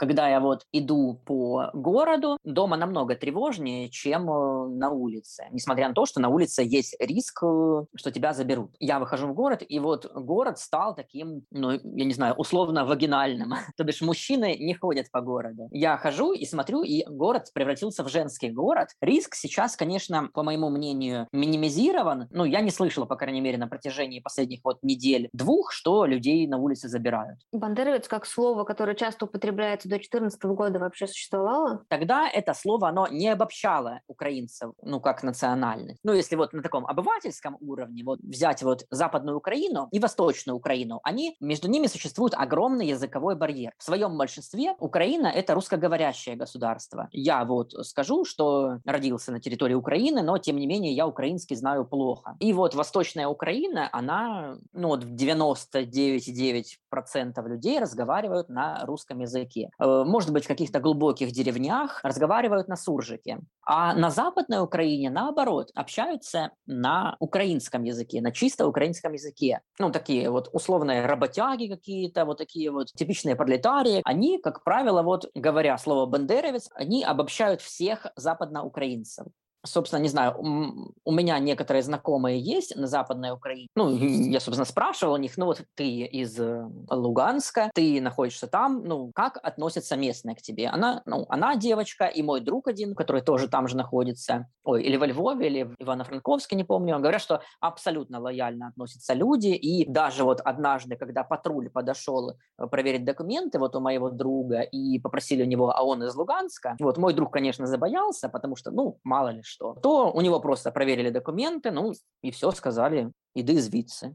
когда 0.02 0.28
я 0.28 0.40
вот 0.40 0.66
иду 0.72 1.20
по 1.24 1.70
городу, 1.74 2.36
дома 2.42 2.76
намного 2.76 3.14
тревожнее, 3.14 3.88
чем 3.88 4.28
э, 4.28 4.68
на 4.70 4.90
улице. 4.90 5.44
Несмотря 5.52 5.86
на 5.86 5.94
то, 5.94 6.06
что 6.06 6.20
на 6.20 6.28
улице 6.28 6.64
есть 6.64 6.96
риск, 6.98 7.44
э, 7.44 7.84
что 7.94 8.10
тебя 8.10 8.32
заберут. 8.32 8.72
Я 8.80 8.98
выхожу 8.98 9.28
в 9.28 9.34
город, 9.34 9.62
и 9.68 9.78
вот 9.78 10.12
город 10.12 10.58
стал 10.58 10.96
таким, 10.96 11.44
ну, 11.52 11.70
я 11.70 12.04
не 12.04 12.14
знаю, 12.14 12.34
условно 12.34 12.84
вагинальным. 12.84 13.52
То 13.76 13.84
бишь 13.84 14.00
мужчины 14.00 14.56
не 14.58 14.74
ходят 14.74 15.08
по 15.12 15.20
городу. 15.20 15.68
Я 15.70 15.96
хожу 15.96 16.32
и 16.32 16.46
смотрю, 16.46 16.82
и 16.82 17.04
город 17.06 17.52
превратился 17.54 18.02
в 18.02 18.08
женский 18.08 18.50
город. 18.50 18.88
Риск 19.00 19.36
сейчас, 19.36 19.76
конечно, 19.76 20.30
по 20.34 20.42
моему 20.42 20.68
мнению, 20.68 21.28
минимизирован. 21.30 22.26
Ну, 22.32 22.44
я 22.44 22.60
не 22.60 22.72
слышала, 22.72 23.04
по 23.04 23.14
крайней 23.14 23.40
мере, 23.40 23.56
на 23.56 23.68
протяжении 23.68 24.18
последних 24.18 24.62
вот 24.64 24.82
недель 24.82 25.28
двух, 25.32 25.70
что 25.70 26.06
людей 26.06 26.48
на 26.48 26.58
улице 26.58 26.88
забирают. 26.88 27.38
Бандеровец 27.52 28.08
как 28.08 28.26
слово, 28.26 28.64
которое 28.64 28.96
часто 28.96 29.26
употребляется 29.26 29.91
до 29.92 29.98
2014 29.98 30.42
года 30.44 30.78
вообще 30.78 31.06
существовало? 31.06 31.84
Тогда 31.88 32.28
это 32.28 32.54
слово, 32.54 32.88
оно 32.88 33.08
не 33.08 33.28
обобщало 33.28 34.00
украинцев, 34.06 34.72
ну, 34.82 35.00
как 35.00 35.22
национальность. 35.22 36.00
Ну, 36.02 36.12
если 36.12 36.36
вот 36.36 36.52
на 36.52 36.62
таком 36.62 36.86
обывательском 36.86 37.56
уровне, 37.60 38.04
вот 38.04 38.20
взять 38.20 38.62
вот 38.62 38.84
Западную 38.90 39.36
Украину 39.36 39.88
и 39.92 39.98
Восточную 39.98 40.56
Украину, 40.56 41.00
они, 41.02 41.36
между 41.40 41.68
ними 41.68 41.88
существует 41.88 42.32
огромный 42.34 42.86
языковой 42.86 43.36
барьер. 43.36 43.74
В 43.78 43.84
своем 43.84 44.16
большинстве 44.16 44.74
Украина— 44.78 45.26
это 45.34 45.52
русскоговорящее 45.54 46.36
государство. 46.36 47.08
Я 47.12 47.44
вот 47.44 47.72
скажу, 47.86 48.24
что 48.24 48.78
родился 48.84 49.32
на 49.32 49.40
территории 49.40 49.74
Украины, 49.74 50.22
но, 50.22 50.38
тем 50.38 50.56
не 50.56 50.66
менее, 50.66 50.94
я 50.94 51.06
украинский 51.06 51.56
знаю 51.56 51.84
плохо. 51.84 52.36
И 52.40 52.54
вот 52.54 52.74
Восточная 52.74 53.28
Украина, 53.28 53.90
она, 53.92 54.56
ну, 54.72 54.88
вот 54.88 55.04
в 55.04 55.14
99,9% 55.14 57.48
людей 57.48 57.78
разговаривают 57.78 58.48
на 58.48 58.80
русском 58.86 59.20
языке. 59.20 59.68
Э, 59.78 60.04
может 60.04 60.32
быть, 60.32 60.44
в 60.44 60.48
каких-то 60.48 60.80
глубоких 60.80 61.32
деревнях 61.32 62.00
разговаривают 62.02 62.68
на 62.68 62.76
суржике. 62.76 63.40
А 63.64 63.94
на 63.94 64.10
Западной 64.10 64.62
Украине, 64.62 65.10
наоборот, 65.10 65.70
общаются 65.74 66.50
на 66.66 67.16
украинском 67.20 67.84
языке, 67.84 68.20
на 68.20 68.32
чисто 68.32 68.66
украинском 68.66 69.12
языке. 69.12 69.60
Ну, 69.78 69.90
такие 69.90 70.30
вот 70.30 70.48
условные 70.52 71.06
работяги 71.06 71.66
какие-то, 71.68 72.24
вот 72.24 72.38
такие 72.38 72.70
вот 72.70 72.88
типичные 72.92 73.36
пролетарии. 73.36 74.02
Они, 74.04 74.38
как 74.38 74.64
правило, 74.64 75.02
вот 75.02 75.30
говоря 75.34 75.78
слово 75.78 76.06
«бандеровец», 76.06 76.68
они 76.74 77.04
обобщают 77.04 77.60
всех 77.60 78.06
западноукраинцев 78.16 79.26
собственно, 79.64 80.00
не 80.00 80.08
знаю, 80.08 80.34
у 80.38 81.12
меня 81.12 81.38
некоторые 81.38 81.82
знакомые 81.82 82.40
есть 82.40 82.76
на 82.76 82.86
Западной 82.86 83.30
Украине. 83.30 83.68
Ну, 83.76 83.90
я, 83.96 84.40
собственно, 84.40 84.64
спрашивал 84.64 85.14
у 85.14 85.18
них, 85.18 85.36
ну 85.36 85.46
вот 85.46 85.62
ты 85.74 86.02
из 86.02 86.38
э, 86.38 86.68
Луганска, 86.90 87.70
ты 87.74 88.00
находишься 88.00 88.46
там, 88.46 88.82
ну, 88.84 89.12
как 89.14 89.38
относятся 89.42 89.96
местные 89.96 90.34
к 90.36 90.42
тебе? 90.42 90.68
Она, 90.68 91.02
ну, 91.06 91.26
она 91.28 91.56
девочка, 91.56 92.06
и 92.06 92.22
мой 92.22 92.40
друг 92.40 92.68
один, 92.68 92.94
который 92.94 93.22
тоже 93.22 93.48
там 93.48 93.68
же 93.68 93.76
находится, 93.76 94.48
ой, 94.64 94.82
или 94.82 94.96
во 94.96 95.06
Львове, 95.06 95.46
или 95.46 95.62
в 95.64 95.74
Ивано-Франковске, 95.78 96.56
не 96.56 96.64
помню, 96.64 96.98
говорят, 96.98 97.22
что 97.22 97.42
абсолютно 97.60 98.20
лояльно 98.20 98.68
относятся 98.68 99.14
люди, 99.14 99.48
и 99.48 99.88
даже 99.88 100.24
вот 100.24 100.40
однажды, 100.40 100.96
когда 100.96 101.22
патруль 101.24 101.70
подошел 101.70 102.30
э, 102.30 102.66
проверить 102.66 103.04
документы 103.04 103.58
вот 103.58 103.76
у 103.76 103.80
моего 103.80 104.10
друга, 104.10 104.60
и 104.60 104.98
попросили 104.98 105.42
у 105.42 105.46
него, 105.46 105.70
а 105.70 105.82
он 105.82 106.02
из 106.02 106.14
Луганска, 106.14 106.76
вот 106.80 106.98
мой 106.98 107.14
друг, 107.14 107.32
конечно, 107.32 107.66
забоялся, 107.66 108.28
потому 108.28 108.56
что, 108.56 108.70
ну, 108.70 108.98
мало 109.04 109.28
ли 109.28 109.42
что, 109.52 109.74
то 109.82 110.10
у 110.12 110.20
него 110.20 110.40
просто 110.40 110.70
проверили 110.70 111.10
документы, 111.10 111.70
ну 111.70 111.92
и 112.22 112.30
все, 112.30 112.50
сказали, 112.52 113.12
иди 113.34 113.60
звідси. 113.60 114.14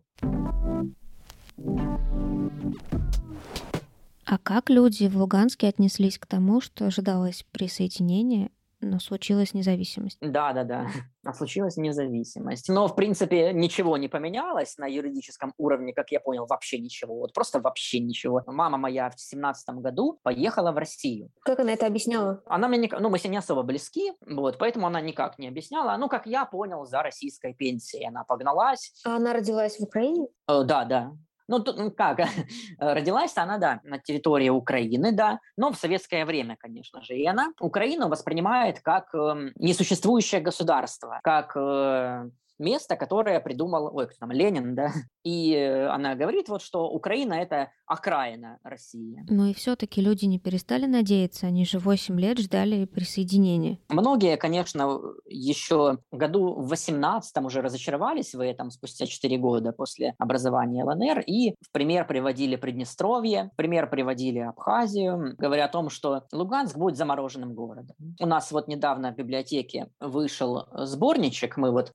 А 4.29 4.37
как 4.37 4.69
люди 4.69 5.07
в 5.07 5.15
Луганске 5.15 5.69
отнеслись 5.69 6.17
к 6.17 6.25
тому, 6.25 6.59
что 6.59 6.85
ожидалось 6.85 7.45
присоединение 7.51 8.49
но 8.79 8.99
случилась 8.99 9.53
независимость. 9.53 10.17
Да, 10.21 10.53
да, 10.53 10.63
да. 10.63 10.87
А 11.25 11.33
случилась 11.33 11.77
независимость. 11.77 12.69
Но, 12.69 12.87
в 12.87 12.95
принципе, 12.95 13.51
ничего 13.53 13.97
не 13.97 14.07
поменялось 14.07 14.77
на 14.77 14.85
юридическом 14.85 15.53
уровне, 15.57 15.93
как 15.93 16.11
я 16.11 16.19
понял, 16.19 16.45
вообще 16.45 16.79
ничего. 16.79 17.15
Вот 17.15 17.33
просто 17.33 17.59
вообще 17.59 17.99
ничего. 17.99 18.43
Мама 18.45 18.77
моя 18.77 19.09
в 19.09 19.19
семнадцатом 19.19 19.81
году 19.81 20.19
поехала 20.23 20.71
в 20.71 20.77
Россию. 20.77 21.29
Как 21.41 21.59
она 21.59 21.73
это 21.73 21.85
объясняла? 21.85 22.41
Она 22.45 22.67
мне, 22.67 22.77
не, 22.77 22.89
ну, 22.99 23.09
мы 23.09 23.19
с 23.19 23.23
ней 23.23 23.31
не 23.31 23.37
особо 23.37 23.63
близки, 23.63 24.13
вот, 24.25 24.57
поэтому 24.57 24.87
она 24.87 25.01
никак 25.01 25.37
не 25.39 25.47
объясняла. 25.47 25.97
Ну, 25.97 26.07
как 26.07 26.25
я 26.25 26.45
понял, 26.45 26.85
за 26.85 27.01
российской 27.01 27.53
пенсией 27.53 28.07
она 28.07 28.23
погналась. 28.23 28.93
А 29.05 29.17
она 29.17 29.33
родилась 29.33 29.77
в 29.79 29.83
Украине? 29.83 30.27
Э, 30.47 30.63
да, 30.63 30.85
да. 30.85 31.11
Ну, 31.47 31.59
тут, 31.59 31.95
как, 31.95 32.19
родилась 32.79 33.37
она, 33.37 33.57
да, 33.57 33.79
на 33.83 33.99
территории 33.99 34.49
Украины, 34.49 35.11
да, 35.11 35.39
но 35.55 35.71
в 35.71 35.77
советское 35.77 36.25
время, 36.25 36.57
конечно 36.59 37.01
же. 37.01 37.15
И 37.15 37.25
она 37.25 37.53
Украину 37.59 38.09
воспринимает 38.09 38.79
как 38.81 39.13
э, 39.13 39.51
несуществующее 39.55 40.41
государство, 40.41 41.19
как 41.23 41.55
э, 41.55 42.29
место, 42.59 42.95
которое 42.95 43.39
придумал, 43.39 43.95
ой, 43.95 44.07
кто 44.07 44.17
там, 44.19 44.31
Ленин, 44.31 44.75
да, 44.75 44.91
и 45.23 45.53
э, 45.53 45.87
она 45.87 46.15
говорит 46.15 46.49
вот, 46.49 46.61
что 46.61 46.89
Украина— 46.89 47.33
это 47.35 47.71
окраина 47.85 48.59
России. 48.63 49.23
Но 49.29 49.47
и 49.47 49.53
все-таки 49.53 50.01
люди 50.01 50.25
не 50.25 50.39
перестали 50.39 50.85
надеяться, 50.85 51.47
они 51.47 51.65
же 51.65 51.79
8 51.79 52.19
лет 52.19 52.39
ждали 52.39 52.85
присоединения. 52.85 53.79
Многие, 53.89 54.37
конечно, 54.37 54.99
еще 55.25 55.99
году 56.11 56.53
в 56.53 56.67
18 56.67 57.37
уже 57.43 57.61
разочаровались 57.61 58.33
в 58.33 58.41
этом 58.41 58.71
спустя 58.71 59.05
4 59.05 59.37
года 59.37 59.71
после 59.71 60.15
образования 60.17 60.83
ЛНР 60.83 61.21
и 61.25 61.55
в 61.61 61.71
пример 61.71 62.05
приводили 62.05 62.55
Приднестровье, 62.55 63.51
в 63.53 63.55
пример 63.55 63.89
приводили 63.89 64.39
Абхазию, 64.39 65.35
говоря 65.37 65.65
о 65.65 65.69
том, 65.69 65.89
что 65.89 66.23
Луганск 66.31 66.77
будет 66.77 66.97
замороженным 66.97 67.53
городом. 67.53 67.95
У 68.19 68.25
нас 68.25 68.51
вот 68.51 68.67
недавно 68.67 69.13
в 69.13 69.15
библиотеке 69.15 69.89
вышел 69.99 70.65
сборничек, 70.73 71.57
мы 71.57 71.71
вот 71.71 71.91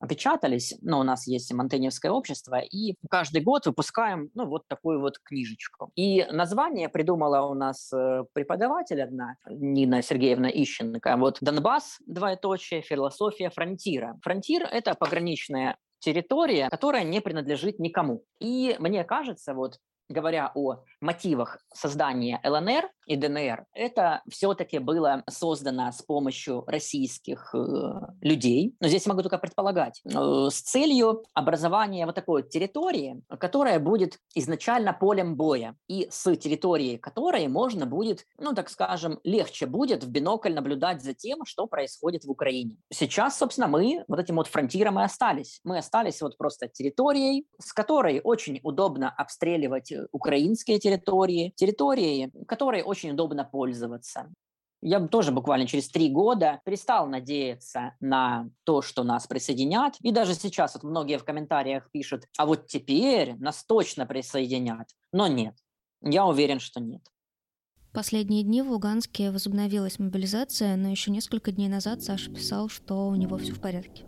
но 0.81 1.01
у 1.01 1.03
нас 1.03 1.27
есть 1.27 1.53
Монтеневское 1.53 2.11
общество, 2.11 2.59
и 2.59 2.97
каждый 3.11 3.43
год 3.43 3.67
выпускаем 3.67 4.31
ну, 4.35 4.47
вот 4.47 4.67
такую 4.69 5.01
вот 5.01 5.19
книжечку. 5.19 5.91
И 5.95 6.25
название 6.31 6.89
придумала 6.89 7.47
у 7.47 7.55
нас 7.55 7.93
э, 7.93 8.25
преподаватель 8.33 9.03
одна, 9.03 9.37
Нина 9.49 10.03
Сергеевна 10.03 10.49
Ищенко. 10.49 11.17
Вот 11.17 11.39
«Донбасс, 11.41 11.99
двоеточие, 12.07 12.83
философия 12.83 13.51
фронтира». 13.51 14.19
Фронтир– 14.23 14.63
это 14.71 14.95
пограничная 14.95 15.77
территория, 15.99 16.69
которая 16.69 17.05
не 17.05 17.21
принадлежит 17.21 17.79
никому. 17.79 18.25
И 18.41 18.77
мне 18.79 19.05
кажется, 19.05 19.55
вот 19.55 19.79
говоря 20.09 20.53
о 20.55 20.85
мотивах 21.01 21.59
создания 21.73 22.41
ЛНР 22.45 22.89
и 23.07 23.17
ДНР, 23.17 23.67
это 23.75 24.23
все-таки 24.29 24.79
было 24.79 25.23
создано 25.29 25.91
с 25.93 26.03
помощью 26.03 26.65
российских 26.67 27.55
э, 27.55 27.59
людей, 28.21 28.75
но 28.81 28.89
здесь 28.89 29.07
могу 29.07 29.23
только 29.23 29.39
предполагать, 29.39 30.01
э, 30.05 30.49
с 30.51 30.61
целью 30.61 31.25
образования 31.35 32.07
вот 32.07 32.15
такой 32.15 32.43
территории, 32.43 33.23
которая 33.41 33.79
будет 33.81 34.19
изначально 34.35 34.93
полем 34.93 35.37
боя, 35.37 35.77
и 35.89 36.09
с 36.11 36.37
территории 36.37 36.97
которой 36.97 37.47
можно 37.49 37.87
будет, 37.87 38.27
ну 38.39 38.55
так 38.55 38.69
скажем, 38.69 39.21
легче 39.25 39.67
будет 39.67 40.05
в 40.05 40.11
бинокль 40.11 40.53
наблюдать 40.55 41.03
за 41.03 41.15
тем, 41.15 41.45
что 41.45 41.67
происходит 41.67 42.25
в 42.25 42.31
Украине. 42.31 42.77
Сейчас, 42.93 43.39
собственно, 43.39 43.69
мы 43.69 44.05
вот 44.09 44.19
этим 44.19 44.37
вот 44.37 44.47
фронтиром 44.47 44.99
и 44.99 45.03
остались. 45.03 45.61
Мы 45.65 45.79
остались 45.79 46.21
вот 46.23 46.37
просто 46.37 46.69
территорией, 46.69 47.47
с 47.59 47.73
которой 47.73 48.21
очень 48.23 48.61
удобно 48.63 49.11
обстреливать 49.11 49.93
э, 49.93 50.07
украинские 50.13 50.79
территории, 50.79 51.53
территории, 51.57 52.31
которой 52.47 52.83
очень 52.93 53.11
удобно 53.11 53.45
пользоваться. 53.45 54.33
Я 54.85 55.01
тоже 55.07 55.31
буквально 55.31 55.67
через 55.67 55.89
три 55.89 56.11
года 56.11 56.61
перестал 56.65 57.07
надеяться 57.07 57.95
на 58.01 58.49
то, 58.65 58.83
что 58.83 59.05
нас 59.05 59.29
присоединят. 59.29 59.95
И 60.01 60.11
даже 60.11 60.35
сейчас 60.35 60.75
вот 60.75 60.83
многие 60.83 61.19
в 61.19 61.25
комментариях 61.25 61.89
пишут, 61.93 62.25
а 62.37 62.47
вот 62.47 62.67
теперь 62.67 63.35
нас 63.37 63.65
точно 63.65 64.07
присоединят. 64.07 64.89
Но 65.13 65.29
нет, 65.29 65.55
я 66.01 66.27
уверен, 66.27 66.59
что 66.59 66.81
нет. 66.81 67.03
Последние 67.93 68.43
дни 68.43 68.63
в 68.63 68.71
Луганске 68.71 69.31
возобновилась 69.31 69.99
мобилизация, 69.99 70.77
но 70.77 70.89
еще 70.89 71.11
несколько 71.11 71.53
дней 71.53 71.69
назад 71.69 72.03
Саша 72.03 72.33
писал, 72.33 72.69
что 72.69 73.07
у 73.09 73.15
него 73.15 73.37
все 73.39 73.53
в 73.53 73.61
порядке. 73.61 74.05